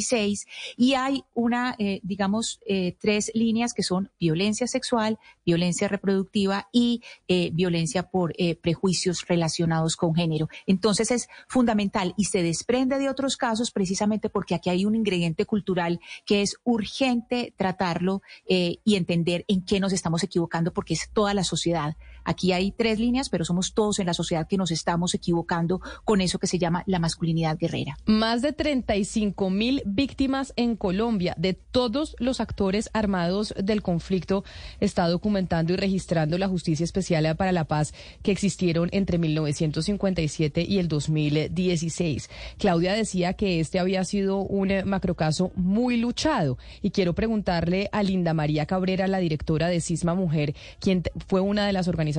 [0.02, 0.46] 2016
[0.76, 7.02] y hay una, eh, digamos, eh, tres líneas que son violencia sexual, violencia reproductiva y
[7.28, 10.48] eh, violencia por eh, prejuicios relacionados con género.
[10.66, 15.46] Entonces es fundamental y se desprende de otros casos precisamente porque aquí hay un ingrediente
[15.46, 21.10] cultural que es urgente tratarlo eh, y entender en qué nos estamos equivocando porque es
[21.12, 21.96] toda la sociedad.
[22.24, 26.20] Aquí hay tres líneas, pero somos todos en la sociedad que nos estamos equivocando con
[26.20, 27.96] eso que se llama la masculinidad guerrera.
[28.06, 31.34] Más de 35 mil víctimas en Colombia.
[31.38, 34.44] De todos los actores armados del conflicto
[34.80, 40.78] está documentando y registrando la Justicia Especial para la Paz que existieron entre 1957 y
[40.78, 42.30] el 2016.
[42.58, 48.02] Claudia decía que este había sido un eh, macrocaso muy luchado y quiero preguntarle a
[48.02, 52.11] Linda María Cabrera, la directora de Cisma Mujer, quien fue una de las organizaciones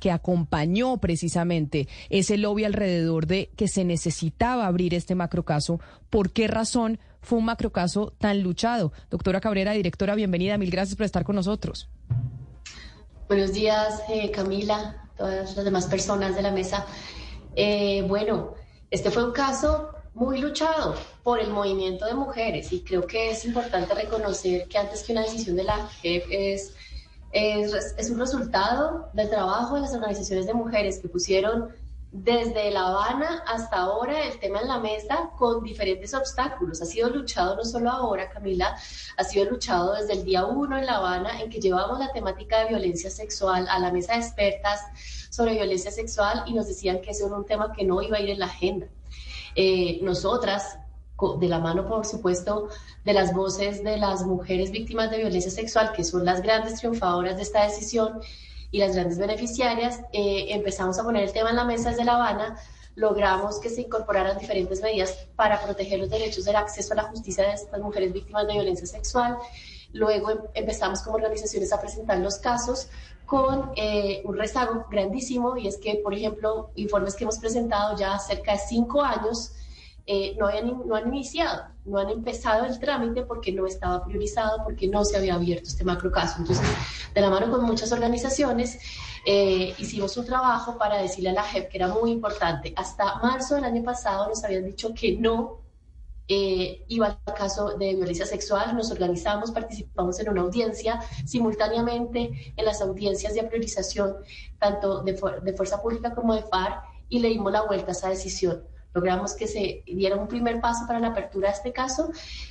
[0.00, 6.48] que acompañó precisamente ese lobby alrededor de que se necesitaba abrir este macrocaso, ¿por qué
[6.48, 8.92] razón fue un macrocaso tan luchado?
[9.10, 11.88] Doctora Cabrera, directora, bienvenida, mil gracias por estar con nosotros.
[13.28, 16.86] Buenos días, eh, Camila, todas las demás personas de la mesa.
[17.54, 18.54] Eh, bueno,
[18.90, 23.44] este fue un caso muy luchado por el movimiento de mujeres y creo que es
[23.44, 26.74] importante reconocer que antes que una decisión de la JEP es,
[27.32, 31.68] es, un resultado del trabajo de las organizaciones de mujeres que pusieron
[32.12, 36.82] desde La Habana hasta ahora el tema en la mesa con diferentes obstáculos.
[36.82, 38.76] Ha sido luchado no solo ahora, Camila,
[39.16, 42.60] ha sido luchado desde el día uno en La Habana en que llevamos la temática
[42.60, 44.80] de violencia sexual a la mesa de expertas
[45.30, 48.20] sobre violencia sexual y nos decían que eso era un tema que no iba a
[48.20, 48.88] ir en la agenda.
[49.54, 50.79] Eh, nosotras,
[51.38, 52.68] de la mano, por supuesto,
[53.04, 57.36] de las voces de las mujeres víctimas de violencia sexual, que son las grandes triunfadoras
[57.36, 58.20] de esta decisión
[58.70, 62.14] y las grandes beneficiarias, eh, empezamos a poner el tema en la mesa desde La
[62.14, 62.56] Habana,
[62.94, 67.46] logramos que se incorporaran diferentes medidas para proteger los derechos del acceso a la justicia
[67.46, 69.38] de estas mujeres víctimas de violencia sexual.
[69.92, 72.88] Luego em, empezamos como organizaciones a presentar los casos
[73.26, 78.18] con eh, un rezago grandísimo y es que, por ejemplo, informes que hemos presentado ya
[78.18, 79.52] cerca de cinco años
[80.12, 84.64] eh, no, habían, no han iniciado, no han empezado el trámite porque no estaba priorizado,
[84.64, 86.34] porque no se había abierto este macro caso.
[86.40, 86.66] Entonces,
[87.14, 88.80] de la mano con muchas organizaciones,
[89.24, 92.74] eh, hicimos un trabajo para decirle a la JEP que era muy importante.
[92.76, 95.60] Hasta marzo del año pasado nos habían dicho que no
[96.26, 102.64] eh, iba al caso de violencia sexual, nos organizamos, participamos en una audiencia, simultáneamente en
[102.64, 104.16] las audiencias de priorización,
[104.58, 108.08] tanto de, de Fuerza Pública como de FAR, y le dimos la vuelta a esa
[108.08, 108.64] decisión.
[108.92, 112.10] Logramos que se diera un primer paso para la apertura de este caso,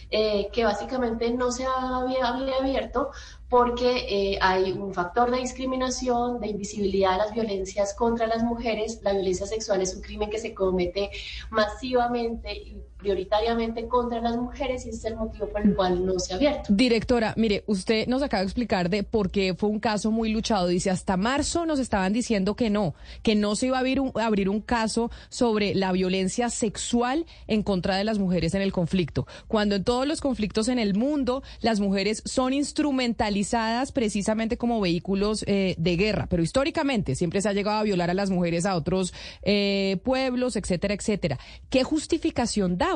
[0.10, 3.12] eh, que básicamente no se había, había abierto
[3.50, 9.00] porque eh, hay un factor de discriminación, de invisibilidad de las violencias contra las mujeres.
[9.02, 11.10] La violencia sexual es un crimen que se comete
[11.50, 16.20] masivamente y prioritariamente contra las mujeres y ese es el motivo por el cual no
[16.20, 16.74] se ha abierto.
[16.74, 20.68] Directora, mire, usted nos acaba de explicar de por qué fue un caso muy luchado.
[20.68, 22.94] Dice, hasta marzo nos estaban diciendo que no,
[23.24, 27.64] que no se iba a abrir un, abrir un caso sobre la violencia sexual en
[27.64, 29.26] contra de las mujeres en el conflicto.
[29.48, 35.46] Cuando en todos los conflictos en el mundo las mujeres son instrumentalizadas precisamente como vehículos
[35.48, 38.76] eh, de guerra, pero históricamente siempre se ha llegado a violar a las mujeres a
[38.76, 41.40] otros eh, pueblos, etcétera, etcétera.
[41.70, 42.89] ¿Qué justificación da?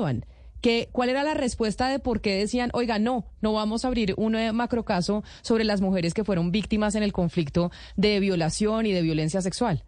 [0.61, 4.14] Que, ¿Cuál era la respuesta de por qué decían, oiga, no, no vamos a abrir
[4.18, 8.94] un eh, macrocaso sobre las mujeres que fueron víctimas en el conflicto de violación y
[8.94, 9.84] de violencia sexual?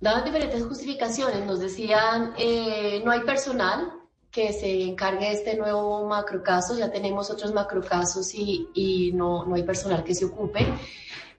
[0.00, 3.92] Daban diferentes justificaciones, nos decían, eh, no hay personal
[4.30, 9.54] que se encargue de este nuevo macrocaso, ya tenemos otros macrocasos y, y no, no
[9.54, 10.66] hay personal que se ocupe,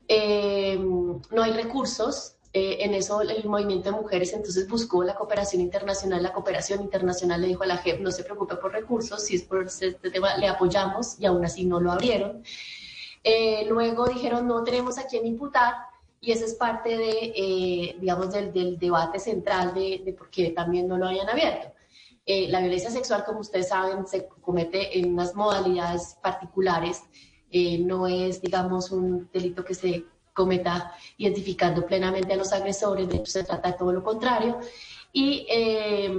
[0.07, 5.61] eh, no hay recursos, eh, en eso el movimiento de mujeres entonces buscó la cooperación
[5.61, 6.23] internacional.
[6.23, 9.43] La cooperación internacional le dijo a la JEP, no se preocupe por recursos, si es
[9.43, 12.41] por este tema le apoyamos y aún así no lo abrieron.
[13.23, 15.75] Eh, luego dijeron, no tenemos a quién imputar
[16.19, 20.49] y esa es parte de, eh, digamos, del, del, debate central de, de, por qué
[20.49, 21.67] también no lo hayan abierto.
[22.25, 27.03] la violencia sexual, como ustedes saben, se comete en unas modalidades particulares.
[27.81, 30.05] no es, digamos, un delito que se
[30.37, 34.59] cometa identificando plenamente a los agresores, de hecho se trata de todo lo contrario.
[35.11, 36.15] Y eh,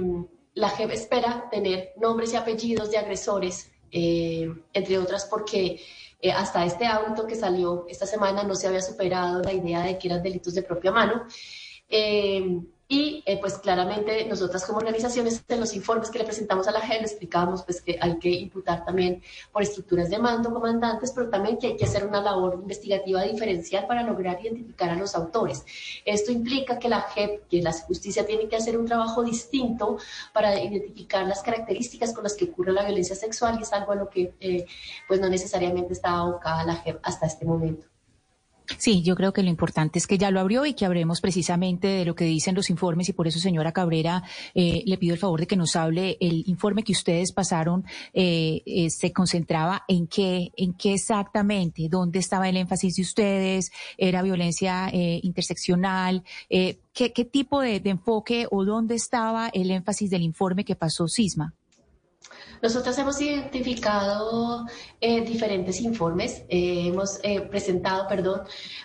[0.55, 5.79] la JEP espera tener nombres y apellidos de agresores, eh, entre otras porque
[6.21, 9.97] eh, hasta este auto que salió esta semana no se había superado la idea de
[9.97, 11.25] que eran delitos de propia mano.
[12.91, 16.81] Y eh, pues claramente nosotras como organizaciones en los informes que le presentamos a la
[16.81, 19.21] JEP explicábamos pues que hay que imputar también
[19.51, 23.85] por estructuras de mando, comandantes, pero también que hay que hacer una labor investigativa diferencial
[23.85, 25.63] para lograr identificar a los autores.
[26.03, 29.99] Esto implica que la JEP, que la justicia tiene que hacer un trabajo distinto
[30.33, 33.97] para identificar las características con las que ocurre la violencia sexual y es algo a
[33.97, 34.65] lo que eh,
[35.07, 37.88] pues no necesariamente está abocada la JEP hasta este momento.
[38.77, 41.87] Sí, yo creo que lo importante es que ya lo abrió y que hablemos precisamente
[41.87, 44.23] de lo que dicen los informes y por eso, señora Cabrera,
[44.53, 48.61] eh, le pido el favor de que nos hable el informe que ustedes pasaron eh,
[48.65, 54.21] eh, se concentraba en qué, en qué exactamente, dónde estaba el énfasis de ustedes, era
[54.21, 60.09] violencia eh, interseccional, eh, ¿qué, qué tipo de, de enfoque o dónde estaba el énfasis
[60.09, 61.53] del informe que pasó Sisma.
[62.61, 64.65] Nosotros hemos identificado
[64.99, 68.41] eh, diferentes informes, eh, hemos eh, presentado, perdón,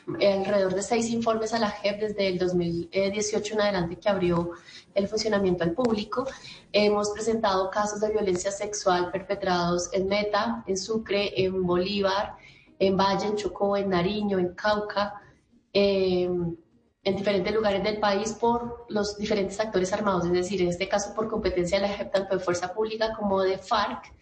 [0.07, 4.53] alrededor de seis informes a la JEP desde el 2018 en adelante que abrió
[4.95, 6.27] el funcionamiento al público.
[6.73, 12.37] Hemos presentado casos de violencia sexual perpetrados en Meta, en Sucre, en Bolívar,
[12.79, 15.21] en Valle, en Chocó, en Nariño, en Cauca,
[17.05, 21.15] en diferentes lugares del país por los diferentes actores armados, es decir, en este caso
[21.15, 24.13] por competencia de la JEP, tanto de Fuerza Pública como de FARC,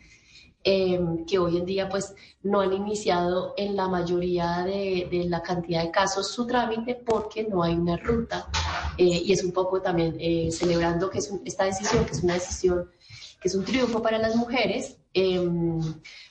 [0.65, 2.15] eh, que hoy en día pues
[2.45, 7.45] no han iniciado en la mayoría de, de la cantidad de casos su trámite porque
[7.45, 8.49] no hay una ruta
[8.97, 12.23] eh, y es un poco también eh, celebrando que es un- esta decisión, que es
[12.23, 12.89] una decisión
[13.43, 15.47] que es un triunfo para las mujeres, eh,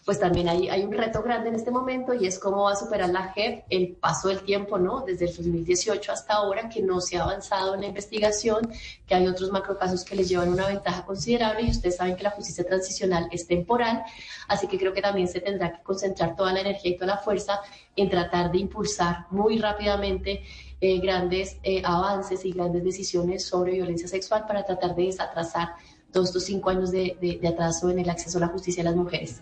[0.05, 2.75] pues también hay, hay un reto grande en este momento y es cómo va a
[2.75, 5.01] superar la JEP el paso del tiempo, ¿no?
[5.01, 8.71] Desde el 2018 hasta ahora, que no se ha avanzado en la investigación,
[9.05, 12.31] que hay otros macrocasos que les llevan una ventaja considerable y ustedes saben que la
[12.31, 14.03] justicia transicional es temporal,
[14.47, 17.17] así que creo que también se tendrá que concentrar toda la energía y toda la
[17.17, 17.59] fuerza
[17.95, 20.43] en tratar de impulsar muy rápidamente
[20.83, 25.75] eh, grandes eh, avances y grandes decisiones sobre violencia sexual para tratar de desatrasar
[26.11, 28.97] todos estos cinco años de, de- atraso en el acceso a la justicia de las
[28.97, 29.41] mujeres.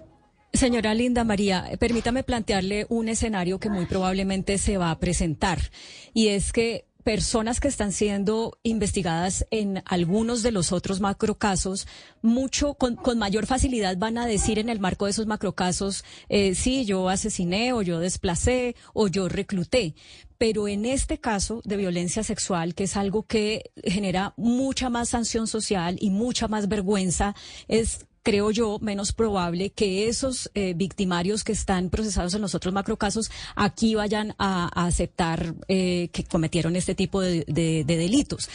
[0.53, 5.59] Señora Linda María, eh, permítame plantearle un escenario que muy probablemente se va a presentar
[6.13, 11.87] y es que personas que están siendo investigadas en algunos de los otros macrocasos,
[12.21, 16.55] mucho con, con mayor facilidad van a decir en el marco de esos macrocasos, eh,
[16.55, 19.95] sí, yo asesiné o yo desplacé o yo recluté.
[20.39, 25.45] Pero en este caso de violencia sexual, que es algo que genera mucha más sanción
[25.47, 27.35] social y mucha más vergüenza,
[27.67, 32.73] es creo yo, menos probable que esos eh, victimarios que están procesados en los otros
[32.73, 38.49] macrocasos aquí vayan a, aceptar eh, que cometieron este tipo de- de delitos.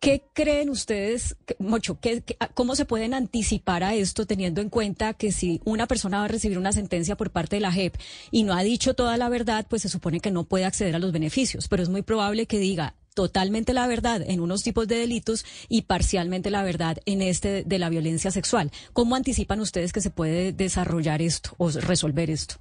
[0.00, 2.22] ¿Qué creen ustedes, Mocho, qué-
[2.54, 6.28] cómo se pueden anticipar a esto teniendo en cuenta que si una persona va a
[6.28, 7.96] recibir una sentencia por parte de la JEP
[8.30, 10.98] y no ha dicho toda la verdad, pues se supone que no puede acceder a
[10.98, 14.96] los beneficios, pero es muy probable que diga totalmente la verdad en unos tipos de
[14.98, 18.70] delitos y parcialmente la verdad en este de la violencia sexual.
[18.92, 22.56] ¿Cómo anticipan ustedes que se puede desarrollar esto o resolver esto?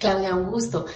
[0.00, 0.86] Claudia, un gusto.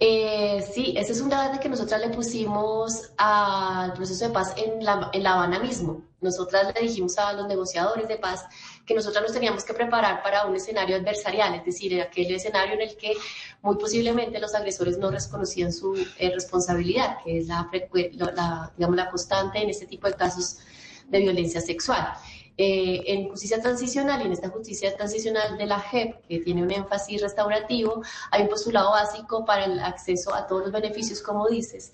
[0.00, 4.84] Eh, sí, ese es un debate que nosotras le pusimos al proceso de paz en
[4.84, 6.02] La, en la Habana mismo.
[6.20, 8.44] Nosotras le dijimos a los negociadores de paz
[8.86, 12.80] que nosotras nos teníamos que preparar para un escenario adversarial, es decir, aquel escenario en
[12.80, 13.12] el que
[13.62, 17.68] muy posiblemente los agresores no reconocían su eh, responsabilidad, que es la-
[18.34, 20.58] la, digamos, la constante en este tipo de casos
[21.08, 22.08] de violencia sexual.
[22.56, 26.70] Eh, en justicia transicional y en esta justicia transicional de la JEP, que tiene un
[26.70, 28.00] énfasis restaurativo,
[28.30, 31.92] hay un postulado básico para el acceso a todos los beneficios, como dices,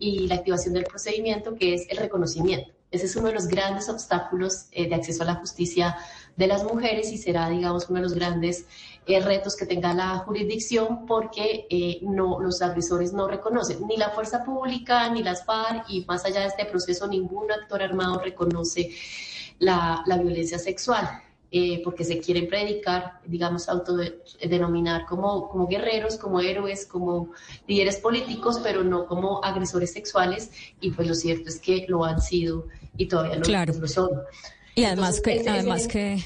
[0.00, 2.72] y la activación del procedimiento, que es el reconocimiento.
[2.90, 5.96] Ese es uno de los grandes obstáculos eh, de acceso a la justicia
[6.36, 8.66] de las mujeres y será, digamos, uno de los grandes
[9.06, 11.68] eh, retos que tenga la jurisdicción porque
[12.02, 16.40] no, los agresores no reconocen ni la fuerza pública ni las FARC y más allá
[16.40, 18.90] de este proceso ningún actor armado reconoce
[19.60, 21.08] la, la violencia sexual.
[21.52, 27.32] eh, porque se quieren predicar, digamos, autodenominar como, como guerreros, como héroes, como
[27.66, 30.50] líderes políticos, pero no como agresores sexuales,
[30.80, 33.74] y pues lo cierto es que lo han sido y todavía lo, Claro.
[33.74, 34.10] lo son.
[34.76, 36.22] Y además que, además que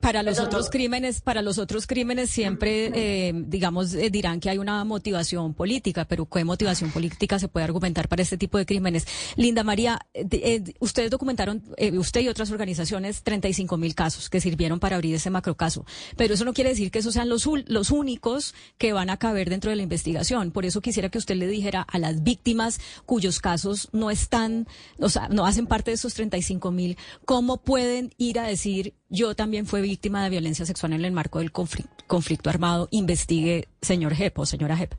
[0.00, 0.70] para los Perdón, otros no.
[0.70, 6.04] crímenes, para los otros crímenes siempre, eh, digamos, eh, dirán que hay una motivación política,
[6.04, 9.06] pero ¿qué motivación política se puede argumentar para este tipo de crímenes?
[9.34, 11.64] Linda María, eh, eh, ustedes documentaron,
[11.98, 15.84] usted y otras organizaciones, 35 mil casos que sirvieron para abrir ese macrocaso,
[16.16, 19.50] pero eso no quiere decir que esos sean los, los únicos que van a caber
[19.50, 20.52] dentro de la investigación.
[20.52, 24.68] Por eso quisiera que usted le dijera a las víctimas cuyos casos no están,
[25.00, 29.34] o sea, no hacen parte de esos 35 mil, ¿cómo pueden ir a decir yo
[29.34, 32.88] también fui víctima de violencia sexual en el marco del conflicto, armado?
[32.90, 34.94] Investigue, señor Jep o señora Jep.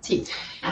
[0.00, 0.24] Sí,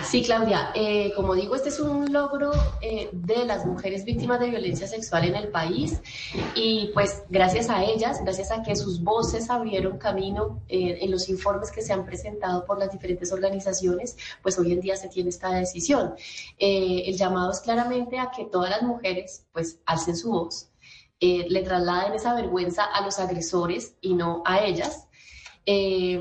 [0.05, 0.71] sí, Claudia.
[0.75, 2.51] Eh, como digo, este es un logro
[2.81, 6.01] eh, de las mujeres víctimas de violencia sexual en el país
[6.55, 11.29] y pues gracias a ellas, gracias a que sus voces abrieron camino eh, en los
[11.29, 15.29] informes que se han presentado por las diferentes organizaciones, pues hoy en día se tiene
[15.29, 16.15] esta decisión.
[16.59, 20.71] Eh, el llamado es claramente a que todas las mujeres pues alcen su voz,
[21.21, 25.09] eh, le trasladen esa vergüenza a los agresores y no a ellas.
[25.67, 26.21] Eh,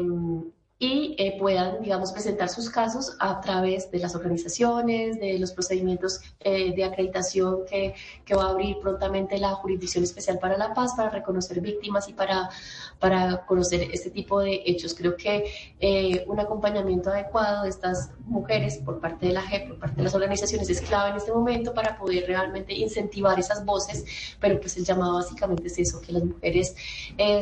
[0.80, 6.20] y eh, puedan, digamos, presentar sus casos a través de las organizaciones, de los procedimientos
[6.40, 10.94] eh, de acreditación que, que, va a abrir prontamente la Jurisdicción Especial para la Paz
[10.96, 12.52] para reconocer víctimas y para,
[13.00, 14.94] para conocer este tipo de hechos.
[14.94, 15.46] Creo que
[15.80, 20.04] eh, un acompañamiento adecuado de estas mujeres por parte de la JEP, por parte de
[20.04, 24.06] las organizaciones, es clave en este momento para poder realmente incentivar esas voces,
[24.40, 26.76] pero pues el llamado básicamente es eso, que las mujeres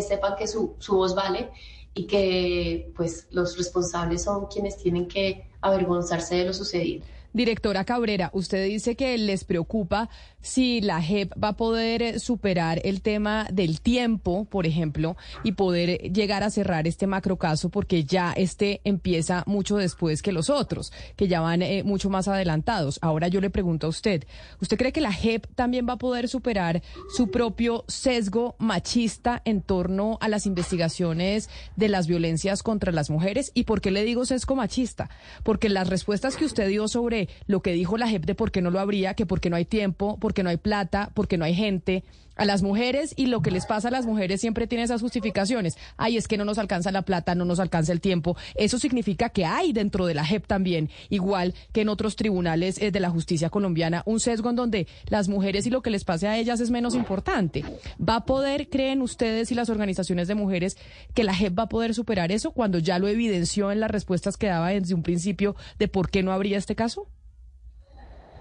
[0.08, 1.50] sepan que su, su voz vale
[1.96, 7.06] y que pues los responsables son quienes tienen que avergonzarse de lo sucedido.
[7.36, 10.08] Directora Cabrera, usted dice que les preocupa
[10.40, 15.52] si la JEP va a poder eh, superar el tema del tiempo, por ejemplo, y
[15.52, 20.94] poder llegar a cerrar este macrocaso porque ya este empieza mucho después que los otros,
[21.18, 23.00] que ya van eh, mucho más adelantados.
[23.02, 24.24] Ahora yo le pregunto a usted,
[24.62, 26.84] ¿usted cree que la JEP también va a poder superar
[27.18, 33.52] su propio sesgo machista en torno a las investigaciones de las violencias contra las mujeres?
[33.56, 35.10] ¿Y por qué le digo sesgo machista?
[35.44, 38.62] Porque las respuestas que usted dio sobre lo que dijo la JEP de por qué
[38.62, 41.56] no lo habría, que porque no hay tiempo, porque no hay plata, porque no hay
[41.56, 42.04] gente,
[42.36, 45.78] a las mujeres y lo que les pasa a las mujeres siempre tiene esas justificaciones.
[45.98, 48.38] Ay, es que no nos alcanza la plata, no nos alcanza el tiempo.
[48.56, 52.92] Eso significa que hay dentro de la JEP también, igual que en otros tribunales eh,
[52.92, 56.28] de la justicia colombiana, un sesgo en donde las mujeres y lo que les pase
[56.28, 57.64] a ellas es menos importante.
[57.98, 60.78] ¿Va a poder, creen ustedes y las organizaciones de mujeres,
[61.14, 64.38] que la JEP va a poder superar eso cuando ya lo evidenció en las respuestas
[64.38, 67.08] que daba desde un principio de por qué no habría este caso?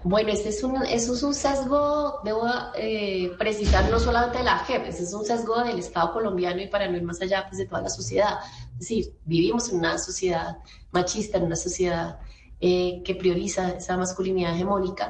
[0.07, 4.59] Bueno, este es un, eso es un sesgo, debo eh, precisar, no solamente de la
[4.59, 7.57] JEP, ese es un sesgo del Estado colombiano y para no ir más allá pues,
[7.57, 8.37] de toda la sociedad.
[8.73, 10.57] Es decir, vivimos en una sociedad
[10.91, 12.19] machista, en una sociedad
[12.61, 15.09] eh, que prioriza esa masculinidad hegemónica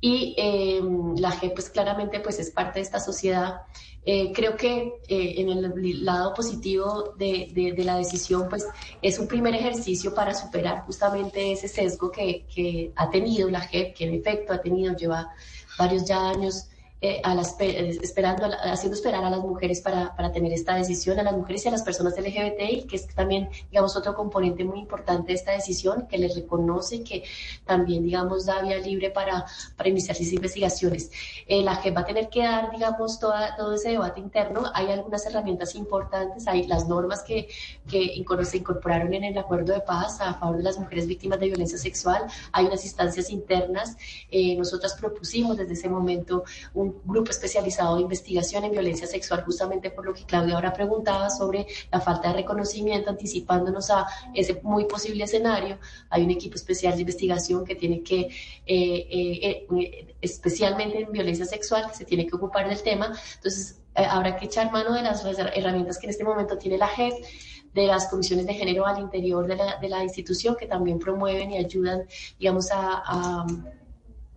[0.00, 0.80] y eh,
[1.16, 3.62] la JEP pues claramente pues es parte de esta sociedad
[4.10, 8.66] eh, creo que eh, en el lado positivo de, de, la decisión, pues
[9.02, 13.94] es un primer ejercicio para superar justamente ese sesgo que, que ha tenido la JEP,
[13.94, 15.30] que en efecto ha tenido, lleva
[15.78, 16.70] varios ya años
[17.00, 21.22] eh, a las, esperando, haciendo esperar a las mujeres para, para, tener esta decisión, a
[21.22, 25.28] las mujeres y a las personas LGBTI, que es también, digamos, otro componente muy importante
[25.28, 27.24] de esta decisión, que les reconoce que
[27.64, 29.44] también, digamos, da vía libre para,
[29.76, 31.10] para iniciar esas investigaciones.
[31.46, 34.64] Eh, la que va a tener que dar, digamos, toda, todo ese debate interno.
[34.74, 37.48] Hay algunas herramientas importantes, hay las normas que,
[37.88, 41.46] que se incorporaron en el acuerdo de paz a favor de las mujeres víctimas de
[41.46, 43.96] violencia sexual, hay unas instancias internas.
[44.30, 46.44] Eh, nosotras propusimos desde ese momento
[46.74, 51.30] un grupo especializado de investigación en violencia sexual, justamente por lo que Claudia ahora preguntaba
[51.30, 55.78] sobre la falta de reconocimiento, anticipándonos a ese muy posible escenario.
[56.10, 58.28] Hay un equipo especial de investigación que tiene que, eh,
[58.66, 63.12] eh, eh, especialmente en violencia sexual, que se tiene que ocupar del tema.
[63.36, 67.14] Entonces, habrá que echar mano de las herramientas que en este momento tiene la JEP
[67.74, 71.50] de las comisiones de género al interior de la, de la institución que también promueven
[71.52, 72.06] y ayudan,
[72.38, 73.44] digamos, a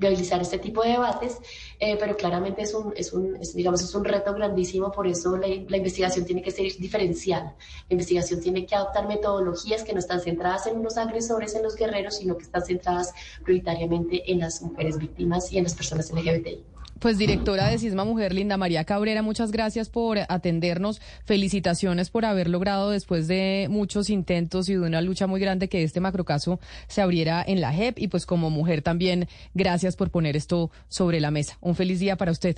[0.02, 1.38] viabilizar este tipo de debates,
[1.80, 5.48] eh, pero claramente es un, es un digamos, es un reto grandísimo, por eso la,
[5.48, 7.44] investigación tiene que ser diferencial.
[7.88, 11.76] La investigación tiene que adoptar metodologías que no están centradas en los agresores, en los
[11.76, 13.14] guerreros, sino que están centradas
[13.44, 16.71] prioritariamente en las mujeres víctimas y en las personas LGBTI.
[17.02, 21.02] Pues directora de Cisma Mujer, Linda María Cabrera, muchas gracias por atendernos.
[21.26, 25.82] Felicitaciones por haber logrado después de muchos intentos y de una lucha muy grande que
[25.82, 30.38] este macrocaso se abriera en la JEP y pues como mujer también gracias por poner
[30.38, 31.58] esto sobre la mesa.
[31.60, 32.58] Un feliz día para usted.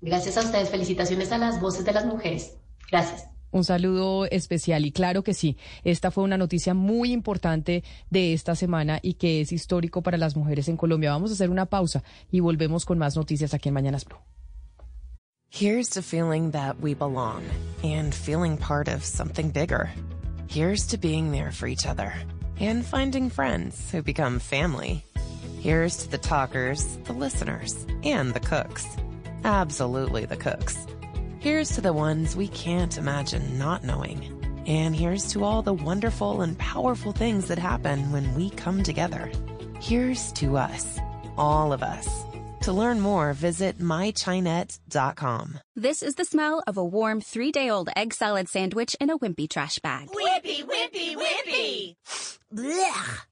[0.00, 0.68] Gracias a ustedes.
[0.68, 2.56] Felicitaciones a las voces de las mujeres.
[2.90, 3.31] Gracias.
[3.52, 8.56] Un saludo especial y claro que sí, esta fue una noticia muy importante de esta
[8.56, 11.12] semana y que es histórico para las mujeres en Colombia.
[11.12, 14.18] Vamos a hacer una pausa y volvemos con más noticias aquí en Mañanas Blue.
[15.50, 17.42] Here's to feeling that we belong
[17.84, 19.90] and feeling part of something bigger.
[20.48, 22.14] Here's to being there for each other
[22.58, 25.04] and finding friends who become family.
[25.60, 28.86] Here's to the talkers, the listeners, and the cooks.
[29.44, 30.74] Absolutely the cooks.
[31.42, 34.62] Here's to the ones we can't imagine not knowing.
[34.64, 39.28] And here's to all the wonderful and powerful things that happen when we come together.
[39.80, 41.00] Here's to us,
[41.36, 42.08] all of us.
[42.60, 45.58] To learn more, visit mychinette.com.
[45.74, 49.18] This is the smell of a warm three day old egg salad sandwich in a
[49.18, 50.10] wimpy trash bag.
[50.10, 51.96] Wimpy, wimpy, wimpy!
[52.54, 53.31] Blech.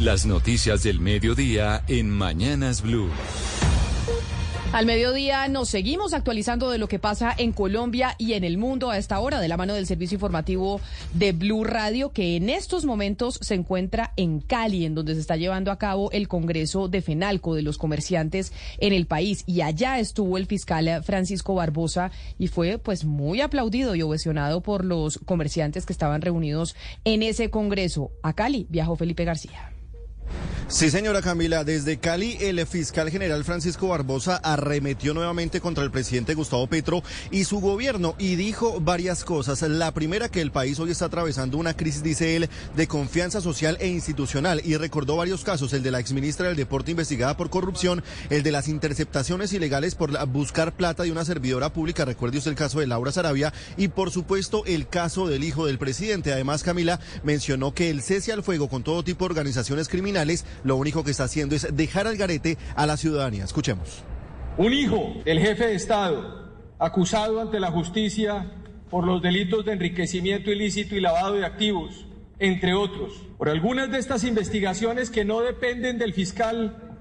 [0.00, 3.10] Las noticias del mediodía en Mañanas Blue.
[4.72, 8.90] Al mediodía nos seguimos actualizando de lo que pasa en Colombia y en el mundo
[8.90, 10.80] a esta hora, de la mano del servicio informativo
[11.12, 15.36] de Blue Radio, que en estos momentos se encuentra en Cali, en donde se está
[15.36, 19.44] llevando a cabo el Congreso de FENALCO de los comerciantes en el país.
[19.46, 24.82] Y allá estuvo el fiscal Francisco Barbosa y fue pues muy aplaudido y ovacionado por
[24.82, 26.74] los comerciantes que estaban reunidos
[27.04, 28.12] en ese Congreso.
[28.22, 29.70] A Cali viajó Felipe García.
[30.70, 36.34] Sí, señora Camila, desde Cali el fiscal general Francisco Barbosa arremetió nuevamente contra el presidente
[36.34, 37.02] Gustavo Petro
[37.32, 39.62] y su gobierno y dijo varias cosas.
[39.62, 43.78] La primera que el país hoy está atravesando una crisis, dice él, de confianza social
[43.80, 48.04] e institucional y recordó varios casos, el de la exministra del Deporte investigada por corrupción,
[48.30, 52.56] el de las interceptaciones ilegales por buscar plata de una servidora pública, recuerde usted el
[52.56, 56.32] caso de Laura Sarabia y por supuesto el caso del hijo del presidente.
[56.32, 60.19] Además, Camila mencionó que el cese al fuego con todo tipo de organizaciones criminales
[60.64, 63.44] lo único que está haciendo es dejar al garete a la ciudadanía.
[63.44, 64.02] Escuchemos.
[64.56, 68.50] Un hijo del jefe de Estado, acusado ante la justicia
[68.90, 72.06] por los delitos de enriquecimiento ilícito y lavado de activos,
[72.38, 73.12] entre otros.
[73.38, 76.98] Por algunas de estas investigaciones que no dependen del fiscal,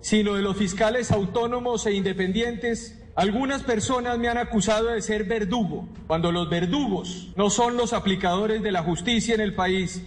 [0.00, 5.88] sino de los fiscales autónomos e independientes, algunas personas me han acusado de ser verdugo,
[6.06, 10.02] cuando los verdugos no son los aplicadores de la justicia en el país,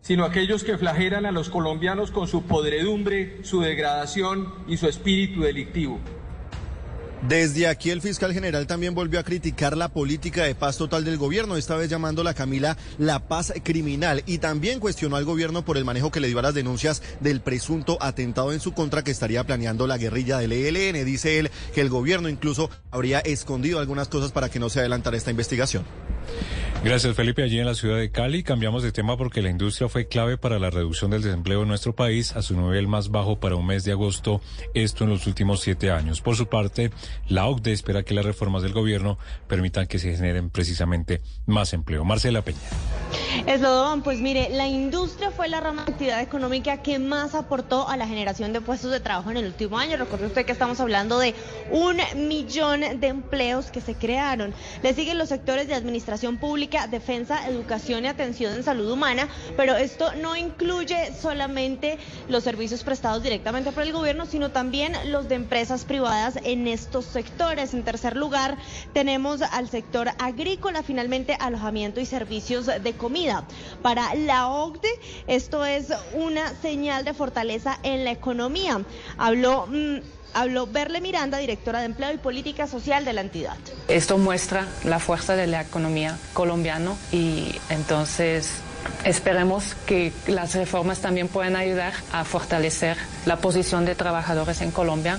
[0.00, 5.42] sino aquellos que flagelan a los colombianos con su podredumbre, su degradación y su espíritu
[5.42, 6.00] delictivo.
[7.22, 11.18] Desde aquí el fiscal general también volvió a criticar la política de paz total del
[11.18, 15.84] gobierno, esta vez llamándola Camila la paz criminal y también cuestionó al gobierno por el
[15.84, 19.44] manejo que le dio a las denuncias del presunto atentado en su contra que estaría
[19.44, 21.04] planeando la guerrilla del ELN.
[21.04, 25.16] Dice él que el gobierno incluso habría escondido algunas cosas para que no se adelantara
[25.16, 25.84] esta investigación.
[26.84, 27.42] Gracias, Felipe.
[27.42, 30.60] Allí en la ciudad de Cali cambiamos de tema porque la industria fue clave para
[30.60, 33.82] la reducción del desempleo en nuestro país a su nivel más bajo para un mes
[33.82, 34.40] de agosto,
[34.74, 36.20] esto en los últimos siete años.
[36.20, 36.92] Por su parte,
[37.26, 39.18] la OCDE espera que las reformas del gobierno
[39.48, 42.04] permitan que se generen precisamente más empleo.
[42.04, 42.58] Marcela Peña.
[43.46, 47.96] Eslodón, pues mire, la industria fue la rama de actividad económica que más aportó a
[47.96, 49.96] la generación de puestos de trabajo en el último año.
[49.96, 51.34] Recuerde usted que estamos hablando de
[51.70, 51.98] un
[52.28, 54.54] millón de empleos que se crearon.
[54.82, 59.76] Le siguen los sectores de administración pública, defensa, educación y atención en salud humana, pero
[59.76, 65.36] esto no incluye solamente los servicios prestados directamente por el gobierno, sino también los de
[65.36, 67.74] empresas privadas en estos sectores.
[67.74, 68.56] En tercer lugar,
[68.92, 73.44] tenemos al sector agrícola, finalmente alojamiento y servicios de comida.
[73.82, 74.88] Para la OCDE,
[75.26, 78.82] esto es una señal de fortaleza en la economía.
[79.16, 79.66] Habló.
[79.66, 83.56] mm, Habló Berle Miranda, directora de Empleo y Política Social de la entidad.
[83.88, 88.60] Esto muestra la fuerza de la economía colombiana y entonces
[89.04, 92.96] esperemos que las reformas también puedan ayudar a fortalecer
[93.26, 95.18] la posición de trabajadores en Colombia.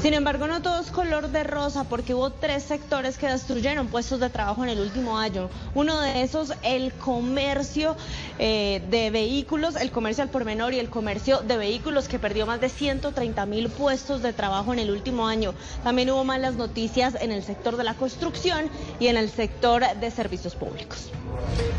[0.00, 4.20] Sin embargo, no todo es color de rosa porque hubo tres sectores que destruyeron puestos
[4.20, 5.48] de trabajo en el último año.
[5.74, 7.96] Uno de esos, el comercio
[8.38, 12.46] eh, de vehículos, el comercio al por menor y el comercio de vehículos que perdió
[12.46, 15.54] más de 130 mil puestos de trabajo en el último año.
[15.84, 18.70] También hubo malas noticias en el sector de la construcción
[19.00, 21.10] y en el sector de servicios públicos.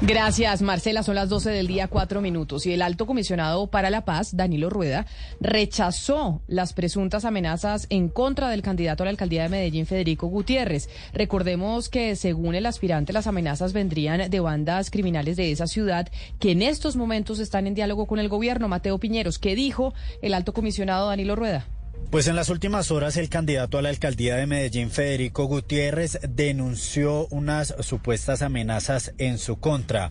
[0.02, 1.04] Gracias, Marcela.
[1.04, 2.66] Son las 12 del día, cuatro minutos.
[2.66, 5.06] Y el alto comisionado para la paz, Danilo Rueda,
[5.42, 10.90] rechazó las presuntas amenazas en contra del candidato a la alcaldía de Medellín, Federico Gutiérrez.
[11.14, 16.52] Recordemos que, según el aspirante, las amenazas vendrían de bandas criminales de esa ciudad que
[16.52, 18.68] en estos momentos están en diálogo con el gobierno.
[18.68, 21.66] Mateo Piñeros, ¿qué dijo el alto comisionado Danilo Rueda?
[22.10, 27.28] Pues en las últimas horas el candidato a la alcaldía de Medellín, Federico Gutiérrez, denunció
[27.28, 30.10] unas supuestas amenazas en su contra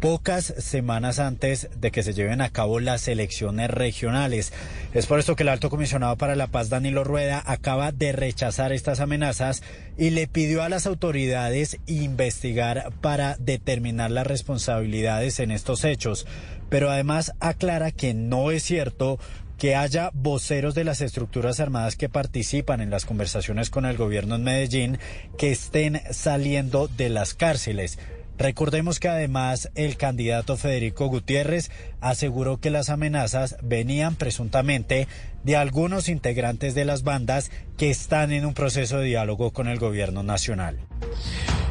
[0.00, 4.52] pocas semanas antes de que se lleven a cabo las elecciones regionales.
[4.94, 8.72] Es por esto que el alto comisionado para la paz, Danilo Rueda, acaba de rechazar
[8.72, 9.62] estas amenazas
[9.98, 16.26] y le pidió a las autoridades investigar para determinar las responsabilidades en estos hechos.
[16.70, 19.18] Pero además aclara que no es cierto
[19.58, 24.36] que haya voceros de las estructuras armadas que participan en las conversaciones con el gobierno
[24.36, 24.98] en Medellín
[25.36, 27.98] que estén saliendo de las cárceles.
[28.40, 35.08] Recordemos que además el candidato Federico Gutiérrez aseguró que las amenazas venían presuntamente
[35.44, 39.78] de algunos integrantes de las bandas que están en un proceso de diálogo con el
[39.78, 40.78] gobierno nacional.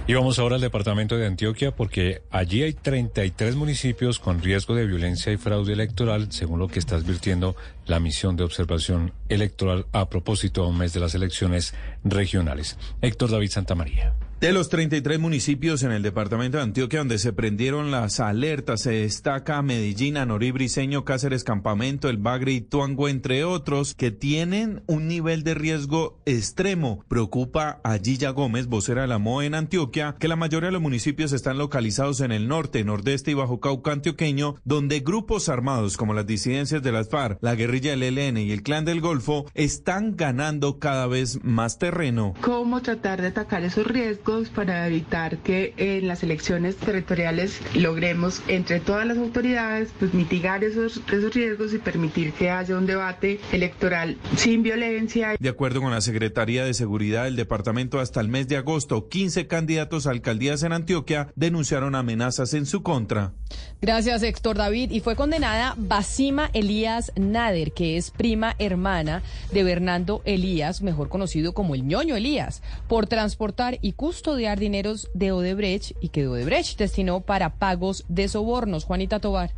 [0.06, 4.86] Y vamos ahora al departamento de Antioquia porque allí hay 33 municipios con riesgo de
[4.86, 7.56] violencia y fraude electoral, según lo que está advirtiendo
[7.88, 11.74] la misión de observación electoral a propósito a un mes de las elecciones
[12.04, 12.78] regionales.
[13.02, 14.14] Héctor David Santamaría.
[14.40, 18.92] De los 33 municipios en el departamento de Antioquia donde se prendieron las alertas, se
[18.92, 25.10] destaca Medellín, Anorí, Briseño, Cáceres, Campamento, El Bagre y Tuango, entre otros, que tienen un
[25.10, 27.04] nivel de riesgo extremo.
[27.10, 30.82] Preocupa a Gilla Gómez, vocera de la MOE en Antioquia, que la mayoría de los
[30.82, 36.14] municipios están localizados en el norte, nordeste y bajo Cauca antioqueño, donde grupos armados como
[36.14, 40.16] las disidencias de las FARC, la guerrilla del ELN y el Clan del Golfo están
[40.16, 42.36] ganando cada vez más terreno.
[42.40, 44.29] ¿Cómo tratar de atacar esos riesgos?
[44.54, 51.02] Para evitar que en las elecciones territoriales logremos entre todas las autoridades pues mitigar esos,
[51.12, 55.36] esos riesgos y permitir que haya un debate electoral sin violencia.
[55.40, 59.48] De acuerdo con la Secretaría de Seguridad del departamento, hasta el mes de agosto, 15
[59.48, 63.34] candidatos a alcaldías en Antioquia denunciaron amenazas en su contra.
[63.82, 64.92] Gracias, Héctor David.
[64.92, 69.24] Y fue condenada Basima Elías Nader, que es prima hermana
[69.54, 75.32] de Bernardo Elías, mejor conocido como el ñoño Elías, por transportar y custodiar dineros de
[75.32, 78.84] Odebrecht y que Odebrecht destinó para pagos de sobornos.
[78.84, 79.52] Juanita Tobar.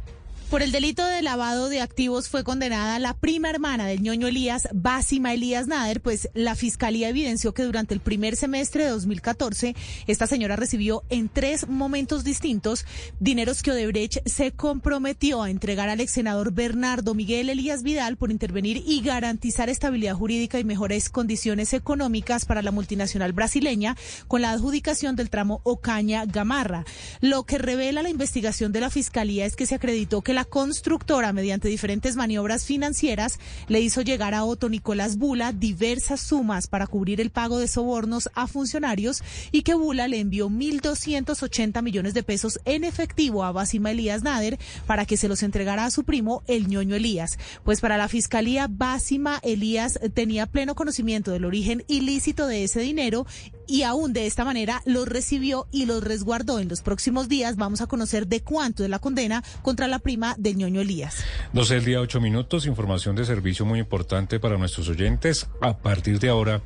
[0.51, 4.67] Por el delito de lavado de activos fue condenada la prima hermana del ñoño Elías,
[4.73, 10.27] Básima Elías Nader, pues la fiscalía evidenció que durante el primer semestre de 2014 esta
[10.27, 12.85] señora recibió en tres momentos distintos
[13.21, 18.29] dineros que Odebrecht se comprometió a entregar al ex senador Bernardo Miguel Elías Vidal por
[18.29, 23.95] intervenir y garantizar estabilidad jurídica y mejores condiciones económicas para la multinacional brasileña
[24.27, 26.83] con la adjudicación del tramo Ocaña Gamarra.
[27.21, 30.45] Lo que revela la investigación de la fiscalía es que se acreditó que la la
[30.45, 33.37] constructora, mediante diferentes maniobras financieras,
[33.67, 38.27] le hizo llegar a Otto Nicolás Bula diversas sumas para cubrir el pago de sobornos
[38.33, 43.91] a funcionarios y que Bula le envió 1.280 millones de pesos en efectivo a Basima
[43.91, 44.57] Elías Nader
[44.87, 47.37] para que se los entregara a su primo, el ñoño Elías.
[47.63, 53.27] Pues para la fiscalía, Basima Elías tenía pleno conocimiento del origen ilícito de ese dinero
[53.71, 56.59] y aún de esta manera los recibió y los resguardó.
[56.59, 60.35] En los próximos días vamos a conocer de cuánto es la condena contra la prima
[60.37, 61.23] del ñoño Elías.
[61.53, 65.47] 12 el día, 8 minutos, información de servicio muy importante para nuestros oyentes.
[65.61, 66.61] A partir de ahora,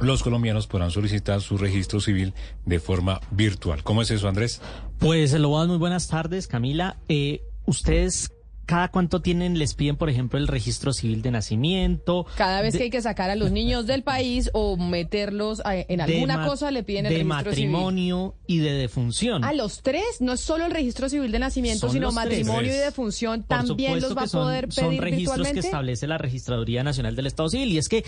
[0.00, 2.32] los colombianos podrán solicitar su registro civil
[2.64, 3.82] de forma virtual.
[3.82, 4.62] ¿Cómo es eso, Andrés?
[5.00, 6.96] Pues, lo muy buenas tardes, Camila.
[7.10, 8.32] Eh, ustedes
[8.72, 12.24] cada cuánto tienen, les piden, por ejemplo, el registro civil de nacimiento.
[12.36, 16.46] Cada vez que hay que sacar a los niños del país o meterlos en alguna
[16.46, 17.66] cosa, le piden el registro civil.
[17.66, 19.44] De matrimonio y de defunción.
[19.44, 23.42] A los tres, no es solo el registro civil de nacimiento, sino matrimonio y defunción,
[23.42, 27.50] también los va a poder pedir Son registros que establece la Registraduría Nacional del Estado
[27.50, 27.72] Civil.
[27.72, 28.06] Y es que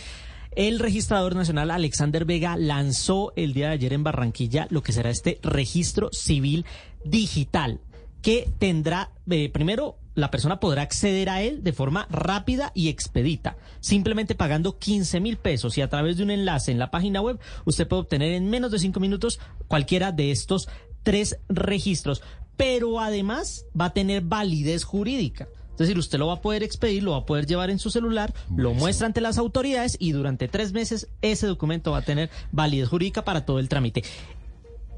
[0.57, 5.11] el registrador nacional Alexander Vega lanzó el día de ayer en Barranquilla lo que será
[5.11, 6.65] este registro civil
[7.05, 7.81] digital
[8.25, 13.59] que tendrá, eh, primero, la persona podrá acceder a él de forma rápida y expedita,
[13.81, 17.39] simplemente pagando 15 mil pesos y a través de un enlace en la página web
[17.67, 20.71] usted puede obtener en menos de cinco minutos cualquiera de estos
[21.03, 22.23] tres registros,
[22.57, 25.47] pero además va a tener validez jurídica.
[25.73, 27.91] Es decir, usted lo va a poder expedir, lo va a poder llevar en su
[27.91, 32.31] celular, lo muestra ante las autoridades y durante tres meses ese documento va a tener
[32.53, 34.03] validez jurídica para todo el trámite.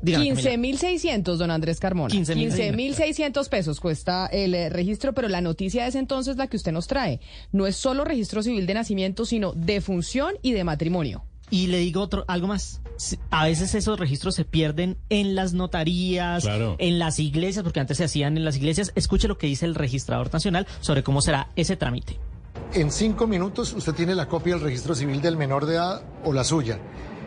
[0.03, 2.15] 15.600, don Andrés Carmona.
[2.15, 6.87] 15.600 pesos cuesta el eh, registro, pero la noticia es entonces la que usted nos
[6.87, 7.21] trae.
[7.53, 11.25] No es solo registro civil de nacimiento, sino de función y de matrimonio.
[11.51, 12.81] Y le digo otro, algo más.
[13.31, 16.45] A veces esos registros se pierden en las notarías,
[16.79, 18.93] en las iglesias, porque antes se hacían en las iglesias.
[18.95, 22.19] Escuche lo que dice el registrador nacional sobre cómo será ese trámite.
[22.73, 26.33] En cinco minutos usted tiene la copia del registro civil del menor de edad o
[26.33, 26.81] la suya.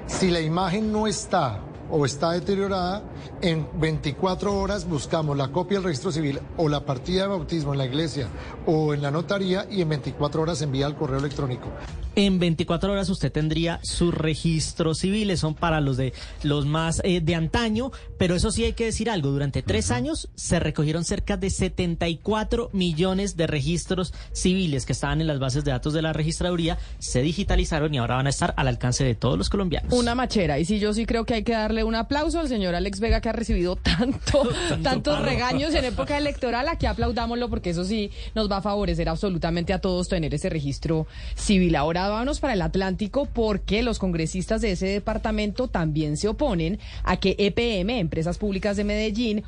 [0.07, 1.61] Si la imagen no está
[1.91, 3.03] o está deteriorada,
[3.41, 7.79] en 24 horas buscamos la copia del registro civil o la partida de bautismo en
[7.79, 8.27] la iglesia
[8.65, 11.69] o en la notaría y en 24 horas envía al correo electrónico.
[12.19, 16.11] En 24 horas usted tendría sus registros civiles, son para los de
[16.43, 20.27] los más eh, de antaño, pero eso sí hay que decir algo, durante tres años
[20.35, 25.71] se recogieron cerca de 74 millones de registros civiles que estaban en las bases de
[25.71, 29.37] datos de la registraduría, se digitalizaron y ahora van a estar al alcance de todos
[29.37, 29.93] los colombianos.
[29.93, 32.75] Una machera, y sí, yo sí creo que hay que darle un aplauso al señor
[32.75, 34.43] Alex Vega que ha recibido tanto,
[34.83, 39.71] tantos regaños en época electoral, aquí aplaudámoslo porque eso sí nos va a favorecer absolutamente
[39.71, 41.77] a todos tener ese registro civil.
[41.77, 42.08] Ahora
[42.39, 47.99] para el Atlántico porque los congresistas de ese departamento también se oponen a que EPM,
[47.99, 49.43] Empresas Públicas de Medellín,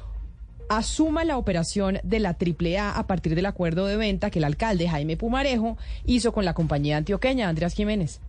[0.69, 4.87] asuma la operación de la AAA a partir del acuerdo de venta que el alcalde
[4.87, 8.21] Jaime Pumarejo hizo con la compañía antioqueña, Andrés Jiménez.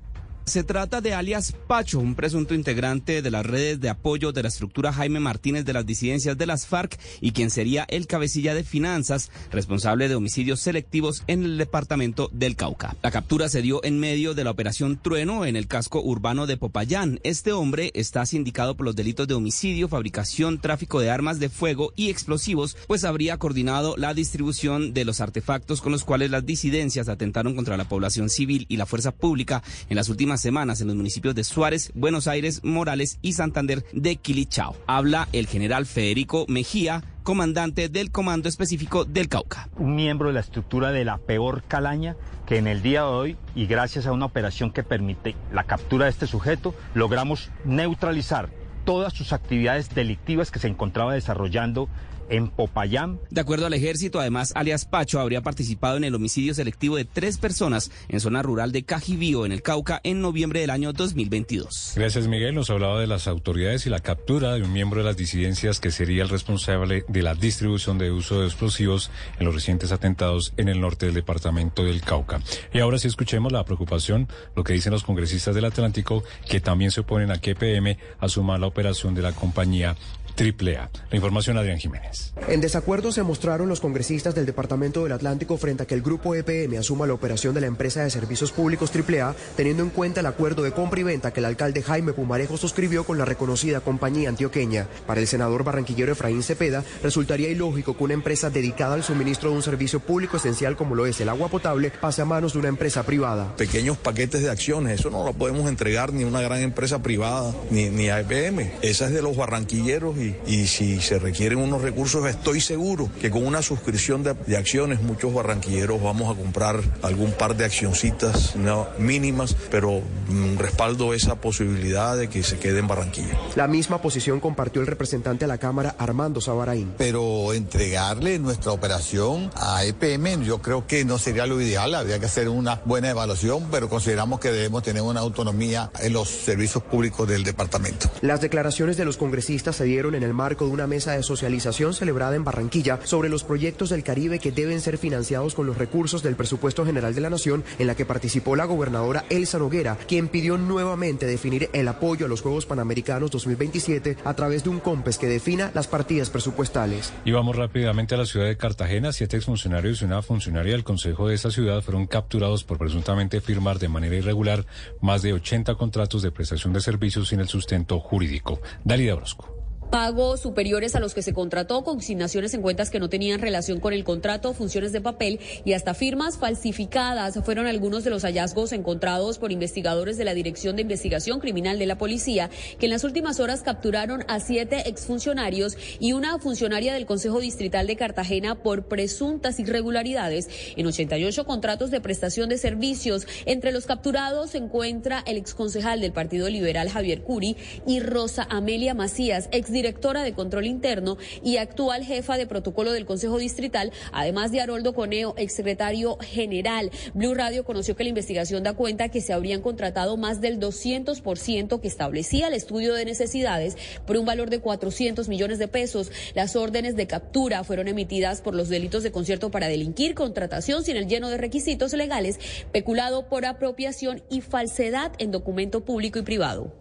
[0.44, 4.48] Se trata de alias Pacho, un presunto integrante de las redes de apoyo de la
[4.48, 8.64] estructura Jaime Martínez de las disidencias de las FARC y quien sería el cabecilla de
[8.64, 12.96] finanzas, responsable de homicidios selectivos en el departamento del Cauca.
[13.02, 16.56] La captura se dio en medio de la operación Trueno en el casco urbano de
[16.56, 17.20] Popayán.
[17.22, 21.92] Este hombre está sindicado por los delitos de homicidio, fabricación, tráfico de armas de fuego
[21.94, 27.08] y explosivos, pues habría coordinado la distribución de los artefactos con los cuales las disidencias
[27.08, 30.96] atentaron contra la población civil y la fuerza pública en las últimas semanas en los
[30.96, 34.76] municipios de Suárez, Buenos Aires, Morales y Santander de Quilichao.
[34.86, 39.68] Habla el general Federico Mejía, comandante del Comando Específico del Cauca.
[39.76, 43.36] Un miembro de la estructura de la peor calaña que en el día de hoy,
[43.54, 48.50] y gracias a una operación que permite la captura de este sujeto, logramos neutralizar
[48.84, 51.88] todas sus actividades delictivas que se encontraba desarrollando
[52.28, 53.20] en Popayán.
[53.30, 57.38] De acuerdo al ejército, además, alias Pacho habría participado en el homicidio selectivo de tres
[57.38, 61.94] personas en zona rural de Cajibío, en el Cauca, en noviembre del año 2022.
[61.96, 62.54] Gracias, Miguel.
[62.54, 65.90] Nos hablaba de las autoridades y la captura de un miembro de las disidencias que
[65.90, 70.68] sería el responsable de la distribución de uso de explosivos en los recientes atentados en
[70.68, 72.40] el norte del departamento del Cauca.
[72.72, 76.90] Y ahora sí escuchemos la preocupación, lo que dicen los congresistas del Atlántico, que también
[76.90, 79.96] se oponen a que EPM asuma la operación de la compañía
[80.34, 80.90] Triple A.
[81.10, 82.32] La información Adrián Jiménez.
[82.48, 86.34] En desacuerdo se mostraron los congresistas del Departamento del Atlántico frente a que el grupo
[86.34, 90.26] EPM asuma la operación de la empresa de servicios públicos AAA, teniendo en cuenta el
[90.26, 94.28] acuerdo de compra y venta que el alcalde Jaime Pumarejo suscribió con la reconocida compañía
[94.28, 94.88] antioqueña.
[95.06, 99.56] Para el senador barranquillero Efraín Cepeda, resultaría ilógico que una empresa dedicada al suministro de
[99.56, 102.68] un servicio público esencial como lo es el agua potable pase a manos de una
[102.68, 103.54] empresa privada.
[103.56, 107.54] Pequeños paquetes de acciones, eso no lo podemos entregar ni a una gran empresa privada
[107.70, 108.72] ni, ni a EPM.
[108.82, 113.46] Esa es de los barranquilleros y, si se requieren unos recursos, estoy seguro que con
[113.46, 119.56] una suscripción de, acciones, muchos barranquilleros vamos a comprar algún par de accioncitas no, mínimas,
[119.70, 123.38] pero mm, respaldo esa posibilidad de que se quede en Barranquilla.
[123.56, 126.92] La misma posición compartió el representante a la Cámara, Armando Sabaraín.
[126.98, 132.26] Pero entregarle nuestra operación a EPM, yo creo que no sería lo ideal, habría que
[132.26, 137.28] hacer una buena evaluación, pero consideramos que debemos tener una autonomía en los servicios públicos
[137.28, 138.10] del departamento.
[138.20, 141.94] Las declaraciones de los congresistas se dieron en el marco de una mesa de socialización
[141.94, 146.22] celebrada en Barranquilla sobre los proyectos del Caribe que deben ser financiados con los recursos
[146.22, 150.28] del presupuesto general de la Nación, en la que participó la gobernadora Elsa Noguera, quien
[150.28, 155.18] pidió nuevamente definir el apoyo a los Juegos Panamericanos 2027 a través de un COMPES
[155.18, 157.12] que defina las partidas presupuestales.
[157.24, 159.12] Y vamos rápidamente a la ciudad de Cartagena.
[159.12, 163.78] Siete exfuncionarios y una funcionaria del Consejo de esa ciudad fueron capturados por presuntamente firmar
[163.78, 164.66] de manera irregular
[165.00, 168.60] más de 80 contratos de prestación de servicios sin el sustento jurídico.
[168.84, 169.61] Dalida Orozco
[169.92, 173.92] pagos superiores a los que se contrató, consignaciones en cuentas que no tenían relación con
[173.92, 179.38] el contrato, funciones de papel y hasta firmas falsificadas fueron algunos de los hallazgos encontrados
[179.38, 182.48] por investigadores de la Dirección de Investigación Criminal de la Policía,
[182.78, 187.86] que en las últimas horas capturaron a siete exfuncionarios y una funcionaria del Consejo Distrital
[187.86, 193.26] de Cartagena por presuntas irregularidades en 88 contratos de prestación de servicios.
[193.44, 198.94] Entre los capturados se encuentra el exconcejal del Partido Liberal Javier Curi y Rosa Amelia
[198.94, 204.52] Macías, ex directora de Control Interno y actual jefa de protocolo del Consejo Distrital, además
[204.52, 206.92] de Haroldo Coneo, exsecretario general.
[207.14, 211.80] Blue Radio conoció que la investigación da cuenta que se habrían contratado más del 200%
[211.80, 213.76] que establecía el estudio de necesidades
[214.06, 216.12] por un valor de 400 millones de pesos.
[216.34, 220.96] Las órdenes de captura fueron emitidas por los delitos de concierto para delinquir, contratación sin
[220.96, 222.38] el lleno de requisitos legales,
[222.70, 226.72] peculado por apropiación y falsedad en documento público y privado.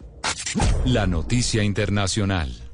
[0.84, 2.71] La noticia internacional.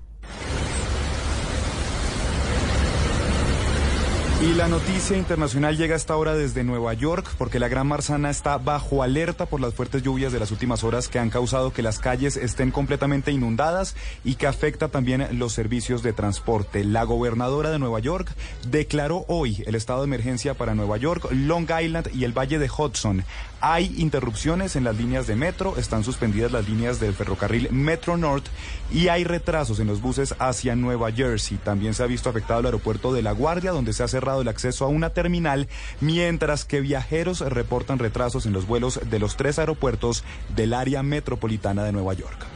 [4.40, 8.56] Y la noticia internacional llega hasta ahora desde Nueva York porque la Gran Marzana está
[8.56, 11.98] bajo alerta por las fuertes lluvias de las últimas horas que han causado que las
[11.98, 16.84] calles estén completamente inundadas y que afecta también los servicios de transporte.
[16.84, 18.32] La gobernadora de Nueva York
[18.70, 22.70] declaró hoy el estado de emergencia para Nueva York, Long Island y el Valle de
[22.70, 23.24] Hudson.
[23.60, 28.46] Hay interrupciones en las líneas de metro, están suspendidas las líneas del ferrocarril Metro North
[28.92, 31.58] y hay retrasos en los buses hacia Nueva Jersey.
[31.58, 34.48] También se ha visto afectado el aeropuerto de La Guardia, donde se ha cerrado el
[34.48, 35.68] acceso a una terminal,
[36.00, 40.22] mientras que viajeros reportan retrasos en los vuelos de los tres aeropuertos
[40.54, 42.46] del área metropolitana de Nueva York.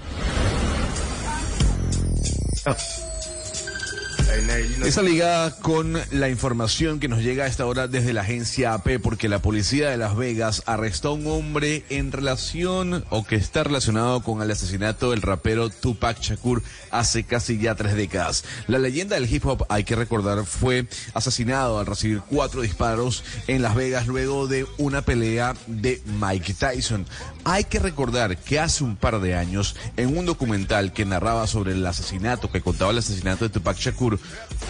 [4.84, 9.00] Esa ligada con la información que nos llega a esta hora desde la agencia AP,
[9.02, 13.64] porque la policía de Las Vegas arrestó a un hombre en relación o que está
[13.64, 18.44] relacionado con el asesinato del rapero Tupac Shakur hace casi ya tres décadas.
[18.66, 23.62] La leyenda del hip hop, hay que recordar, fue asesinado al recibir cuatro disparos en
[23.62, 27.06] Las Vegas luego de una pelea de Mike Tyson.
[27.44, 31.72] Hay que recordar que hace un par de años, en un documental que narraba sobre
[31.72, 34.11] el asesinato, que contaba el asesinato de Tupac Shakur,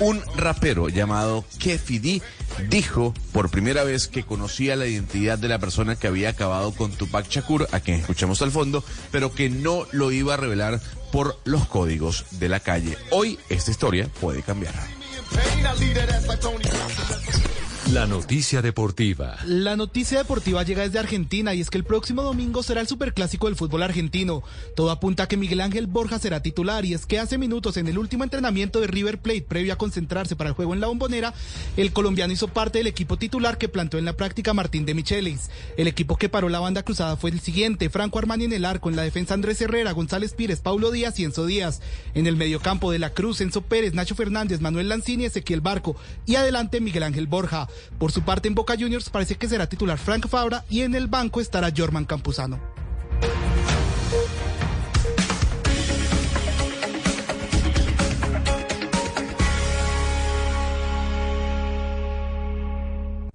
[0.00, 2.22] un rapero llamado Kefi D
[2.68, 6.92] dijo por primera vez que conocía la identidad de la persona que había acabado con
[6.92, 11.38] Tupac Shakur, a quien escuchamos al fondo, pero que no lo iba a revelar por
[11.44, 12.96] los códigos de la calle.
[13.10, 14.74] Hoy esta historia puede cambiar.
[17.92, 19.36] La noticia deportiva.
[19.44, 23.48] La noticia deportiva llega desde Argentina y es que el próximo domingo será el superclásico
[23.48, 24.42] del fútbol argentino.
[24.74, 27.88] Todo apunta a que Miguel Ángel Borja será titular y es que hace minutos en
[27.88, 31.34] el último entrenamiento de River Plate previo a concentrarse para el juego en la bombonera,
[31.76, 35.50] el colombiano hizo parte del equipo titular que plantó en la práctica Martín de Michelis.
[35.76, 38.88] El equipo que paró la banda cruzada fue el siguiente, Franco Armani en el arco,
[38.88, 41.82] en la defensa Andrés Herrera, González Pires, Paulo Díaz y Enzo Díaz.
[42.14, 45.94] En el mediocampo de la Cruz, Enzo Pérez, Nacho Fernández, Manuel Lanzini, Ezequiel Barco
[46.24, 47.68] y adelante Miguel Ángel Borja.
[47.98, 51.08] Por su parte en Boca Juniors parece que será titular Frank Fabra y en el
[51.08, 52.60] banco estará Jorman Campuzano.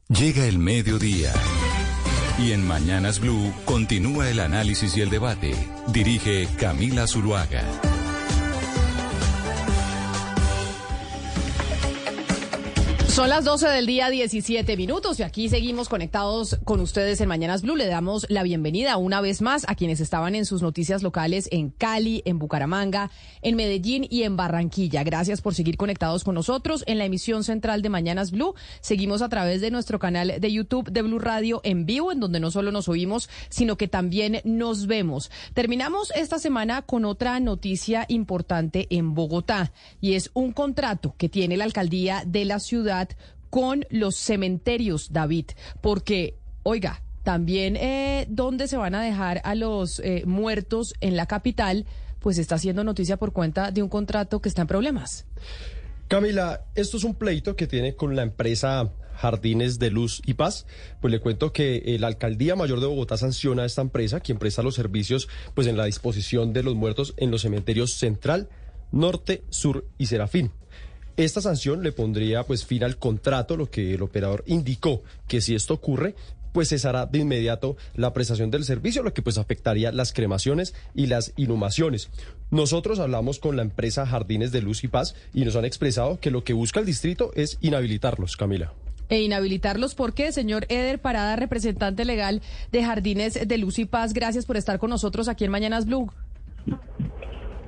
[0.10, 1.32] Llega el mediodía.
[2.40, 5.53] Y en Mañanas Blue continúa el análisis y el debate.
[5.88, 7.64] Dirige Camila Zuluaga.
[13.18, 17.64] Son las 12 del día, 17 minutos, y aquí seguimos conectados con ustedes en Mañanas
[17.64, 17.76] Blue.
[17.76, 21.72] Le damos la bienvenida una vez más a quienes estaban en sus noticias locales en
[21.72, 23.10] Cali, en Bucaramanga,
[23.41, 25.03] en Medellín y en Barranquilla.
[25.03, 28.53] Gracias por seguir conectados con nosotros en la emisión central de Mañanas Blue.
[28.81, 32.39] Seguimos a través de nuestro canal de YouTube de Blue Radio en vivo, en donde
[32.39, 35.31] no solo nos oímos, sino que también nos vemos.
[35.56, 39.72] Terminamos esta semana con otra noticia importante en Bogotá,
[40.02, 43.06] y es un contrato que tiene la alcaldía de la ciudad
[43.49, 45.45] con los cementerios, David,
[45.81, 51.25] porque, oiga, también eh, dónde se van a dejar a los eh, muertos en la
[51.25, 51.85] capital,
[52.19, 55.25] pues está haciendo noticia por cuenta de un contrato que está en problemas.
[56.07, 60.65] Camila, esto es un pleito que tiene con la empresa Jardines de Luz y Paz.
[61.01, 64.38] Pues le cuento que eh, la Alcaldía Mayor de Bogotá sanciona a esta empresa, quien
[64.38, 68.47] presta los servicios pues en la disposición de los muertos en los cementerios Central,
[68.91, 70.51] Norte, Sur y Serafín.
[71.18, 75.56] Esta sanción le pondría pues fin al contrato, lo que el operador indicó que si
[75.56, 76.14] esto ocurre,
[76.52, 81.07] pues cesará de inmediato la prestación del servicio, lo que pues afectaría las cremaciones y
[81.07, 82.11] las inhumaciones.
[82.52, 86.30] Nosotros hablamos con la empresa Jardines de Luz y Paz y nos han expresado que
[86.30, 88.73] lo que busca el distrito es inhabilitarlos, Camila.
[89.10, 90.31] E inhabilitarlos, ¿por qué?
[90.31, 94.91] Señor Eder Parada, representante legal de Jardines de Luz y Paz, gracias por estar con
[94.91, 96.11] nosotros aquí en Mañanas Blue.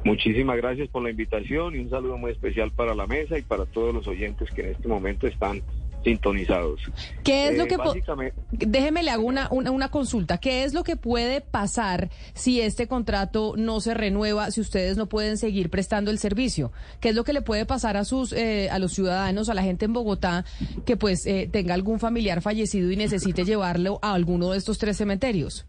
[0.04, 3.66] Muchísimas gracias por la invitación y un saludo muy especial para la mesa y para
[3.66, 5.62] todos los oyentes que en este momento están
[6.06, 6.80] sintonizados.
[7.26, 10.38] ¿Qué es lo Eh, que básicamente- déjeme le hago una, una, una consulta?
[10.38, 15.08] ¿Qué es lo que puede pasar si este contrato no se renueva, si ustedes no
[15.10, 16.72] pueden seguir prestando el servicio?
[17.02, 19.62] ¿Qué es lo que le puede pasar a sus eh, a los ciudadanos, a la
[19.64, 20.46] gente en Bogotá
[20.86, 24.96] que pues eh, tenga algún familiar fallecido y necesite llevarlo a alguno de estos tres
[24.96, 25.68] cementerios?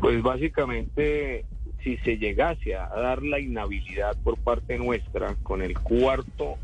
[0.00, 1.46] Pues básicamente,
[1.84, 6.56] si se llegase a dar la inhabilidad por parte nuestra con el cuarto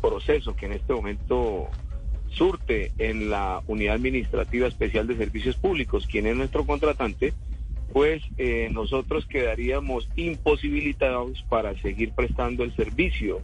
[0.00, 1.68] proceso que en este momento
[2.28, 7.34] surte en la Unidad Administrativa Especial de Servicios Públicos, quien es nuestro contratante,
[7.92, 13.42] pues eh, nosotros quedaríamos imposibilitados para seguir prestando el servicio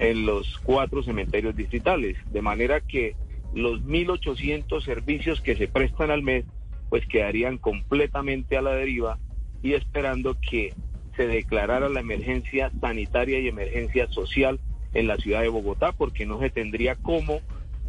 [0.00, 3.14] en los cuatro cementerios distritales, de manera que
[3.54, 6.44] los 1.800 servicios que se prestan al mes,
[6.90, 9.18] pues quedarían completamente a la deriva
[9.64, 10.74] y esperando que
[11.16, 14.60] se declarara la emergencia sanitaria y emergencia social
[14.92, 17.40] en la ciudad de Bogotá, porque no se tendría cómo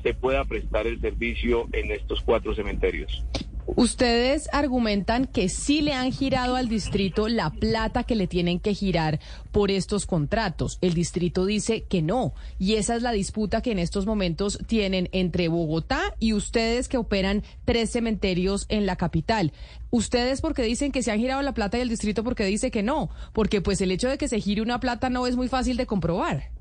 [0.02, 3.26] se pueda prestar el servicio en estos cuatro cementerios.
[3.68, 8.76] Ustedes argumentan que sí le han girado al distrito la plata que le tienen que
[8.76, 9.20] girar
[9.52, 10.78] por estos contratos.
[10.82, 12.34] El distrito dice que no.
[12.60, 16.98] Y esa es la disputa que en estos momentos tienen entre Bogotá y ustedes que
[16.98, 19.52] operan tres cementerios en la capital.
[19.90, 22.84] Ustedes porque dicen que se han girado la plata y el distrito porque dice que
[22.84, 23.10] no.
[23.34, 25.88] Porque pues el hecho de que se gire una plata no es muy fácil de
[25.88, 26.52] comprobar.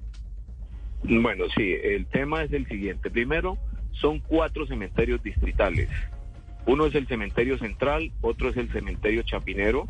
[1.03, 3.11] Bueno, sí, el tema es el siguiente.
[3.11, 3.59] Primero,
[3.93, 5.91] son cuatro cementerios distritales.
[6.67, 9.87] Uno es el cementerio central, otro es el cementerio chapinero,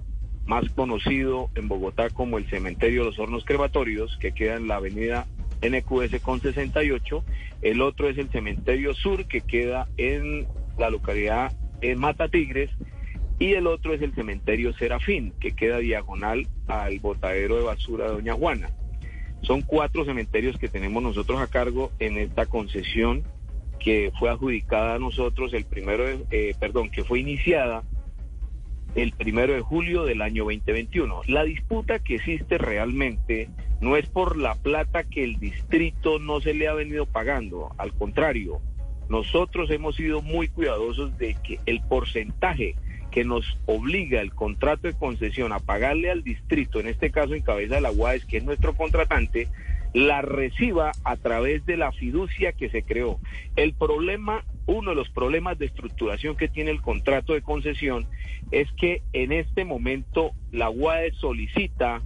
[0.46, 4.76] más conocido en Bogotá como el cementerio de los hornos crematorios, que queda en la
[4.76, 5.26] avenida
[5.62, 7.24] NQS con 68,
[7.62, 10.46] el otro es el cementerio sur que queda en
[10.76, 12.70] la localidad de Mata Tigres
[13.38, 18.12] y el otro es el cementerio Serafín que queda diagonal al botadero de basura de
[18.12, 18.70] Doña Juana.
[19.42, 23.24] Son cuatro cementerios que tenemos nosotros a cargo en esta concesión
[23.84, 27.82] que fue adjudicada a nosotros el primero, de, eh, perdón, que fue iniciada
[28.94, 31.20] el primero de julio del año 2021.
[31.26, 33.50] La disputa que existe realmente
[33.82, 37.92] no es por la plata que el distrito no se le ha venido pagando, al
[37.92, 38.62] contrario,
[39.10, 42.76] nosotros hemos sido muy cuidadosos de que el porcentaje
[43.10, 47.42] que nos obliga el contrato de concesión a pagarle al distrito, en este caso en
[47.42, 49.48] cabeza de la UAS, que es nuestro contratante,
[49.94, 53.20] la reciba a través de la fiducia que se creó.
[53.56, 58.06] El problema, uno de los problemas de estructuración que tiene el contrato de concesión
[58.50, 62.02] es que en este momento la UAE solicita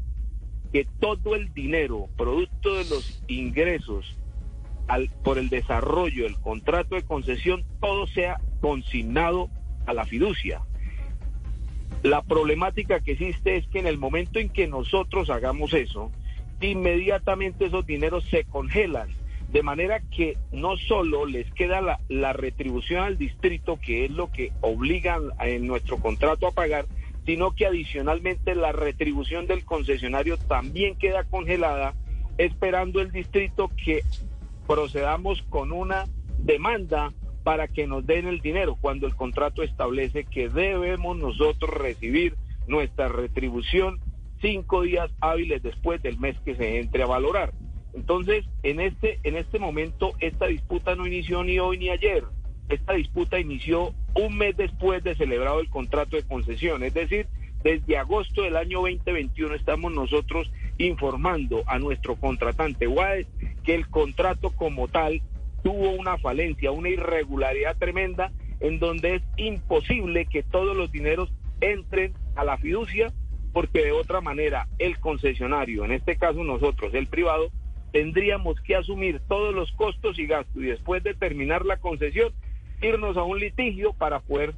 [0.70, 4.18] que todo el dinero, producto de los ingresos
[4.86, 9.48] al, por el desarrollo del contrato de concesión, todo sea consignado
[9.86, 10.60] a la fiducia.
[12.02, 16.12] La problemática que existe es que en el momento en que nosotros hagamos eso,
[16.66, 19.08] inmediatamente esos dineros se congelan.
[19.52, 24.52] De manera que no solo les queda la, retribución al distrito, que es lo que
[24.60, 26.86] obligan en nuestro contrato a pagar,
[27.24, 31.94] sino que adicionalmente la retribución del concesionario también queda congelada,
[32.36, 34.02] esperando el distrito que
[34.66, 36.04] procedamos con una
[36.38, 37.12] demanda
[37.42, 42.36] para que nos den el dinero, cuando el contrato establece que debemos nosotros recibir
[42.66, 43.98] nuestra retribución
[44.40, 47.52] cinco días hábiles después del mes que se entre a valorar.
[47.94, 52.24] Entonces, en este, en este momento, esta disputa no inició ni hoy ni ayer.
[52.68, 56.82] Esta disputa inició un mes después de celebrado el contrato de concesión.
[56.82, 57.26] Es decir,
[57.62, 63.26] desde agosto del año 2021 estamos nosotros informando a nuestro contratante UAE
[63.64, 65.22] que el contrato como tal
[65.64, 72.12] tuvo una falencia, una irregularidad tremenda en donde es imposible que todos los dineros entren
[72.36, 73.12] a la fiducia
[73.52, 77.50] porque de otra manera el concesionario, en este caso nosotros, el privado,
[77.92, 82.32] tendríamos que asumir todos los costos y gastos y después de terminar la concesión,
[82.82, 84.54] irnos a un litigio para poder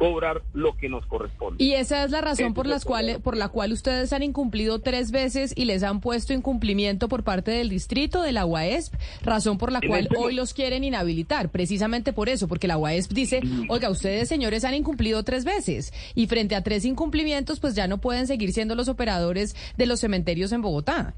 [0.00, 1.62] cobrar lo que nos corresponde.
[1.62, 5.10] Y esa es la razón por, las cuales, por la cual ustedes han incumplido tres
[5.10, 9.70] veces y les han puesto incumplimiento por parte del distrito de la UAESP, razón por
[9.70, 14.26] la cual hoy los quieren inhabilitar, precisamente por eso, porque la UAESP dice, oiga, ustedes
[14.26, 18.52] señores han incumplido tres veces y frente a tres incumplimientos pues ya no pueden seguir
[18.52, 21.12] siendo los operadores de los cementerios en Bogotá.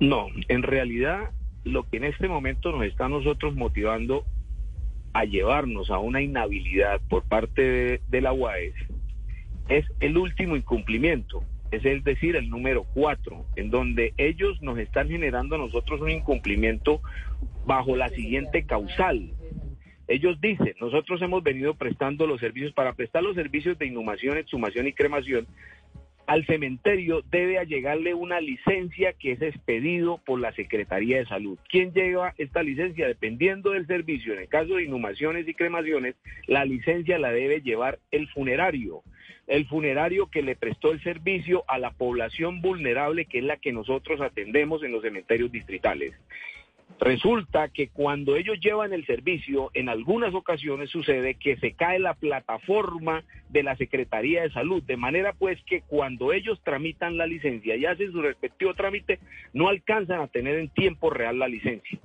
[0.00, 1.30] No, en realidad
[1.64, 4.26] lo que en este momento nos está nosotros motivando
[5.12, 8.74] a llevarnos a una inhabilidad por parte de, la UAES
[9.68, 15.08] es el último incumplimiento, es el decir, el número cuatro, en donde ellos nos están
[15.08, 17.00] generando a nosotros un incumplimiento
[17.66, 19.32] bajo la siguiente causal.
[20.08, 24.88] Ellos dicen, nosotros hemos venido prestando los servicios, para prestar los servicios de inhumación, exhumación
[24.88, 25.46] y cremación,
[26.30, 31.58] al cementerio debe llegarle una licencia que es expedido por la Secretaría de Salud.
[31.68, 33.08] ¿Quién lleva esta licencia?
[33.08, 36.14] Dependiendo del servicio, en el caso de inhumaciones y cremaciones,
[36.46, 39.02] la licencia la debe llevar el funerario.
[39.48, 43.72] El funerario que le prestó el servicio a la población vulnerable, que es la que
[43.72, 46.12] nosotros atendemos en los cementerios distritales.
[46.98, 52.14] Resulta que cuando ellos llevan el servicio, en algunas ocasiones sucede que se cae la
[52.14, 57.76] plataforma de la Secretaría de Salud, de manera pues que cuando ellos tramitan la licencia
[57.76, 59.18] y hacen su respectivo trámite,
[59.54, 61.98] no alcanzan a tener en tiempo real la licencia.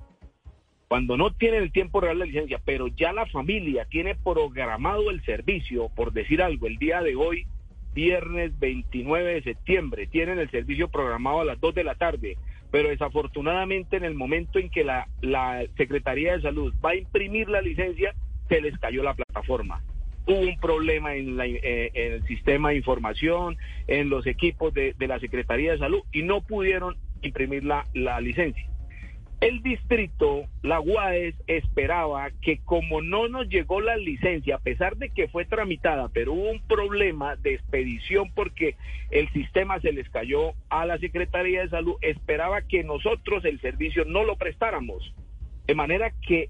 [0.88, 5.22] Cuando no tienen el tiempo real la licencia, pero ya la familia tiene programado el
[5.24, 7.46] servicio, por decir algo, el día de hoy,
[7.92, 12.36] viernes 29 de septiembre, tienen el servicio programado a las 2 de la tarde,
[12.76, 15.08] pero desafortunadamente en el momento en que la,
[15.78, 18.14] Secretaría de Salud va a imprimir la licencia,
[18.50, 19.82] se les cayó la plataforma.
[20.26, 25.18] Hubo un problema en, eh, el sistema de información, en los equipos de, de, la
[25.20, 28.68] Secretaría de Salud y no pudieron imprimir la licencia.
[29.40, 35.10] El distrito, la UAES, esperaba que como no nos llegó la licencia, a pesar de
[35.10, 38.76] que fue tramitada, pero hubo un problema de expedición porque
[39.10, 44.06] el sistema se les cayó a la Secretaría de Salud, esperaba que nosotros el servicio
[44.06, 45.14] no lo prestáramos.
[45.66, 46.48] De manera que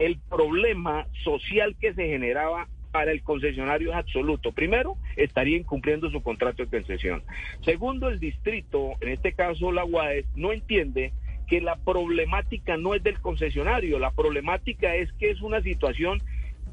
[0.00, 4.52] el problema social que se generaba para el concesionario es absoluto.
[4.52, 7.22] Primero, estaría incumpliendo su contrato de concesión.
[7.64, 11.12] Segundo, el distrito, en este caso la UAES, no entiende
[11.46, 16.22] que la problemática no es del concesionario, la problemática es que es una situación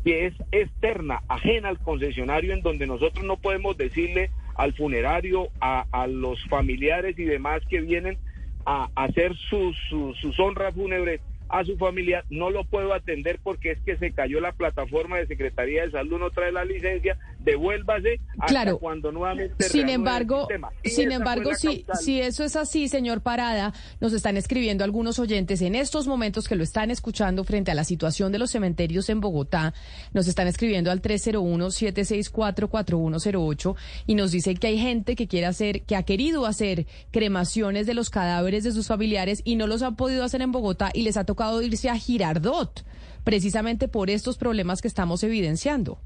[0.03, 6.07] que es externa, ajena al concesionario, en donde nosotros no podemos decirle al funerario, a,
[6.07, 8.18] los familiares y demás que vienen,
[8.65, 13.71] a hacer sus, sus, sus honras fúnebres a su familia, no lo puedo atender porque
[13.71, 18.19] es que se cayó la plataforma de Secretaría de Salud, no trae la licencia, devuélvase
[18.39, 18.77] hasta Claro.
[18.79, 20.47] cuando nuevamente Sin embargo,
[20.83, 25.75] sin embargo, si, si eso es así, señor Parada, nos están escribiendo algunos oyentes en
[25.75, 29.73] estos momentos que lo están escuchando frente a la situación de los cementerios en Bogotá.
[30.13, 33.75] Nos están escribiendo al 301-764-4108
[34.07, 37.93] y nos dicen que hay gente que quiere hacer, que ha querido hacer cremaciones de
[37.93, 41.17] los cadáveres de sus familiares y no los ha podido hacer en Bogotá y les
[41.17, 42.85] ha tocado irse a Girardot,
[43.23, 45.99] precisamente por estos problemas que estamos evidenciando.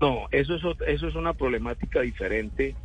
[0.00, 2.76] No, eso es, eso es una problemática diferente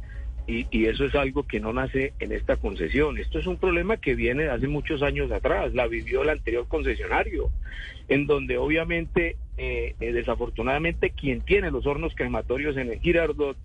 [0.47, 3.17] y, y eso es algo que no nace en esta concesión.
[3.17, 6.67] Esto es un problema que viene de hace muchos años atrás, la vivió el anterior
[6.67, 7.51] concesionario,
[8.07, 13.57] en donde obviamente, eh, eh, desafortunadamente, quien tiene los hornos crematorios en el Girardot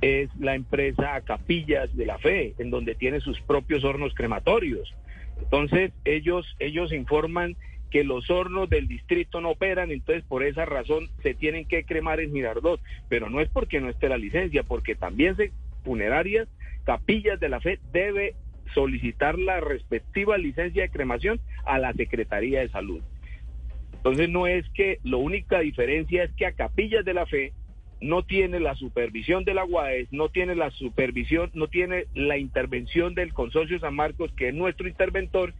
[0.00, 4.94] es la empresa Capillas de la Fe, en donde tiene sus propios hornos crematorios.
[5.40, 7.56] Entonces, ellos, ellos informan
[7.90, 12.20] que los hornos del distrito no operan, entonces por esa razón se tienen que cremar
[12.20, 15.50] en Girardot, pero no es porque no esté la licencia, porque también se
[15.84, 16.48] funerarias,
[16.84, 18.34] capillas de la fe debe
[18.74, 23.02] solicitar la respectiva licencia de cremación a la Secretaría de Salud.
[23.94, 27.52] Entonces no es que la única diferencia es que a Capillas de la Fe
[28.00, 33.14] no tiene la supervisión de la UAES, no tiene la supervisión, no tiene la intervención
[33.14, 35.54] del Consorcio San Marcos, que es nuestro interventor,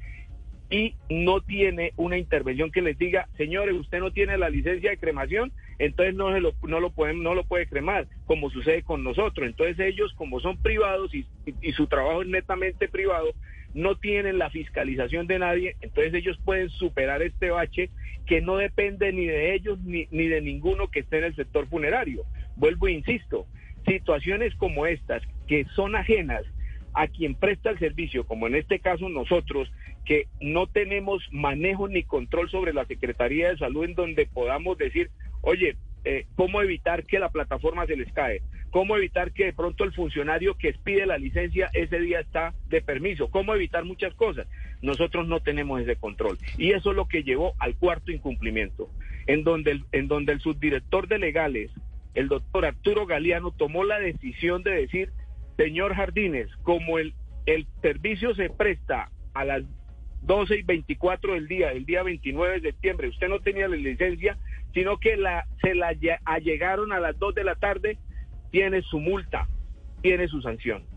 [0.71, 4.99] y no tiene una intervención que les diga, señores, usted no tiene la licencia de
[4.99, 9.03] cremación, entonces no, se lo, no, lo pueden, no lo puede cremar, como sucede con
[9.03, 9.49] nosotros.
[9.49, 11.27] Entonces ellos, como son privados y,
[11.73, 13.33] su trabajo es netamente privado,
[13.75, 17.91] no tienen la fiscalización de nadie, entonces ellos pueden superar este bache
[18.27, 21.69] que no depende ni de ellos ni, ni de ninguno que esté en el sector
[21.69, 22.25] funerario.
[22.57, 23.47] Vuelvo e insisto,
[23.87, 26.45] situaciones como estas, que son ajenas
[26.95, 29.71] a quien presta el servicio, como en este caso nosotros,
[30.05, 35.11] que no tenemos manejo ni control sobre la Secretaría de Salud en donde podamos decir,
[35.43, 38.43] oye, eh, ¿cómo evitar que la plataforma se les cae?
[38.71, 42.81] ¿Cómo evitar que de pronto el funcionario que expide la licencia ese día está de
[42.81, 43.31] permiso?
[43.31, 44.47] ¿Cómo evitar muchas cosas?
[44.81, 46.39] Nosotros no tenemos ese control.
[46.57, 48.89] Y eso es lo que llevó al cuarto incumplimiento,
[49.27, 51.71] en donde el, en donde el subdirector de legales,
[52.15, 55.11] el doctor Arturo Galeano, tomó la decisión de decir,
[55.57, 57.15] señor Jardines, como el,
[57.47, 59.65] el servicio se presta a las
[60.23, 64.37] 12 y 24 del día, el día 29 de septiembre, usted no tenía la licencia,
[64.73, 67.99] sino que la, se la lle- allegaron a las 2 de la tarde,
[68.51, 69.47] tiene su multa,
[70.03, 70.90] tiene su sanción.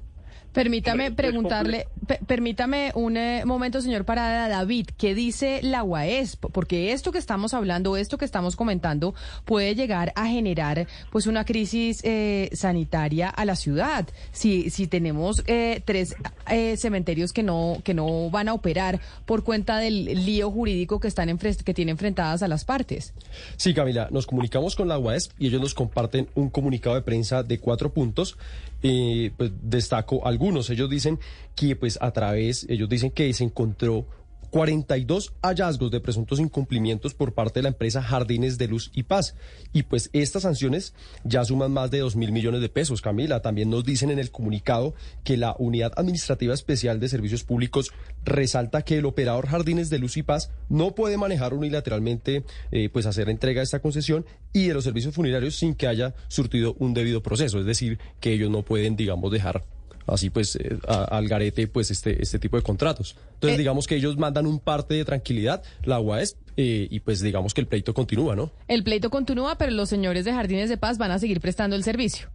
[0.54, 6.46] Permítame preguntarle, pe- permítame un eh, momento, señor Parada, David, ¿qué dice la UAESP?
[6.52, 9.16] Porque esto que estamos hablando, esto que estamos comentando,
[9.46, 14.08] puede llegar a generar pues una crisis eh, sanitaria a la ciudad.
[14.32, 16.16] Si, si tenemos eh, tres
[16.50, 21.08] eh, cementerios que no, que no van a operar por cuenta del lío jurídico que
[21.08, 21.24] están
[21.66, 23.14] que tienen enfrentadas a las partes.
[23.58, 27.42] Sí, Camila, nos comunicamos con la UAESP y ellos nos comparten un comunicado de prensa
[27.44, 28.38] de cuatro puntos.
[28.86, 30.70] Eh, pues destaco algunos.
[30.70, 31.20] Ellos dicen
[31.56, 34.06] que, pues, a través, ellos dicen que se encontró
[34.54, 39.36] 42 hallazgos de presuntos incumplimientos por parte de la empresa Jardines de Luz y Paz.
[39.74, 40.94] Y pues estas sanciones
[41.24, 43.42] ya suman más de 2 mil millones de pesos, Camila.
[43.42, 44.94] También nos dicen en el comunicado
[45.24, 47.90] que la Unidad Administrativa Especial de Servicios Públicos
[48.26, 53.08] resalta que el operador Jardines de Luz y Paz no puede manejar unilateralmente, eh, pues
[53.08, 56.94] hacer entrega de esta concesión y de los servicios funerarios sin que haya surtido un
[56.94, 57.60] debido proceso.
[57.60, 59.64] Es decir, que ellos no pueden, digamos, dejar
[60.08, 63.16] así pues eh, a- al garete pues este este tipo de contratos.
[63.36, 63.60] Entonces Eh.
[63.60, 67.62] digamos que ellos mandan un parte de tranquilidad, la UAES, eh, y pues digamos que
[67.62, 68.52] el pleito continúa, ¿no?
[68.68, 71.84] El pleito continúa, pero los señores de Jardines de Paz van a seguir prestando el
[71.84, 72.30] servicio.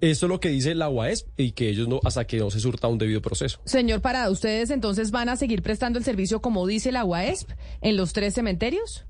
[0.00, 2.60] Esto es lo que dice la UAES y que ellos no, hasta que no se
[2.60, 3.60] surta un debido proceso.
[3.64, 7.50] Señor Parada, ¿ustedes entonces van a seguir prestando el servicio como dice la UAESP
[7.80, 9.06] en los tres cementerios?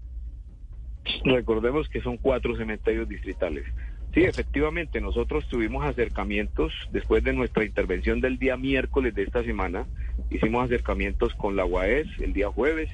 [1.25, 3.65] Recordemos que son cuatro cementerios distritales.
[4.15, 9.87] Sí, efectivamente, nosotros tuvimos acercamientos después de nuestra intervención del día miércoles de esta semana.
[10.31, 12.91] Hicimos acercamientos con la UAES el día jueves.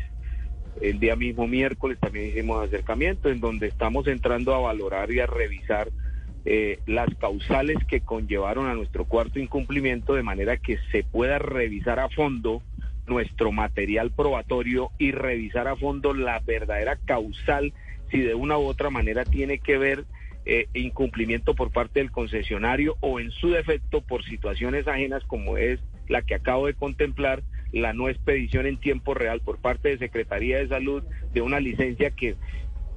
[0.80, 5.26] El día mismo miércoles también hicimos acercamientos en donde estamos entrando a valorar y a
[5.26, 5.90] revisar
[6.46, 12.00] eh, las causales que conllevaron a nuestro cuarto incumplimiento de manera que se pueda revisar
[12.00, 12.62] a fondo
[13.06, 17.74] nuestro material probatorio y revisar a fondo la verdadera causal
[18.10, 20.06] si de una u otra manera tiene que ver
[20.46, 25.80] eh, incumplimiento por parte del concesionario o en su defecto por situaciones ajenas como es
[26.08, 27.42] la que acabo de contemplar,
[27.72, 32.10] la no expedición en tiempo real por parte de Secretaría de Salud de una licencia
[32.10, 32.36] que,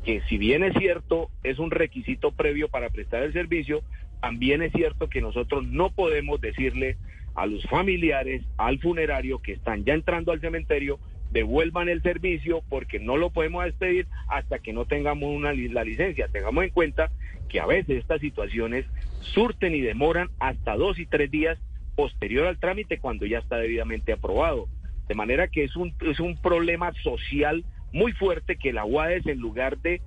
[0.04, 3.84] que si bien es cierto es un requisito previo para prestar el servicio,
[4.22, 6.98] también es cierto que nosotros no podemos decirle
[7.36, 11.00] a los familiares, al funerario que están ya entrando al cementerio,
[11.34, 16.28] devuelvan el servicio porque no lo podemos despedir hasta que no tengamos una, la licencia.
[16.28, 17.12] Tengamos en cuenta
[17.50, 18.86] que a veces estas situaciones
[19.20, 21.60] surten y demoran hasta dos y tres días
[21.96, 24.68] posterior al trámite cuando ya está debidamente aprobado.
[25.08, 29.40] De manera que es un, es un problema social muy fuerte que la UADES en
[29.40, 30.02] lugar de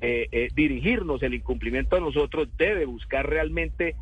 [0.00, 3.94] eh, eh, dirigirnos el incumplimiento a nosotros debe buscar realmente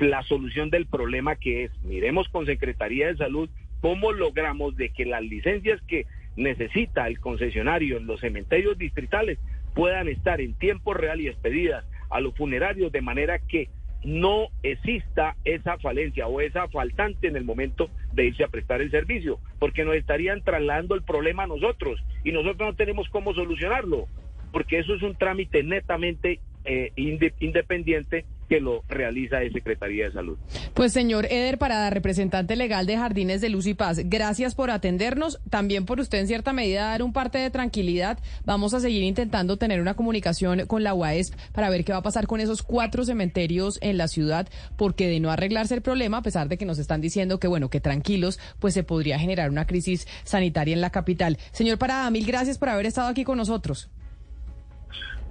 [0.00, 3.48] la solución del problema que es, miremos con Secretaría de Salud
[3.86, 9.38] cómo logramos de que las licencias que necesita el concesionario en los cementerios distritales
[9.76, 13.68] puedan estar en tiempo real y expedidas a los funerarios de manera que
[14.02, 18.90] no exista esa falencia o esa faltante en el momento de irse a prestar el
[18.90, 24.08] servicio, porque nos estarían trasladando el problema a nosotros y nosotros no tenemos cómo solucionarlo,
[24.50, 30.38] porque eso es un trámite netamente eh, independiente que lo realiza la Secretaría de Salud.
[30.74, 35.40] Pues señor Eder Parada, representante legal de Jardines de Luz y Paz, gracias por atendernos,
[35.50, 38.18] también por usted en cierta medida dar un parte de tranquilidad.
[38.44, 42.02] Vamos a seguir intentando tener una comunicación con la UAESP para ver qué va a
[42.02, 46.22] pasar con esos cuatro cementerios en la ciudad, porque de no arreglarse el problema, a
[46.22, 49.66] pesar de que nos están diciendo que bueno, que tranquilos, pues se podría generar una
[49.66, 51.38] crisis sanitaria en la capital.
[51.52, 53.90] Señor Parada, mil gracias por haber estado aquí con nosotros.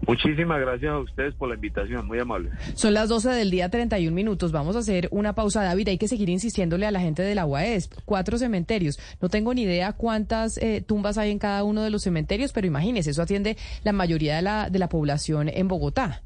[0.07, 2.51] Muchísimas gracias a ustedes por la invitación, muy amable.
[2.75, 4.51] Son las 12 del día, 31 minutos.
[4.51, 5.89] Vamos a hacer una pausa, David.
[5.89, 7.89] Hay que seguir insistiéndole a la gente de la UAES.
[8.05, 8.99] Cuatro cementerios.
[9.21, 12.67] No tengo ni idea cuántas eh, tumbas hay en cada uno de los cementerios, pero
[12.67, 16.21] imagínese, eso atiende la mayoría de la, de la población en Bogotá.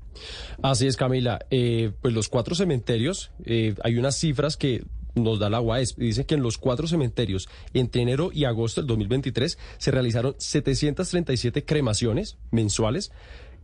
[0.61, 1.39] Así es, Camila.
[1.49, 4.83] Eh, pues los cuatro cementerios, eh, hay unas cifras que
[5.15, 5.95] nos da la UAES.
[5.95, 11.65] Dice que en los cuatro cementerios, entre enero y agosto del 2023, se realizaron 737
[11.65, 13.11] cremaciones mensuales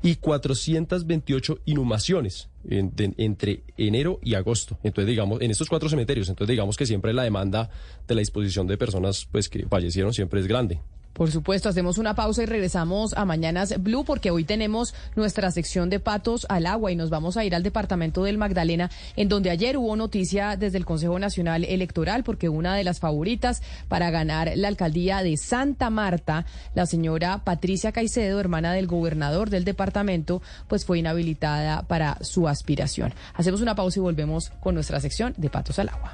[0.02, 4.78] y 428 inhumaciones entre enero y agosto.
[4.84, 7.70] Entonces, digamos, en estos cuatro cementerios, entonces digamos que siempre la demanda
[8.08, 10.80] de la disposición de personas pues que fallecieron siempre es grande.
[11.16, 15.90] Por supuesto, hacemos una pausa y regresamos a Mañanas Blue porque hoy tenemos nuestra sección
[15.90, 19.50] de patos al agua y nos vamos a ir al departamento del Magdalena, en donde
[19.50, 24.52] ayer hubo noticia desde el Consejo Nacional Electoral porque una de las favoritas para ganar
[24.58, 30.84] la alcaldía de Santa Marta, la señora Patricia Caicedo, hermana del gobernador del departamento, pues
[30.84, 33.14] fue inhabilitada para su aspiración.
[33.36, 36.14] Hacemos una pausa y volvemos con nuestra sección de patos al agua.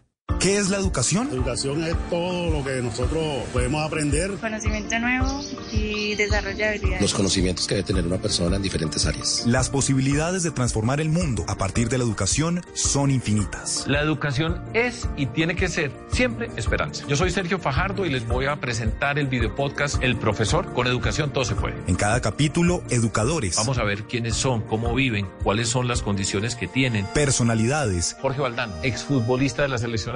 [0.39, 1.27] ¿Qué es la educación?
[1.27, 4.31] La educación es todo lo que nosotros podemos aprender.
[4.39, 5.41] Conocimiento nuevo
[5.71, 7.01] y desarrollo habilidades.
[7.01, 9.43] Los conocimientos que debe tener una persona en diferentes áreas.
[9.45, 13.85] Las posibilidades de transformar el mundo a partir de la educación son infinitas.
[13.87, 17.05] La educación es y tiene que ser siempre esperanza.
[17.07, 20.73] Yo soy Sergio Fajardo y les voy a presentar el video podcast El Profesor.
[20.73, 21.75] Con educación todo se puede.
[21.87, 23.57] En cada capítulo, educadores.
[23.57, 27.05] Vamos a ver quiénes son, cómo viven, cuáles son las condiciones que tienen.
[27.13, 28.17] Personalidades.
[28.21, 30.15] Jorge Valdano, exfutbolista de la selección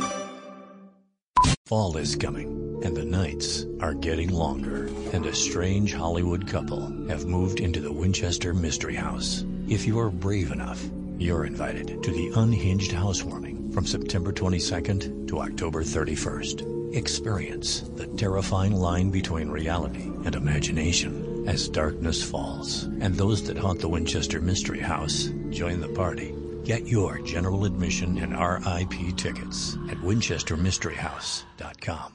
[1.71, 7.27] Fall is coming, and the nights are getting longer, and a strange Hollywood couple have
[7.27, 9.45] moved into the Winchester Mystery House.
[9.69, 10.83] If you are brave enough,
[11.17, 16.93] you're invited to the Unhinged Housewarming from September 22nd to October 31st.
[16.93, 23.79] Experience the terrifying line between reality and imagination as darkness falls, and those that haunt
[23.79, 29.97] the Winchester Mystery House join the party Get your general admission and RIP tickets at
[29.97, 32.13] winchestermysteryhouse.com.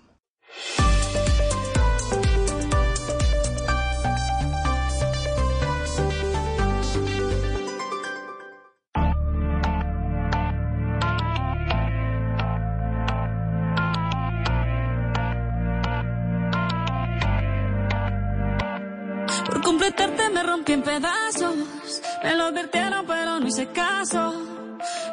[19.44, 22.05] Por completarte me rompí en pedazos.
[22.27, 24.35] Me lo advirtieron, pero no hice caso.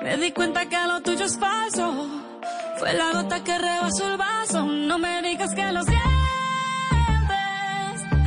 [0.02, 2.07] Me di cuenta que lo tuyo es falso.
[2.80, 4.65] Fue la gota que rebasó el vaso.
[4.65, 6.02] No me digas que lo sientes.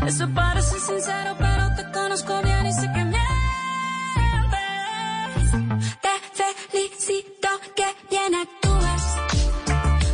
[0.06, 3.26] Eso parece sincero, pero te conozco bien y sé que mientes.
[6.00, 6.08] Te
[6.70, 9.16] felicito que bien actúas.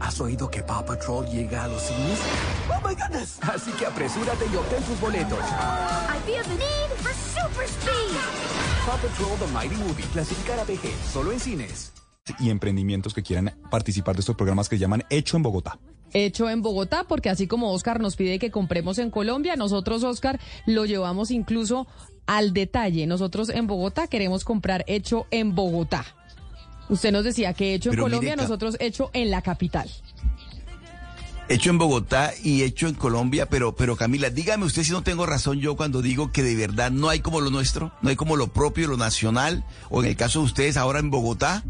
[0.00, 2.20] ¿Has oído que Paw Patrol llega a los cines?
[2.68, 3.40] ¡Oh, my goodness!
[3.42, 5.40] Así que apresúrate y obtén tus boletos.
[5.40, 8.16] I feel the need for super speed.
[8.86, 10.04] Paw Patrol The Mighty Movie.
[10.12, 10.88] Clasificar a PG.
[11.12, 11.92] Solo en cines
[12.38, 15.78] y emprendimientos que quieran participar de estos programas que llaman Hecho en Bogotá.
[16.12, 20.40] Hecho en Bogotá, porque así como Oscar nos pide que compremos en Colombia, nosotros, Oscar,
[20.66, 21.86] lo llevamos incluso
[22.26, 23.06] al detalle.
[23.06, 26.04] Nosotros en Bogotá queremos comprar hecho en Bogotá.
[26.88, 29.90] Usted nos decía que hecho en Colombia, nosotros hecho en la capital
[31.48, 35.26] hecho en Bogotá y hecho en Colombia, pero, pero Camila, dígame usted si no tengo
[35.26, 38.36] razón yo cuando digo que de verdad no hay como lo nuestro, no hay como
[38.36, 41.64] lo propio, lo nacional, o en el caso de ustedes ahora en Bogotá,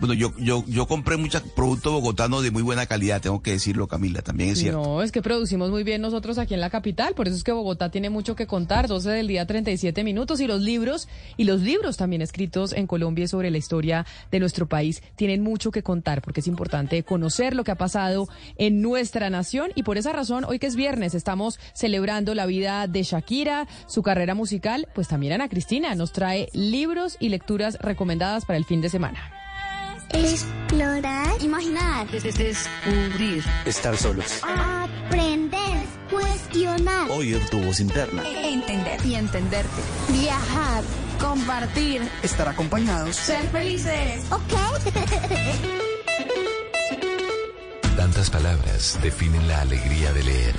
[0.00, 3.86] bueno, yo, yo, yo compré muchos productos bogotanos de muy buena calidad, tengo que decirlo,
[3.86, 4.64] Camila, también es.
[4.64, 7.52] No, es que producimos muy bien nosotros aquí en la capital, por eso es que
[7.52, 11.06] Bogotá tiene mucho que contar, 12 del día, 37 minutos, y los libros,
[11.36, 15.70] y los libros también escritos en Colombia sobre la historia de nuestro país, tienen mucho
[15.70, 19.98] que contar, porque es importante conocer lo que ha pasado en nuestra nación, y por
[19.98, 24.88] esa razón, hoy que es viernes, estamos celebrando la vida de Shakira, su carrera musical,
[24.94, 29.39] pues también Ana Cristina nos trae libros y lecturas recomendadas para el fin de semana.
[30.12, 31.40] Explorar.
[31.40, 32.06] Imaginar.
[32.10, 33.44] Descubrir.
[33.64, 34.40] Estar solos.
[34.42, 35.86] Aprender.
[36.10, 37.10] Cuestionar.
[37.10, 38.22] Oír tu voz interna.
[38.26, 39.04] Entender.
[39.04, 39.82] Y entenderte.
[40.08, 40.82] Viajar.
[41.20, 42.02] Compartir.
[42.22, 43.16] Estar acompañados.
[43.16, 44.24] Ser felices.
[44.30, 44.52] Ok.
[47.96, 50.54] Tantas palabras definen la alegría de leer.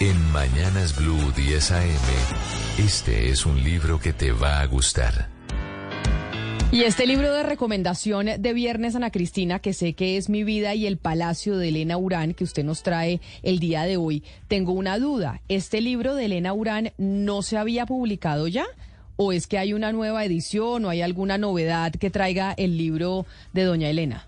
[0.00, 1.84] En Mañanas Blue 10 AM,
[2.78, 5.35] este es un libro que te va a gustar.
[6.72, 10.74] Y este libro de recomendación de Viernes Ana Cristina, que sé que es Mi vida
[10.74, 14.72] y el Palacio de Elena Urán, que usted nos trae el día de hoy, tengo
[14.72, 15.40] una duda.
[15.48, 18.66] ¿Este libro de Elena Urán no se había publicado ya?
[19.14, 23.26] ¿O es que hay una nueva edición o hay alguna novedad que traiga el libro
[23.52, 24.26] de Doña Elena?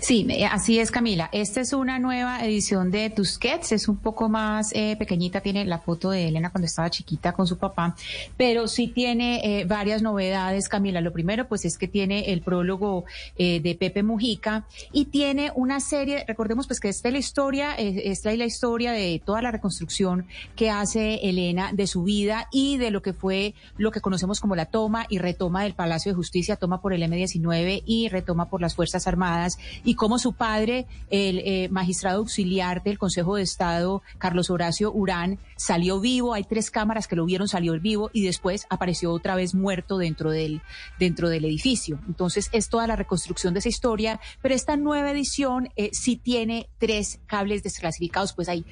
[0.00, 1.28] Sí, así es, Camila.
[1.32, 5.78] Esta es una nueva edición de Tusquets, es un poco más eh, pequeñita, tiene la
[5.78, 7.94] foto de Elena cuando estaba chiquita con su papá,
[8.36, 11.00] pero sí tiene eh, varias novedades, Camila.
[11.00, 13.04] Lo primero, pues es que tiene el prólogo
[13.36, 17.74] eh, de Pepe Mujica y tiene una serie, recordemos pues que esta es la historia,
[17.74, 20.26] esta es la historia de toda la reconstrucción
[20.56, 24.56] que hace Elena de su vida y de lo que fue lo que conocemos como
[24.56, 28.60] la toma y retoma del Palacio de Justicia, toma por el M19 y retoma por
[28.60, 34.02] las Fuerzas Armadas y cómo su padre, el eh, magistrado auxiliar del Consejo de Estado,
[34.18, 36.34] Carlos Horacio Urán, salió vivo.
[36.34, 40.30] Hay tres cámaras que lo vieron, salió vivo y después apareció otra vez muerto dentro
[40.30, 40.62] del,
[40.98, 41.98] dentro del edificio.
[42.06, 46.68] Entonces es toda la reconstrucción de esa historia, pero esta nueva edición eh, sí tiene
[46.78, 48.64] tres cables desclasificados, pues hay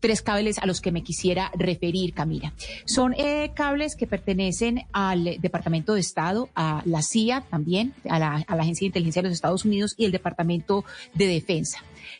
[0.00, 2.52] tres cables a los que me quisiera referir, Camila.
[2.84, 8.44] Son eh, cables que pertenecen al Departamento de Estado, a la CIA también, a la,
[8.46, 11.78] Agencia de Inteligencia de los Estados Unidos y el Departamento de Defensa.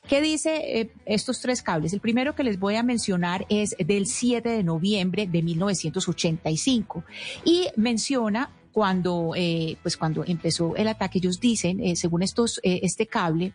[0.08, 1.92] ¿Qué dice eh, estos tres cables?
[1.92, 7.04] El primero que les voy a mencionar es del 7 de noviembre de 1985
[7.44, 13.52] y menciona cuando, eh, pues cuando empezó el ataque, ellos dicen, según estos, este cable,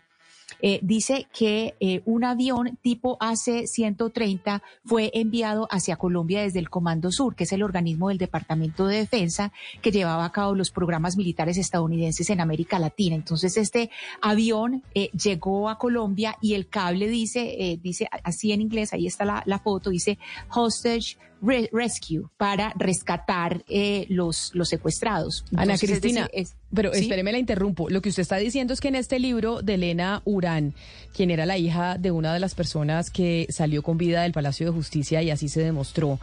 [0.60, 7.12] eh, dice que eh, un avión tipo AC-130 fue enviado hacia Colombia desde el Comando
[7.12, 11.16] Sur, que es el organismo del Departamento de Defensa que llevaba a cabo los programas
[11.16, 13.14] militares estadounidenses en América Latina.
[13.14, 13.90] Entonces, este
[14.20, 19.24] avión eh, llegó a Colombia y el cable dice, dice así en inglés, ahí está
[19.24, 20.18] la, la foto, dice
[20.50, 25.44] hostage rescue para rescatar eh, los, los secuestrados.
[25.56, 26.28] Ana Cristina,
[26.74, 27.88] pero espéreme la interrumpo.
[27.88, 30.74] Lo que usted está diciendo es que en este libro de Elena Urán,
[31.14, 34.66] quien era la hija de una de las personas que salió con vida del Palacio
[34.66, 36.18] de Justicia y así se demostró,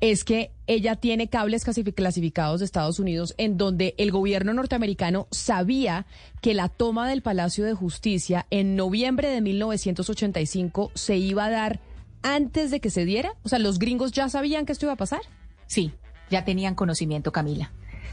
[0.00, 6.04] es que ella tiene cables clasificados de Estados Unidos en donde el gobierno norteamericano sabía
[6.42, 11.80] que la toma del Palacio de Justicia en noviembre de 1985 se iba a dar
[12.24, 13.34] antes de que se diera?
[13.44, 15.20] O sea, ¿los gringos ya sabían que esto iba a pasar?
[15.66, 15.92] Sí,
[16.30, 17.70] ya tenían conocimiento, Camila.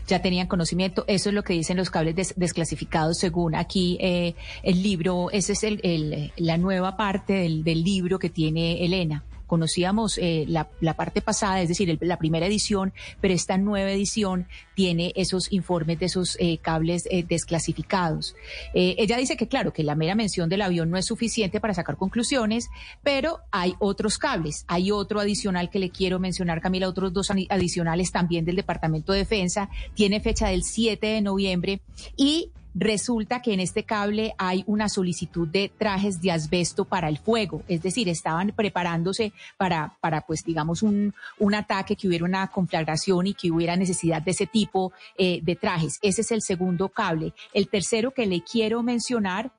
[0.08, 4.82] Ya tenían conocimiento, eso es lo que dicen los cables desclasificados según aquí eh, el
[4.82, 10.94] libro, esa es el, la nueva parte del libro que tiene Elena conocíamos eh, la,
[10.96, 16.06] parte pasada, es decir, la primera edición, pero esta nueva edición tiene esos informes de
[16.06, 18.34] esos eh, cables eh, desclasificados.
[18.74, 21.98] ella dice que, claro, que la mera mención del avión no es suficiente para sacar
[21.98, 22.70] conclusiones,
[23.04, 24.64] pero hay otros cables.
[24.70, 29.20] Hay otro adicional que le quiero mencionar, Camila, otros dos adicionales también del Departamento de
[29.20, 29.70] Defensa.
[29.96, 31.82] Tiene fecha del 7 de noviembre
[32.16, 37.18] y Resulta que en este cable hay una solicitud de trajes de asbesto para el
[37.18, 42.48] fuego, es decir, estaban preparándose para, para pues digamos, un, un ataque, que hubiera una
[42.48, 46.00] conflagración y que hubiera necesidad de ese tipo eh, de trajes.
[46.02, 47.34] Ese es el segundo cable.
[47.54, 49.52] El tercero que le quiero mencionar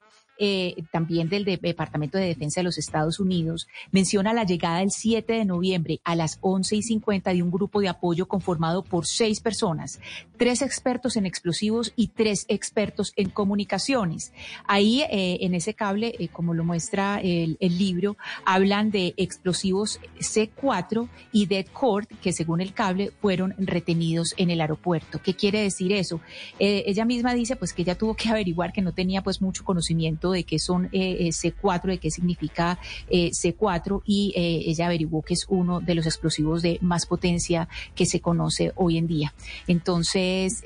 [0.44, 5.34] eh, también del Departamento de Defensa de los Estados Unidos, menciona la llegada el 7
[5.34, 9.38] de noviembre a las 11 y 50 de un grupo de apoyo conformado por seis
[9.38, 10.00] personas,
[10.38, 14.32] tres expertos en explosivos y tres expertos en comunicaciones.
[14.66, 21.08] Ahí, eh, en ese cable, eh, como lo muestra el, libro, hablan de explosivos C4
[21.30, 25.22] y Dead Cord, que según el cable fueron retenidos en el aeropuerto.
[25.22, 26.20] ¿Qué quiere decir eso?
[26.58, 30.31] ella misma dice pues que ella tuvo que averiguar que no tenía pues mucho conocimiento
[30.32, 32.78] de qué son eh, eh, C4, de qué significa
[33.08, 38.06] eh, C4 y ella averiguó que es uno de los explosivos de más potencia que
[38.06, 39.34] se conoce hoy en día.
[39.66, 40.62] Entonces,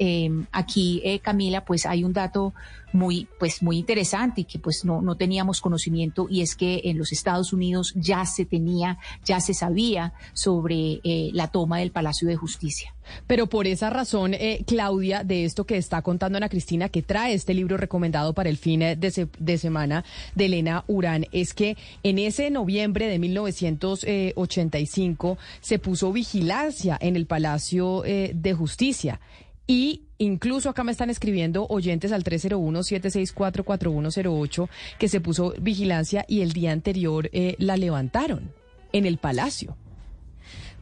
[0.53, 2.55] aquí, Camila, pues hay un dato
[2.97, 6.99] muy, pues muy interesante y que pues no, no teníamos conocimiento y es que en
[6.99, 12.27] los Estados Unidos ya se tenía, ya se sabía sobre eh, la toma del Palacio
[12.27, 12.95] de Justicia.
[13.27, 17.35] Pero por esa razón, eh, Claudia, de esto que está contando Ana Cristina, que trae
[17.35, 20.05] este libro recomendado para el fin de, de semana
[20.35, 27.27] de Elena Urán, es que en ese noviembre de 1985 se puso vigilancia en el
[27.27, 29.21] Palacio eh, de Justicia.
[29.67, 34.69] Y incluso acá me están escribiendo oyentes al 301-764-4108
[34.99, 38.53] que se puso vigilancia y el día anterior eh, la levantaron
[38.93, 39.77] en el palacio.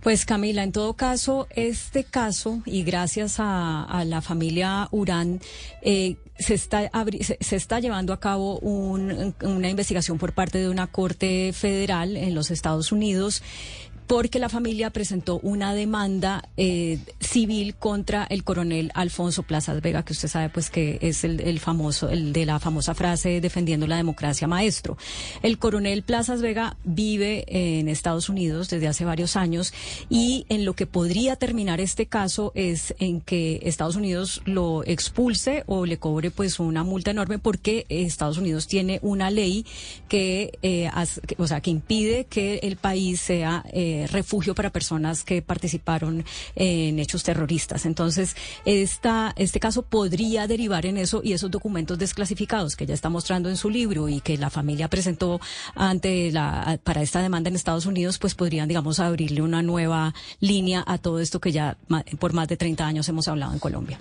[0.05, 5.41] Pues Camila, en todo caso, este caso, y gracias a, la familia Urán,
[5.81, 6.91] eh, se está,
[7.41, 12.51] se, está llevando a cabo una investigación por parte de una corte federal en los
[12.51, 13.43] Estados Unidos
[14.07, 20.13] porque la familia presentó una demanda eh, civil contra el coronel Alfonso Plazas Vega, que
[20.13, 24.47] usted sabe pues que es el, famoso, el de la famosa frase defendiendo la democracia
[24.47, 24.99] maestro.
[25.43, 29.73] El coronel Plazas Vega vive en Estados Unidos desde hace varios años
[30.11, 35.65] y en lo que podría terminar este caso es en que Estados Unidos lo expulse
[35.67, 39.65] o le cobre pues una multa enorme porque Estados Unidos tiene una ley
[40.09, 40.91] que, eh,
[41.39, 46.25] o sea, que impide que el país sea eh, refugio para personas que participaron
[46.55, 47.87] en hechos terroristas.
[47.87, 53.09] Entonces, esta, este caso podría derivar en eso y esos documentos desclasificados que ella está
[53.09, 55.41] mostrando en su libro y que la familia presentó
[55.75, 60.85] ante la, para esta demanda en Estados Unidos, pues podrían, digamos, abrirle una nueva línea
[60.87, 61.77] a todo esto que ya
[62.19, 63.99] por más de 30 años hemos hablado en Colombia.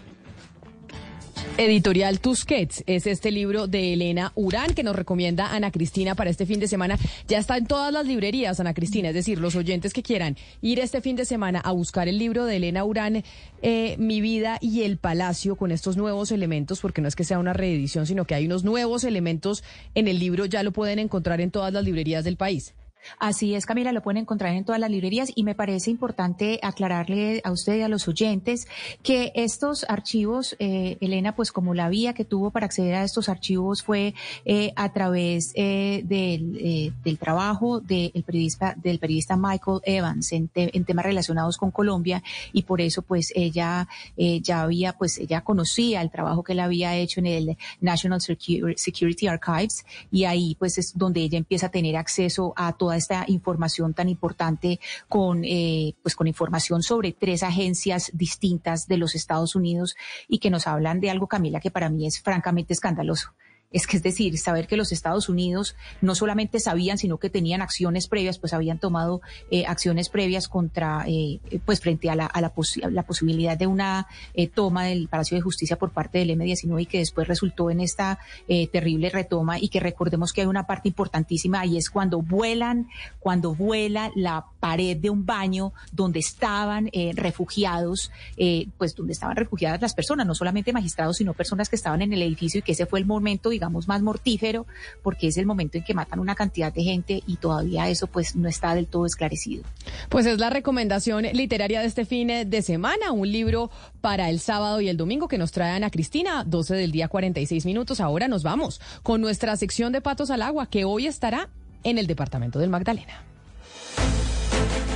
[1.58, 6.46] Editorial Tusquets es este libro de Elena Urán que nos recomienda Ana Cristina para este
[6.46, 6.98] fin de semana.
[7.28, 10.80] Ya está en todas las librerías, Ana Cristina, es decir, los oyentes que quieran ir
[10.80, 13.24] este fin de semana a buscar el libro de Elena Urán,
[13.62, 17.40] eh, Mi vida y el palacio, con estos nuevos elementos, porque no es que sea
[17.40, 19.64] una reedición, sino que hay unos nuevos elementos
[19.96, 22.74] en el libro, ya lo pueden encontrar en todas las librerías del país.
[23.20, 27.42] Así es, Camila, lo pueden encontrar en todas las librerías y me parece importante aclararle
[27.44, 28.68] a usted y a los oyentes
[29.02, 33.30] que estos archivos, eh, Elena, pues como la vía que tuvo para acceder a estos
[33.30, 34.14] archivos fue
[34.46, 41.06] eh, a través eh, del, del, trabajo del periodista, del periodista Michael Evans en, temas
[41.06, 46.44] relacionados con Colombia y por eso pues ella ya había, pues ella conocía el trabajo
[46.44, 51.38] que él había hecho en el National Security Archives y ahí pues es donde ella
[51.38, 57.14] empieza a tener acceso a esta información tan importante con, eh, pues con información sobre
[57.14, 59.96] tres agencias distintas de los Estados Unidos
[60.28, 63.34] y que nos hablan de algo, Camila, que para mí es francamente escandaloso.
[63.74, 67.62] Es que es decir, saber que los Estados Unidos no solamente sabían, sino que tenían
[67.62, 69.22] acciones previas, pues habían tomado
[69.52, 72.54] eh, acciones previas contra, eh, pues frente a la,
[73.06, 77.00] posibilidad de una eh, toma del Palacio de Justicia por parte del M-19 y que
[77.00, 81.66] después resultó en esta eh, terrible retoma y que recordemos que hay una parte importantísima
[81.66, 82.88] y es cuando vuelan,
[83.20, 88.12] cuando vuela la pared de un baño donde estaban eh, refugiados,
[88.78, 92.22] pues donde estaban refugiadas las personas, no solamente magistrados, sino personas que estaban en el
[92.22, 94.68] edificio y que ese fue el momento, digamos, más mortífero,
[95.02, 98.36] porque es el momento en que matan una cantidad de gente y todavía eso pues
[98.36, 99.64] no está del todo esclarecido.
[100.10, 104.82] Pues es la recomendación literaria de este fin de semana, un libro para el sábado
[104.82, 108.02] y el domingo que nos trae Ana Cristina, 12 del día 46 minutos.
[108.02, 111.50] Ahora nos vamos con nuestra sección de Patos al Agua, que hoy estará
[111.84, 113.24] en el departamento del Magdalena.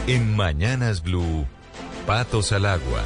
[0.08, 1.46] En Mañanas Blue,
[2.06, 3.04] Patos al Agua.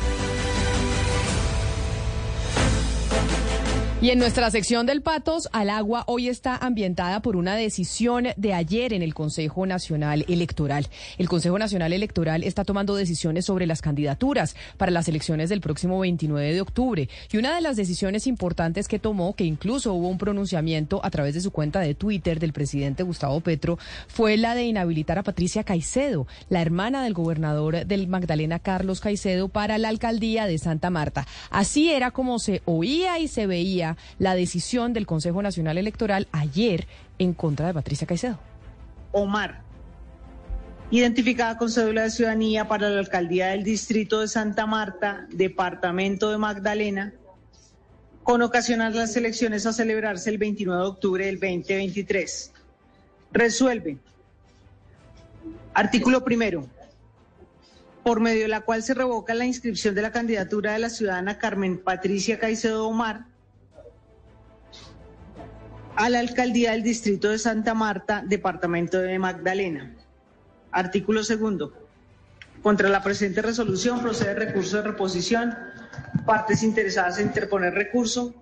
[4.01, 8.53] Y en nuestra sección del Patos al Agua hoy está ambientada por una decisión de
[8.55, 10.87] ayer en el Consejo Nacional Electoral.
[11.19, 15.99] El Consejo Nacional Electoral está tomando decisiones sobre las candidaturas para las elecciones del próximo
[15.99, 17.09] 29 de octubre.
[17.31, 21.35] Y una de las decisiones importantes que tomó, que incluso hubo un pronunciamiento a través
[21.35, 25.63] de su cuenta de Twitter del presidente Gustavo Petro, fue la de inhabilitar a Patricia
[25.63, 31.27] Caicedo, la hermana del gobernador del Magdalena Carlos Caicedo, para la alcaldía de Santa Marta.
[31.51, 36.87] Así era como se oía y se veía la decisión del Consejo Nacional Electoral ayer
[37.19, 38.39] en contra de Patricia Caicedo.
[39.11, 39.61] Omar,
[40.91, 46.37] identificada con cédula de ciudadanía para la alcaldía del distrito de Santa Marta, departamento de
[46.37, 47.13] Magdalena,
[48.23, 52.51] con ocasión a las elecciones a celebrarse el 29 de octubre del 2023.
[53.31, 53.97] Resuelve.
[55.73, 56.67] Artículo primero.
[58.03, 61.37] Por medio de la cual se revoca la inscripción de la candidatura de la ciudadana
[61.37, 63.25] Carmen Patricia Caicedo Omar
[66.01, 69.95] a la alcaldía del distrito de Santa Marta, departamento de Magdalena.
[70.71, 71.73] Artículo segundo.
[72.63, 75.55] Contra la presente resolución procede recurso de reposición.
[76.25, 78.33] Partes interesadas en interponer recurso.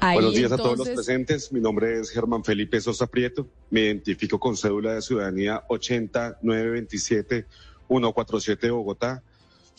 [0.00, 1.52] Buenos días a todos los presentes.
[1.52, 3.46] Mi nombre es Germán Felipe Sosa Prieto.
[3.70, 7.46] Me identifico con cédula de ciudadanía 80927
[7.86, 9.22] 147 Bogotá.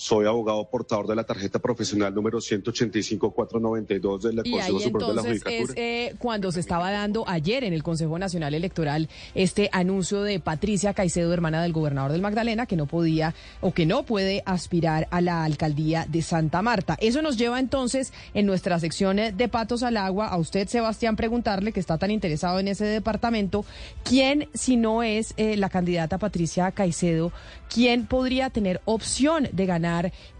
[0.01, 5.73] Soy abogado portador de la tarjeta profesional número 185-492 del Consejo Superior de la Judicatura.
[5.73, 10.39] Es eh, cuando se estaba dando ayer en el Consejo Nacional Electoral este anuncio de
[10.39, 15.07] Patricia Caicedo, hermana del gobernador del Magdalena, que no podía o que no puede aspirar
[15.11, 16.97] a la alcaldía de Santa Marta.
[16.99, 21.73] Eso nos lleva entonces en nuestra sección de Patos al Agua a usted, Sebastián, preguntarle,
[21.73, 23.65] que está tan interesado en ese departamento,
[24.03, 27.31] ¿quién, si no es eh, la candidata Patricia Caicedo,
[27.71, 29.90] quién podría tener opción de ganar?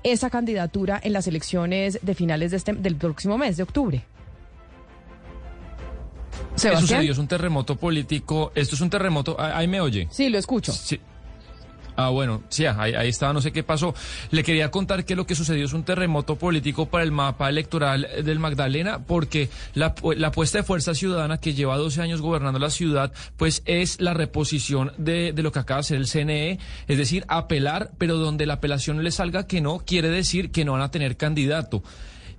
[0.04, 4.04] Esa candidatura en las elecciones de finales de este, del próximo mes de octubre.
[6.62, 7.12] ¿Qué sucedió?
[7.12, 8.52] Es un terremoto político.
[8.56, 9.36] Esto es un terremoto.
[9.40, 10.08] Ahí me oye.
[10.12, 10.72] Sí, lo escucho.
[10.72, 11.00] Sí.
[12.02, 13.94] Ah, bueno, sí, ahí, estaba, no sé qué pasó.
[14.32, 18.08] Le quería contar que lo que sucedió es un terremoto político para el mapa electoral
[18.24, 22.70] del Magdalena, porque la, la puesta de fuerza ciudadana que lleva 12 años gobernando la
[22.70, 26.98] ciudad, pues es la reposición de, de lo que acaba de hacer el CNE, es
[26.98, 30.82] decir, apelar, pero donde la apelación le salga que no, quiere decir que no van
[30.82, 31.84] a tener candidato.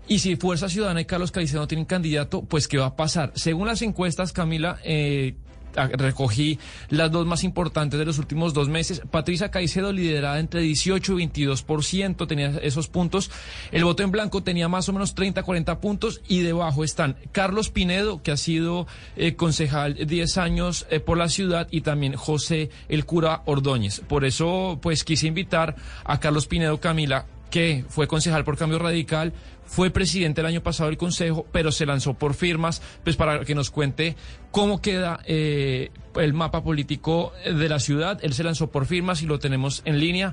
[0.08, 3.32] Y si Fuerza Ciudadana y Carlos Caicedo no tienen candidato, pues ¿qué va a pasar?
[3.34, 5.36] Según las encuestas, Camila, eh,
[5.74, 9.02] recogí las dos más importantes de los últimos dos meses.
[9.10, 13.30] Patricia Caicedo liderada entre 18 y 22%, tenía esos puntos.
[13.70, 17.70] El voto en blanco tenía más o menos 30, 40 puntos y debajo están Carlos
[17.70, 18.86] Pinedo, que ha sido
[19.16, 24.00] eh, concejal 10 años eh, por la ciudad, y también José el cura Ordóñez.
[24.00, 29.34] Por eso, pues quise invitar a Carlos Pinedo Camila que fue concejal por Cambio Radical,
[29.66, 33.54] fue presidente el año pasado del Consejo, pero se lanzó por firmas, pues para que
[33.54, 34.16] nos cuente
[34.50, 38.18] cómo queda eh, el mapa político de la ciudad.
[38.22, 40.32] Él se lanzó por firmas y lo tenemos en línea.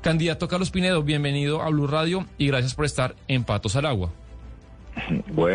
[0.00, 4.10] Candidato Carlos Pinedo, bienvenido a Blue Radio y gracias por estar en Patos al Agua.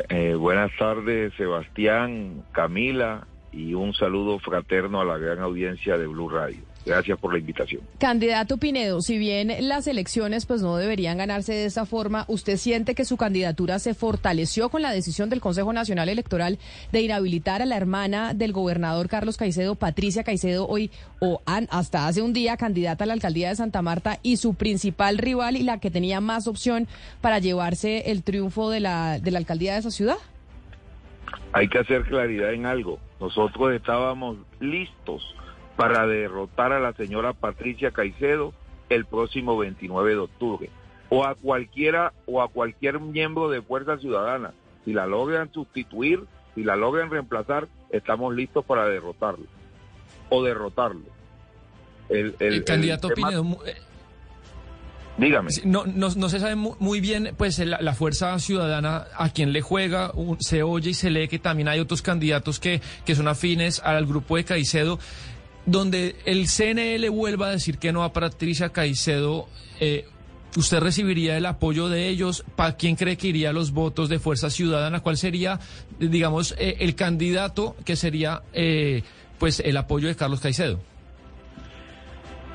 [0.09, 6.29] eh, buenas tardes, Sebastián, Camila, y un saludo fraterno a la gran audiencia de Blue
[6.29, 6.74] Radio.
[6.85, 7.81] Gracias por la invitación.
[7.97, 12.93] Candidato Pinedo, si bien las elecciones pues no deberían ganarse de esta forma, ¿usted siente
[12.93, 16.59] que su candidatura se fortaleció con la decisión del Consejo Nacional Electoral
[16.91, 22.21] de inhabilitar a la hermana del gobernador Carlos Caicedo, Patricia Caicedo, hoy o hasta hace
[22.21, 25.79] un día candidata a la alcaldía de Santa Marta y su principal rival y la
[25.79, 26.87] que tenía más opción
[27.21, 30.17] para llevarse el triunfo de la, de la alcaldía de esa ciudad?
[31.51, 32.99] Hay que hacer claridad en algo.
[33.19, 35.35] Nosotros estábamos listos
[35.75, 38.53] para derrotar a la señora Patricia Caicedo
[38.89, 40.69] el próximo 29 de octubre
[41.09, 44.53] o a cualquiera o a cualquier miembro de Fuerza Ciudadana.
[44.83, 46.23] Si la logran sustituir,
[46.53, 49.45] si la logran reemplazar, estamos listos para derrotarlo
[50.29, 51.03] o derrotarlo.
[52.09, 53.75] El, candidato Pinedo, eh,
[55.17, 55.49] Dígame.
[55.63, 60.61] No, no, se sabe muy bien, pues, la, fuerza ciudadana a quien le juega, se
[60.61, 64.35] oye y se lee que también hay otros candidatos que, que son afines al grupo
[64.35, 64.99] de Caicedo
[65.65, 69.47] donde el CNL vuelva a decir que no a Patricia Caicedo,
[69.79, 70.05] eh,
[70.55, 72.45] ¿usted recibiría el apoyo de ellos?
[72.55, 75.01] ¿Para quién cree que iría los votos de Fuerza Ciudadana?
[75.01, 75.59] ¿Cuál sería,
[75.99, 79.03] digamos, eh, el candidato que sería, eh,
[79.39, 80.79] pues, el apoyo de Carlos Caicedo?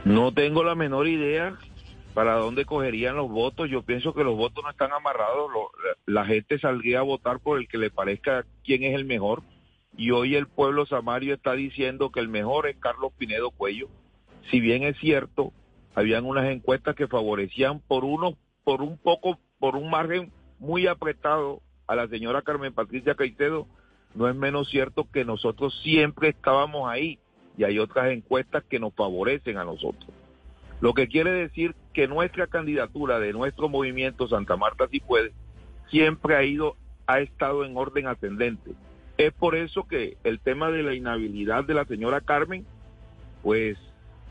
[0.04, 1.58] No tengo la menor idea
[2.14, 3.68] para dónde cogerían los votos.
[3.68, 5.50] Yo pienso que los votos no están amarrados.
[6.06, 9.42] la gente saldría a votar por el que le parezca quién es el mejor
[9.96, 13.88] y hoy el pueblo samario está diciendo que el mejor es Carlos Pinedo Cuello.
[14.50, 15.52] Si bien es cierto,
[15.94, 21.60] habían unas encuestas que favorecían por uno, por un poco, por un margen muy apretado
[21.86, 23.66] a la señora Carmen Patricia Caicedo,
[24.14, 27.18] no es menos cierto que nosotros siempre estábamos ahí
[27.56, 30.10] y hay otras encuestas que nos favorecen a nosotros.
[30.80, 35.32] Lo que quiere decir que nuestra candidatura de nuestro movimiento Santa Marta si puede
[35.90, 38.72] siempre ha ido ha estado en orden ascendente
[39.26, 42.64] es por eso que el tema de la inhabilidad de la señora Carmen,
[43.42, 43.76] pues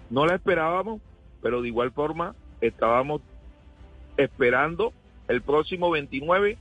[0.09, 1.00] no la esperábamos,
[1.43, 3.22] pero de igual forma estábamos
[4.18, 4.92] esperando
[5.27, 6.58] el próximo 29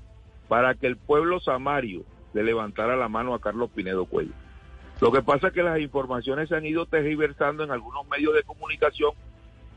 [0.47, 4.35] para que el pueblo samario le levantara la mano a Carlos Pinedo Cuello.
[5.01, 8.43] Lo que pasa es que las informaciones se han ido tergiversando en algunos medios de
[8.43, 9.13] comunicación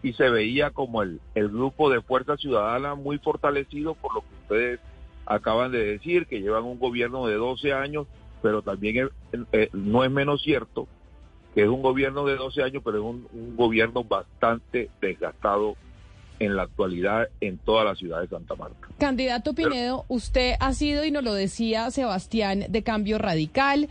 [0.03, 4.35] y se veía como el, el grupo de Fuerza Ciudadana muy fortalecido por lo que
[4.41, 4.79] ustedes
[5.25, 8.07] acaban de decir, que llevan un gobierno de 12 años
[8.41, 9.09] pero también
[9.51, 10.87] eh, no es menos cierto
[11.53, 15.75] que es un gobierno de 12 años, pero es un, gobierno bastante desgastado
[16.41, 18.87] en la actualidad en toda la ciudad de Santa Marta.
[18.97, 23.87] Candidato Pinedo, usted ha sido, y nos lo decía Sebastián, de cambio radical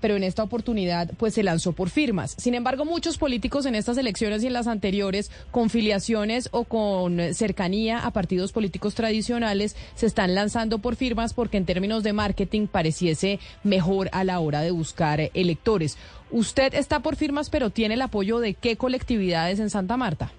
[0.00, 2.34] pero en esta oportunidad pues se lanzó por firmas.
[2.36, 7.18] Sin embargo, muchos políticos en estas elecciones y en las anteriores, con filiaciones o con
[7.32, 12.66] cercanía a partidos políticos tradicionales, se están lanzando por firmas porque en términos de marketing
[12.66, 15.96] pareciese mejor a la hora de buscar electores.
[16.30, 20.30] Usted está por firmas, pero tiene el apoyo de qué colectividades en Santa Marta?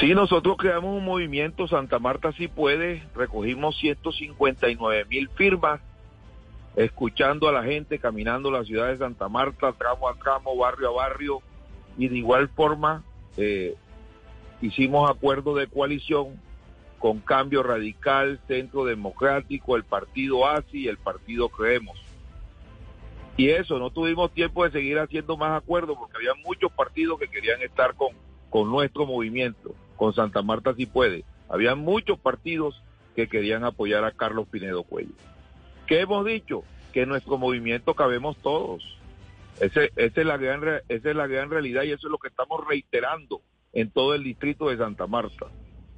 [0.00, 5.80] Sí, nosotros creamos un movimiento, Santa Marta sí puede, recogimos 159 mil firmas
[6.76, 10.92] escuchando a la gente, caminando la ciudad de Santa Marta, tramo a tramo, barrio a
[10.92, 11.42] barrio,
[11.98, 13.04] y de igual forma
[13.36, 13.76] eh,
[14.60, 16.40] hicimos acuerdo de coalición
[16.98, 22.00] con Cambio Radical, Centro Democrático, el Partido ASI y el Partido Creemos.
[23.36, 27.28] Y eso, no tuvimos tiempo de seguir haciendo más acuerdos porque había muchos partidos que
[27.28, 28.10] querían estar con,
[28.52, 31.24] con nuestro movimiento, con Santa Marta si puede.
[31.48, 32.82] Había muchos partidos
[33.16, 35.14] que querían apoyar a Carlos Pinedo Cuello.
[35.86, 36.62] ¿Qué hemos dicho?
[36.92, 38.84] Que en nuestro movimiento cabemos todos.
[39.58, 42.28] Ese, esa, es la gran, esa es la gran realidad y eso es lo que
[42.28, 43.40] estamos reiterando
[43.72, 45.46] en todo el distrito de Santa Marta.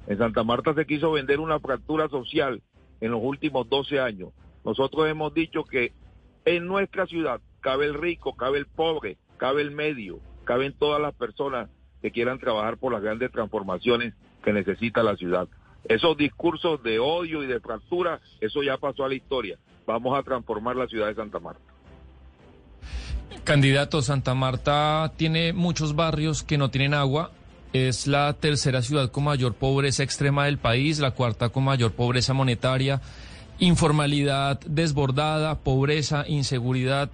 [0.07, 2.61] En Santa Marta se quiso vender una fractura social
[3.01, 4.29] en los últimos 12 años.
[4.63, 5.91] Nosotros hemos dicho que
[6.45, 11.13] en nuestra ciudad cabe el rico, cabe el pobre, cabe el medio, caben todas las
[11.15, 11.69] personas
[12.05, 15.47] que quieran trabajar por las grandes transformaciones que necesita la ciudad.
[15.85, 20.23] Esos discursos de odio y de fractura, eso ya pasó a la historia vamos a
[20.23, 21.61] transformar la ciudad de Santa Marta.
[23.43, 27.31] Candidato, Santa Marta tiene muchos barrios que no tienen agua.
[27.73, 32.33] Es la tercera ciudad con mayor pobreza extrema del país, la cuarta con mayor pobreza
[32.33, 33.01] monetaria,
[33.59, 37.09] informalidad desbordada, pobreza, inseguridad.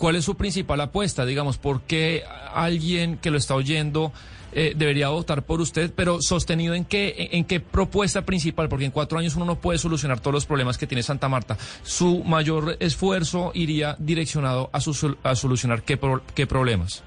[0.00, 1.26] ¿Cuál es su principal apuesta?
[1.26, 4.14] Digamos, ¿por qué alguien que lo está oyendo
[4.52, 8.92] eh, debería votar por usted, pero sostenido en qué, en, qué propuesta principal, porque en
[8.92, 11.58] cuatro años uno no puede solucionar todos los problemas que tiene Santa Marta.
[11.82, 15.98] Su mayor esfuerzo iría direccionado a, a solucionar qué,
[16.34, 17.04] qué problemas.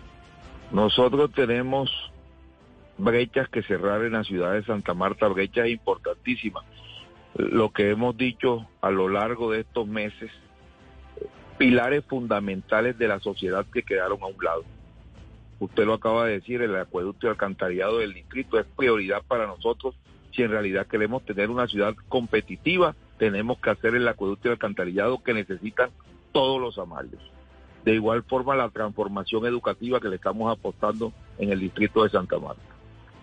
[0.72, 1.90] Nosotros tenemos
[3.00, 6.64] brechas que cerrar en la ciudad de Santa Marta, brechas importantísimas.
[7.34, 10.30] lo que hemos dicho a lo largo de estos meses,
[11.58, 14.64] pilares fundamentales de la sociedad que quedaron a un lado.
[15.60, 19.96] Usted lo acaba de decir, el acueducto y alcantarillado del distrito es prioridad para nosotros.
[20.32, 25.24] Si en realidad queremos tener una ciudad competitiva, tenemos que hacer el acueducto y alcantarillado
[25.24, 25.92] que necesitan
[26.32, 27.22] todos los amarios.
[27.86, 32.40] De igual forma, la transformación educativa que le estamos apostando en el distrito de Santa
[32.40, 32.62] Marta.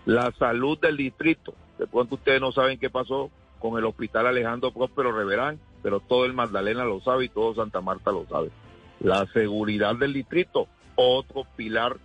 [0.05, 1.53] La salud del distrito.
[1.77, 3.29] De pronto ustedes no saben qué pasó
[3.61, 7.81] con el hospital Alejandro Próspero Reverán, pero todo el Magdalena lo sabe y todo Santa
[7.81, 8.49] Marta lo sabe.
[8.99, 11.97] La seguridad del distrito, otro pilar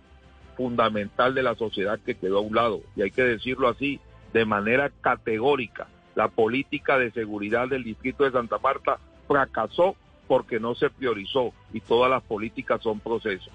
[0.55, 2.81] fundamental de la sociedad que quedó a un lado.
[2.95, 3.99] Y hay que decirlo así,
[4.33, 5.87] de manera categórica.
[6.15, 9.95] La política de seguridad del distrito de Santa Marta fracasó
[10.27, 13.53] porque no se priorizó y todas las políticas son procesos.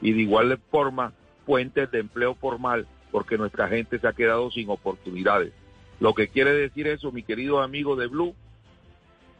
[0.00, 1.12] Y de igual forma,
[1.44, 5.52] fuentes de empleo formal porque nuestra gente se ha quedado sin oportunidades.
[6.00, 8.34] Lo que quiere decir eso, mi querido amigo de Blue,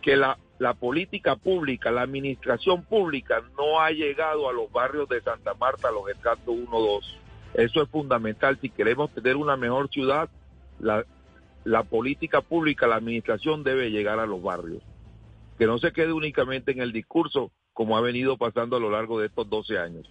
[0.02, 5.20] que la, la política pública, la administración pública no ha llegado a los barrios de
[5.20, 7.18] Santa Marta, a los estratos 1, 2.
[7.54, 8.58] Eso es fundamental.
[8.60, 10.28] Si queremos tener una mejor ciudad,
[10.78, 11.04] la,
[11.64, 14.82] la política pública, la administración debe llegar a los barrios.
[15.58, 19.20] Que no se quede únicamente en el discurso, como ha venido pasando a lo largo
[19.20, 20.10] de estos 12 años.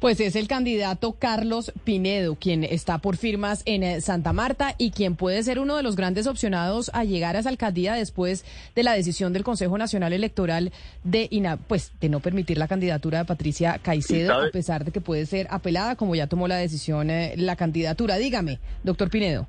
[0.00, 4.92] Pues es el candidato Carlos Pinedo, quien está por firmas en eh, Santa Marta y
[4.92, 8.44] quien puede ser uno de los grandes opcionados a llegar a esa alcaldía después
[8.76, 11.28] de la decisión del Consejo Nacional Electoral de,
[11.66, 15.48] pues, de no permitir la candidatura de Patricia Caicedo, a pesar de que puede ser
[15.50, 18.18] apelada, como ya tomó la decisión eh, la candidatura.
[18.18, 19.48] Dígame, doctor Pinedo.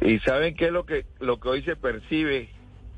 [0.00, 2.50] ¿Y saben qué es lo que, lo que hoy se percibe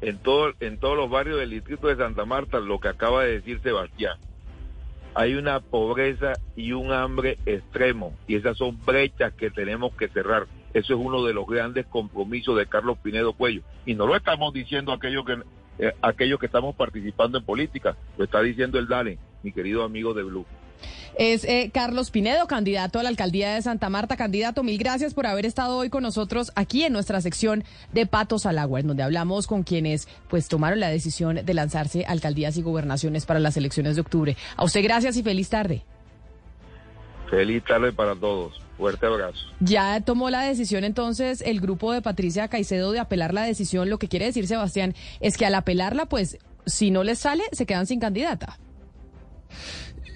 [0.02, 2.60] en, todo, en todos los barrios del distrito de Santa Marta?
[2.60, 4.18] Lo que acaba de decir Sebastián
[5.14, 10.46] hay una pobreza y un hambre extremo y esas son brechas que tenemos que cerrar.
[10.72, 13.62] Eso es uno de los grandes compromisos de Carlos Pinedo Cuello.
[13.84, 15.36] Y no lo estamos diciendo aquellos que,
[15.78, 20.14] eh, aquellos que estamos participando en política, lo está diciendo el DANE, mi querido amigo
[20.14, 20.46] de Blue.
[21.16, 24.16] Es eh, Carlos Pinedo, candidato a la alcaldía de Santa Marta.
[24.16, 28.46] Candidato, mil gracias por haber estado hoy con nosotros aquí en nuestra sección de Patos
[28.46, 32.62] al Agua, en donde hablamos con quienes pues tomaron la decisión de lanzarse alcaldías y
[32.62, 34.36] gobernaciones para las elecciones de octubre.
[34.56, 35.84] A usted gracias y feliz tarde.
[37.30, 38.60] Feliz tarde para todos.
[38.76, 39.38] Fuerte abrazo.
[39.60, 43.90] Ya tomó la decisión entonces el grupo de Patricia Caicedo de apelar la decisión.
[43.90, 47.66] Lo que quiere decir Sebastián es que al apelarla, pues si no les sale, se
[47.66, 48.58] quedan sin candidata.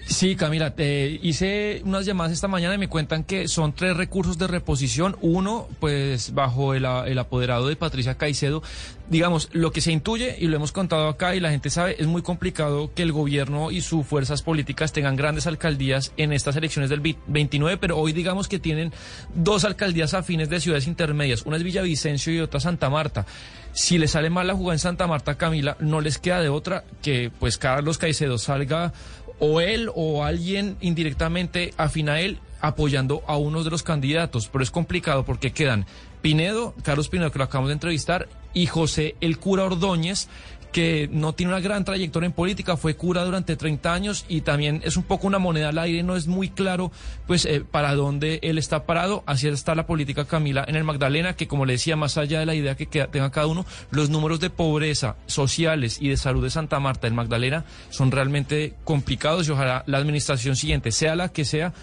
[0.09, 4.47] Sí, Camila, hice unas llamadas esta mañana y me cuentan que son tres recursos de
[4.47, 5.17] reposición.
[5.21, 8.63] Uno, pues bajo el, apoderado de Patricia Caicedo.
[9.09, 12.07] Digamos, lo que se intuye, y lo hemos contado acá y la gente sabe, es
[12.07, 16.89] muy complicado que el gobierno y sus fuerzas políticas tengan grandes alcaldías en estas elecciones
[16.89, 18.93] del 29, pero hoy digamos que tienen
[19.35, 21.43] dos alcaldías afines de ciudades intermedias.
[21.45, 23.25] Una es Villavicencio y otra Santa Marta.
[23.73, 26.83] Si le sale mal la jugada en Santa Marta, Camila, no les queda de otra
[27.01, 28.91] que pues Carlos Caicedo salga
[29.39, 34.63] o él o alguien indirectamente afín a él apoyando a uno de los candidatos, pero
[34.63, 35.85] es complicado porque quedan
[36.21, 40.27] Pinedo, Carlos Pinedo, que lo acabamos de entrevistar, y José el cura Ordóñez,
[40.71, 44.81] que no tiene una gran trayectoria en política, fue cura durante 30 años y también
[44.83, 46.91] es un poco una moneda al aire, no es muy claro
[47.25, 51.35] pues eh, para dónde él está parado, así está la política Camila en el Magdalena,
[51.35, 54.39] que como le decía, más allá de la idea que tenga cada uno, los números
[54.39, 59.51] de pobreza sociales y de salud de Santa Marta en Magdalena son realmente complicados y
[59.51, 61.73] ojalá la administración siguiente, sea la que sea,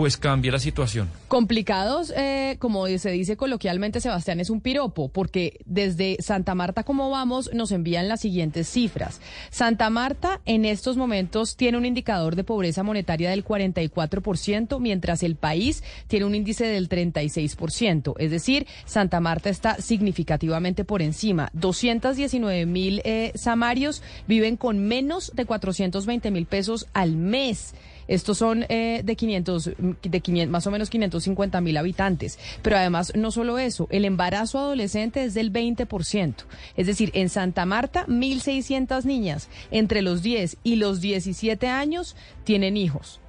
[0.00, 1.10] pues cambia la situación.
[1.28, 7.10] Complicados, eh, como se dice coloquialmente, Sebastián, es un piropo, porque desde Santa Marta, como
[7.10, 9.20] vamos, nos envían las siguientes cifras.
[9.50, 15.36] Santa Marta en estos momentos tiene un indicador de pobreza monetaria del 44%, mientras el
[15.36, 18.14] país tiene un índice del 36%.
[18.16, 21.50] Es decir, Santa Marta está significativamente por encima.
[21.52, 27.74] 219 mil eh, samarios viven con menos de 420 mil pesos al mes.
[28.10, 29.70] Estos son eh, de 500,
[30.02, 32.40] de 500, más o menos 550 mil habitantes.
[32.60, 36.34] Pero además, no solo eso, el embarazo adolescente es del 20%.
[36.76, 42.76] Es decir, en Santa Marta, 1.600 niñas entre los 10 y los 17 años tienen
[42.76, 43.20] hijos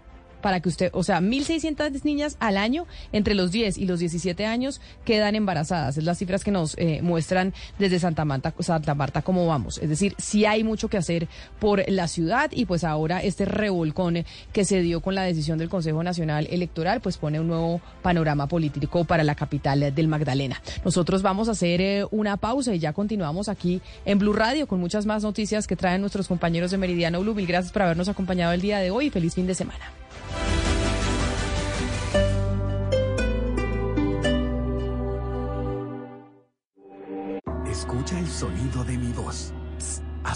[0.42, 4.46] para que usted, o sea, 1.600 niñas al año entre los 10 y los 17
[4.46, 5.98] años quedan embarazadas.
[5.98, 9.78] Es las cifras que nos eh, muestran desde Santa Marta, Santa Marta cómo vamos.
[9.78, 11.28] Es decir, sí hay mucho que hacer
[11.60, 15.70] por la ciudad y pues ahora este revolcón que se dio con la decisión del
[15.70, 20.62] Consejo Nacional Electoral pues pone un nuevo panorama político para la capital del Magdalena.
[20.84, 24.80] Nosotros vamos a hacer eh, una pausa y ya continuamos aquí en Blue Radio con
[24.80, 27.36] muchas más noticias que traen nuestros compañeros de Meridiano Blue.
[27.36, 30.01] Mil gracias por habernos acompañado el día de hoy y feliz fin de semana.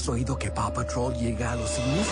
[0.05, 2.07] ¿Has oído que Paw Patrol llega a los cines?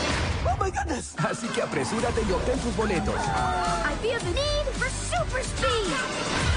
[0.47, 1.13] ¡Oh, my goodness!
[1.19, 3.13] Así que apresúrate y obtén tus boletos.
[3.13, 5.93] I feel the need for super speed.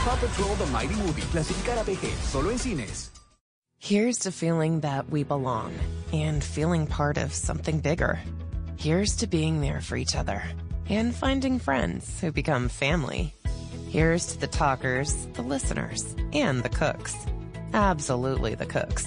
[0.03, 3.11] Paw Patrol The Mighty Movie, clasificada PG, solo en cines.
[3.79, 5.75] Here's to feeling that we belong
[6.11, 8.19] and feeling part of something bigger.
[8.79, 10.43] Here's to being there for each other
[10.89, 13.35] and finding friends who become family.
[13.91, 17.15] Here's to the talkers, the listeners, and the cooks.
[17.75, 19.07] Absolutely the cooks.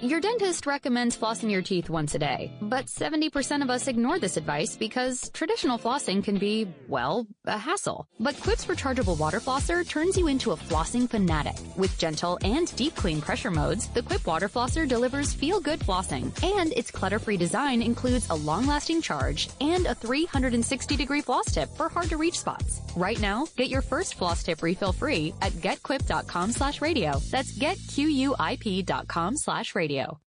[0.00, 4.36] Your dentist recommends flossing your teeth once a day, but 70% of us ignore this
[4.36, 8.06] advice because traditional flossing can be, well, a hassle.
[8.20, 11.56] But Quip's rechargeable water flosser turns you into a flossing fanatic.
[11.76, 16.72] With gentle and deep clean pressure modes, the Quip water flosser delivers feel-good flossing, and
[16.74, 22.82] its clutter-free design includes a long-lasting charge and a 360-degree floss tip for hard-to-reach spots.
[22.94, 27.18] Right now, get your first floss tip refill free at getquip.com slash radio.
[27.32, 29.87] That's getquip.com slash radio.
[29.88, 30.27] Radio.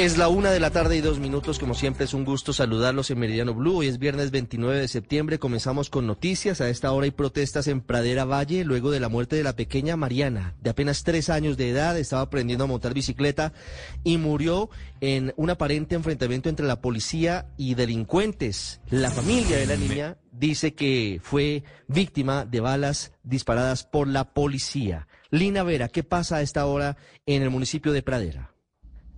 [0.00, 3.10] Es la una de la tarde y dos minutos, como siempre es un gusto saludarlos
[3.10, 3.76] en Meridiano Blue.
[3.76, 6.62] Hoy es viernes 29 de septiembre, comenzamos con noticias.
[6.62, 9.98] A esta hora hay protestas en Pradera Valle luego de la muerte de la pequeña
[9.98, 13.52] Mariana, de apenas tres años de edad, estaba aprendiendo a montar bicicleta
[14.02, 14.70] y murió
[15.02, 18.80] en un aparente enfrentamiento entre la policía y delincuentes.
[18.88, 25.08] La familia de la niña dice que fue víctima de balas disparadas por la policía.
[25.28, 26.96] Lina Vera, ¿qué pasa a esta hora
[27.26, 28.49] en el municipio de Pradera?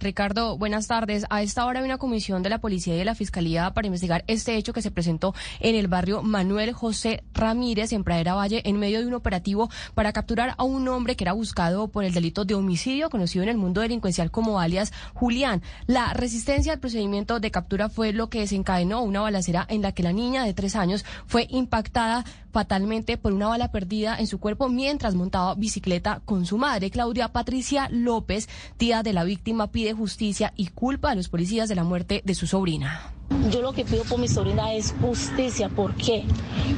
[0.02, 1.24] Ricardo, buenas tardes.
[1.31, 4.24] A esta hora hay una comisión de la policía y de la fiscalía para investigar
[4.26, 8.78] este hecho que se presentó en el barrio Manuel José Ramírez, en Pradera Valle, en
[8.78, 12.44] medio de un operativo para capturar a un hombre que era buscado por el delito
[12.44, 15.62] de homicidio, conocido en el mundo delincuencial como alias Julián.
[15.86, 20.02] La resistencia al procedimiento de captura fue lo que desencadenó una balacera en la que
[20.02, 24.68] la niña de tres años fue impactada fatalmente por una bala perdida en su cuerpo
[24.68, 26.90] mientras montaba bicicleta con su madre.
[26.90, 31.74] Claudia Patricia López, tía de la víctima, pide justicia y culpa a los policías de
[31.74, 33.12] la muerte de su sobrina.
[33.50, 35.68] Yo lo que pido por mi sobrina es justicia.
[35.68, 36.24] ¿Por qué?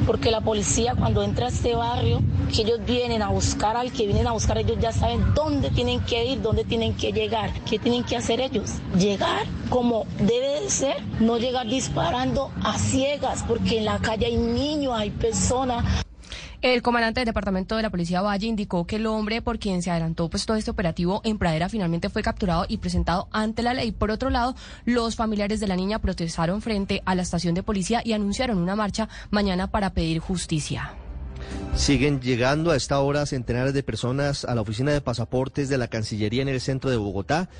[0.06, 2.20] Porque la policía cuando entra a este barrio,
[2.54, 6.00] que ellos vienen a buscar al que vienen a buscar, ellos ya saben dónde tienen
[6.00, 8.70] que ir, dónde tienen que llegar, qué tienen que hacer ellos.
[8.98, 14.36] Llegar como debe de ser, no llegar disparando a ciegas, porque en la calle hay
[14.36, 16.04] niños, hay personas.
[16.64, 19.90] El comandante del departamento de la policía Valle indicó que el hombre por quien se
[19.90, 23.92] adelantó pues todo este operativo en Pradera finalmente fue capturado y presentado ante la ley.
[23.92, 24.54] Por otro lado,
[24.86, 28.76] los familiares de la niña protestaron frente a la estación de policía y anunciaron una
[28.76, 30.94] marcha mañana para pedir justicia.
[31.74, 35.88] Siguen llegando a esta hora centenares de personas a la oficina de pasaportes de la
[35.88, 37.50] Cancillería en el centro de Bogotá.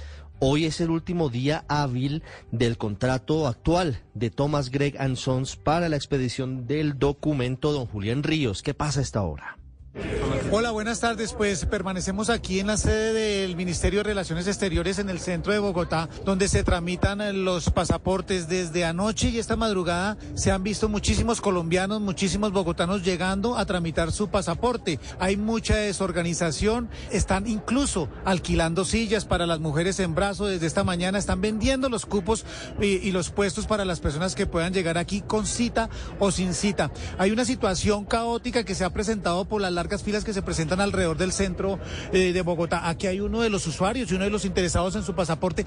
[0.40, 5.96] Hoy es el último día hábil del contrato actual de Thomas Gregg Sons para la
[5.96, 8.62] expedición del documento Don Julián Ríos.
[8.62, 9.58] ¿Qué pasa esta hora?
[10.50, 11.32] Hola, buenas tardes.
[11.32, 15.60] Pues permanecemos aquí en la sede del Ministerio de Relaciones Exteriores en el centro de
[15.60, 21.40] Bogotá, donde se tramitan los pasaportes desde anoche y esta madrugada se han visto muchísimos
[21.40, 24.98] colombianos, muchísimos bogotanos llegando a tramitar su pasaporte.
[25.20, 31.18] Hay mucha desorganización, están incluso alquilando sillas para las mujeres en brazo desde esta mañana,
[31.18, 32.44] están vendiendo los cupos
[32.80, 36.90] y, los puestos para las personas que puedan llegar aquí con cita o sin cita.
[37.16, 40.80] Hay una situación caótica que se ha presentado por las largas filas que se presentan
[40.80, 41.78] alrededor del centro
[42.10, 42.88] eh, de Bogotá.
[42.88, 45.66] Aquí hay uno de los usuarios y uno de los interesados en su pasaporte.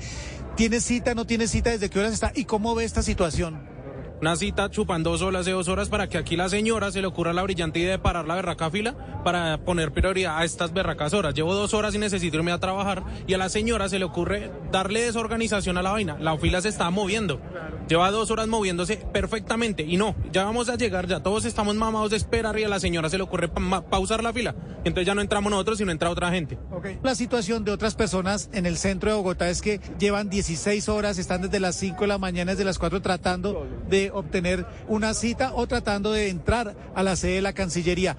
[0.56, 1.70] ¿Tiene cita, no tiene cita?
[1.70, 2.32] ¿Desde qué horas está?
[2.34, 3.77] ¿Y cómo ve esta situación?
[4.20, 7.08] Una cita chupan dos horas de dos horas para que aquí la señora se le
[7.08, 11.14] ocurra la brillante idea de parar la berraca fila para poner prioridad a estas berracas
[11.14, 11.36] horas.
[11.36, 14.52] Llevo dos horas y necesito irme a trabajar y a la señora se le ocurre
[14.72, 16.18] darle desorganización a la vaina.
[16.20, 17.40] La fila se está moviendo.
[17.88, 22.10] Lleva dos horas moviéndose perfectamente y no, ya vamos a llegar, ya todos estamos mamados
[22.10, 24.56] de esperar y a la señora se le ocurre pausar la fila.
[24.84, 26.58] Entonces ya no entramos nosotros, sino entra otra gente.
[27.04, 31.18] La situación de otras personas en el centro de Bogotá es que llevan 16 horas,
[31.18, 35.54] están desde las 5 de la mañana, desde las 4 tratando de obtener una cita
[35.54, 38.18] o tratando de entrar a la sede de la Cancillería.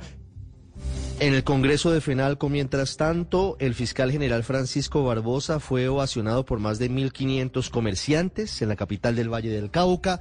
[1.20, 6.60] En el Congreso de FENALCO, mientras tanto, el fiscal general Francisco Barbosa fue ovacionado por
[6.60, 10.20] más de 1.500 comerciantes en la capital del Valle del Cauca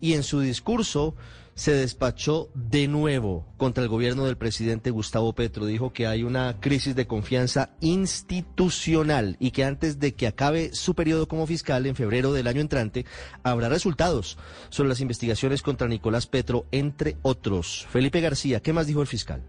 [0.00, 1.14] y en su discurso
[1.54, 5.66] se despachó de nuevo contra el gobierno del presidente Gustavo Petro.
[5.66, 10.94] Dijo que hay una crisis de confianza institucional y que antes de que acabe su
[10.94, 13.04] periodo como fiscal en febrero del año entrante
[13.42, 14.38] habrá resultados
[14.70, 17.86] sobre las investigaciones contra Nicolás Petro, entre otros.
[17.90, 19.42] Felipe García, ¿qué más dijo el fiscal?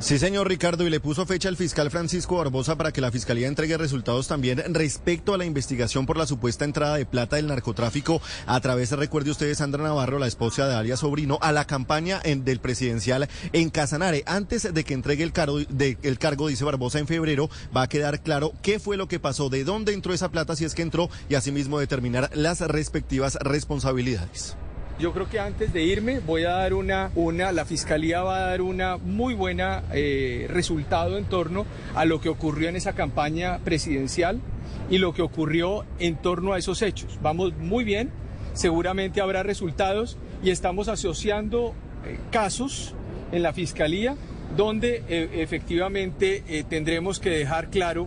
[0.00, 3.46] Sí, señor Ricardo, y le puso fecha al fiscal Francisco Barbosa para que la fiscalía
[3.46, 8.20] entregue resultados también respecto a la investigación por la supuesta entrada de plata del narcotráfico
[8.46, 12.58] a través, recuerde usted, Sandra Navarro, la esposa de Arias Sobrino, a la campaña del
[12.58, 14.24] presidencial en Casanare.
[14.26, 18.20] Antes de que entregue el cargo, el cargo, dice Barbosa, en febrero, va a quedar
[18.20, 21.08] claro qué fue lo que pasó, de dónde entró esa plata, si es que entró,
[21.28, 24.56] y asimismo determinar las respectivas responsabilidades.
[24.98, 28.40] Yo creo que antes de irme voy a dar una, una la fiscalía va a
[28.50, 31.66] dar una muy buena eh, resultado en torno
[31.96, 34.40] a lo que ocurrió en esa campaña presidencial
[34.88, 37.18] y lo que ocurrió en torno a esos hechos.
[37.20, 38.10] Vamos muy bien,
[38.52, 41.74] seguramente habrá resultados y estamos asociando
[42.06, 42.94] eh, casos
[43.32, 44.14] en la fiscalía
[44.56, 48.06] donde eh, efectivamente tendremos que dejar claro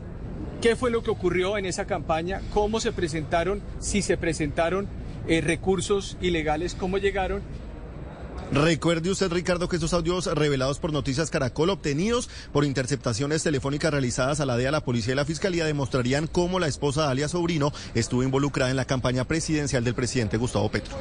[0.61, 4.88] qué fue lo que ocurrió en esa campaña, cómo se presentaron, si se presentaron
[5.27, 7.41] eh, recursos ilegales, cómo llegaron
[8.51, 14.39] Recuerde usted, Ricardo, que estos audios revelados por Noticias Caracol, obtenidos por interceptaciones telefónicas realizadas
[14.39, 17.73] a la DEA, la policía y la fiscalía, demostrarían cómo la esposa de alias Sobrino
[17.93, 20.95] estuvo involucrada en la campaña presidencial del presidente Gustavo Petro.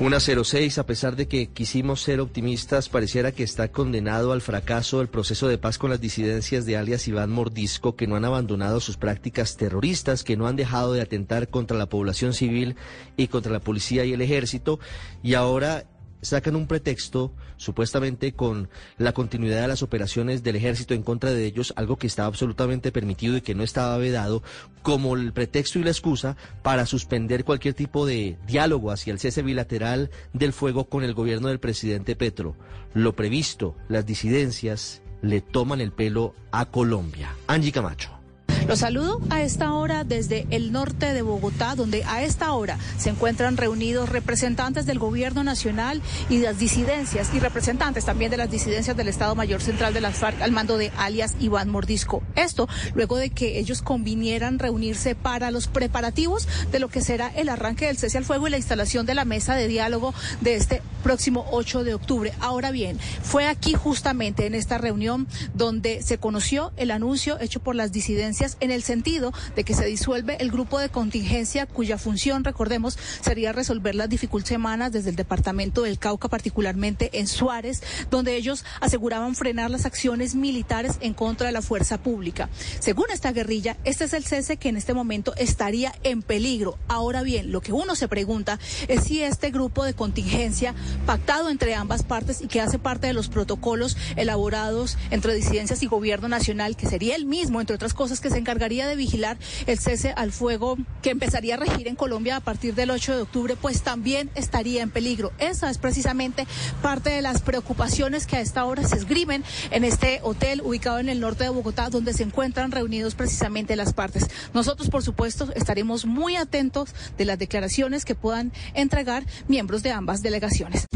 [0.00, 5.02] Una 06, a pesar de que quisimos ser optimistas, pareciera que está condenado al fracaso
[5.02, 8.80] el proceso de paz con las disidencias de alias Iván Mordisco, que no han abandonado
[8.80, 12.76] sus prácticas terroristas, que no han dejado de atentar contra la población civil
[13.18, 14.80] y contra la policía y el ejército,
[15.22, 15.84] y ahora
[16.22, 18.68] sacan un pretexto, supuestamente con
[18.98, 22.92] la continuidad de las operaciones del ejército en contra de ellos, algo que estaba absolutamente
[22.92, 24.42] permitido y que no estaba vedado,
[24.82, 29.42] como el pretexto y la excusa para suspender cualquier tipo de diálogo hacia el cese
[29.42, 32.56] bilateral del fuego con el gobierno del presidente Petro.
[32.94, 37.34] Lo previsto, las disidencias le toman el pelo a Colombia.
[37.46, 38.19] Angie Camacho.
[38.68, 43.10] Los saludo a esta hora desde el norte de Bogotá, donde a esta hora se
[43.10, 48.96] encuentran reunidos representantes del gobierno nacional y las disidencias y representantes también de las disidencias
[48.96, 52.22] del Estado Mayor Central de las FARC al mando de alias Iván Mordisco.
[52.36, 57.48] Esto luego de que ellos convinieran reunirse para los preparativos de lo que será el
[57.48, 60.82] arranque del cese al fuego y la instalación de la mesa de diálogo de este
[61.02, 62.32] próximo 8 de octubre.
[62.40, 67.74] Ahora bien, fue aquí justamente en esta reunión donde se conoció el anuncio hecho por
[67.74, 72.44] las disidencias en el sentido de que se disuelve el grupo de contingencia cuya función,
[72.44, 78.36] recordemos, sería resolver las dificultades semanas desde el departamento del Cauca, particularmente en Suárez, donde
[78.36, 82.48] ellos aseguraban frenar las acciones militares en contra de la fuerza pública.
[82.78, 86.78] Según esta guerrilla, este es el cese que en este momento estaría en peligro.
[86.88, 88.58] Ahora bien, lo que uno se pregunta
[88.88, 90.74] es si este grupo de contingencia
[91.06, 95.86] pactado entre ambas partes y que hace parte de los protocolos elaborados entre disidencias y
[95.86, 99.36] gobierno nacional, que sería el mismo, entre otras cosas, que se encargaría de vigilar
[99.66, 103.22] el cese al fuego que empezaría a regir en Colombia a partir del 8 de
[103.22, 105.32] octubre, pues también estaría en peligro.
[105.38, 106.46] Esa es precisamente
[106.82, 111.08] parte de las preocupaciones que a esta hora se esgrimen en este hotel ubicado en
[111.08, 114.28] el norte de Bogotá, donde se encuentran reunidos precisamente las partes.
[114.54, 120.22] Nosotros, por supuesto, estaremos muy atentos de las declaraciones que puedan entregar miembros de ambas
[120.22, 120.86] delegaciones.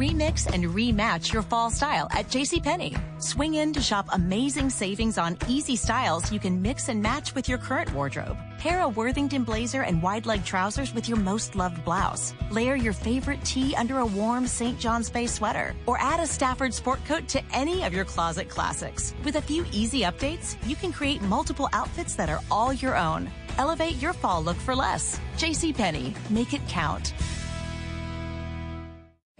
[0.00, 2.98] Remix and rematch your fall style at JCPenney.
[3.18, 7.50] Swing in to shop amazing savings on easy styles you can mix and match with
[7.50, 8.38] your current wardrobe.
[8.56, 12.32] Pair a Worthington blazer and wide leg trousers with your most loved blouse.
[12.50, 14.78] Layer your favorite tee under a warm St.
[14.78, 15.74] John's Bay sweater.
[15.86, 19.12] Or add a Stafford sport coat to any of your closet classics.
[19.22, 23.30] With a few easy updates, you can create multiple outfits that are all your own.
[23.58, 25.20] Elevate your fall look for less.
[25.36, 26.14] JCPenney.
[26.30, 27.12] Make it count.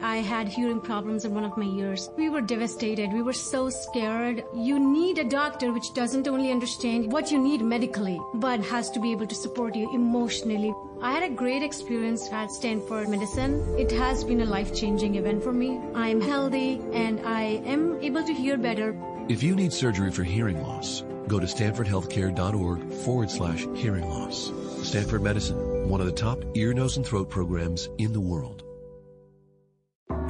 [0.02, 2.08] I had hearing problems in one of my ears.
[2.16, 3.12] We were devastated.
[3.12, 4.44] We were so scared.
[4.54, 9.00] You need a doctor which doesn't only understand what you need medically, but has to
[9.00, 10.74] be able to support you emotionally.
[11.02, 13.62] I had a great experience at Stanford Medicine.
[13.78, 15.78] It has been a life changing event for me.
[15.94, 18.96] I'm healthy and I am able to hear better.
[19.28, 24.50] If you need surgery for hearing loss, go to stanfordhealthcare.org forward slash hearing loss.
[24.82, 28.64] Stanford Medicine, one of the top ear, nose, and throat programs in the world.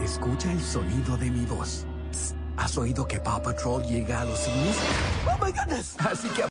[0.02, 1.86] Escucha el sonido de mi voz.
[2.57, 4.76] ¿Has oído que Paw Patrol llega a los cines?
[5.26, 5.94] ¡Oh, my goodness!
[5.99, 6.42] Así que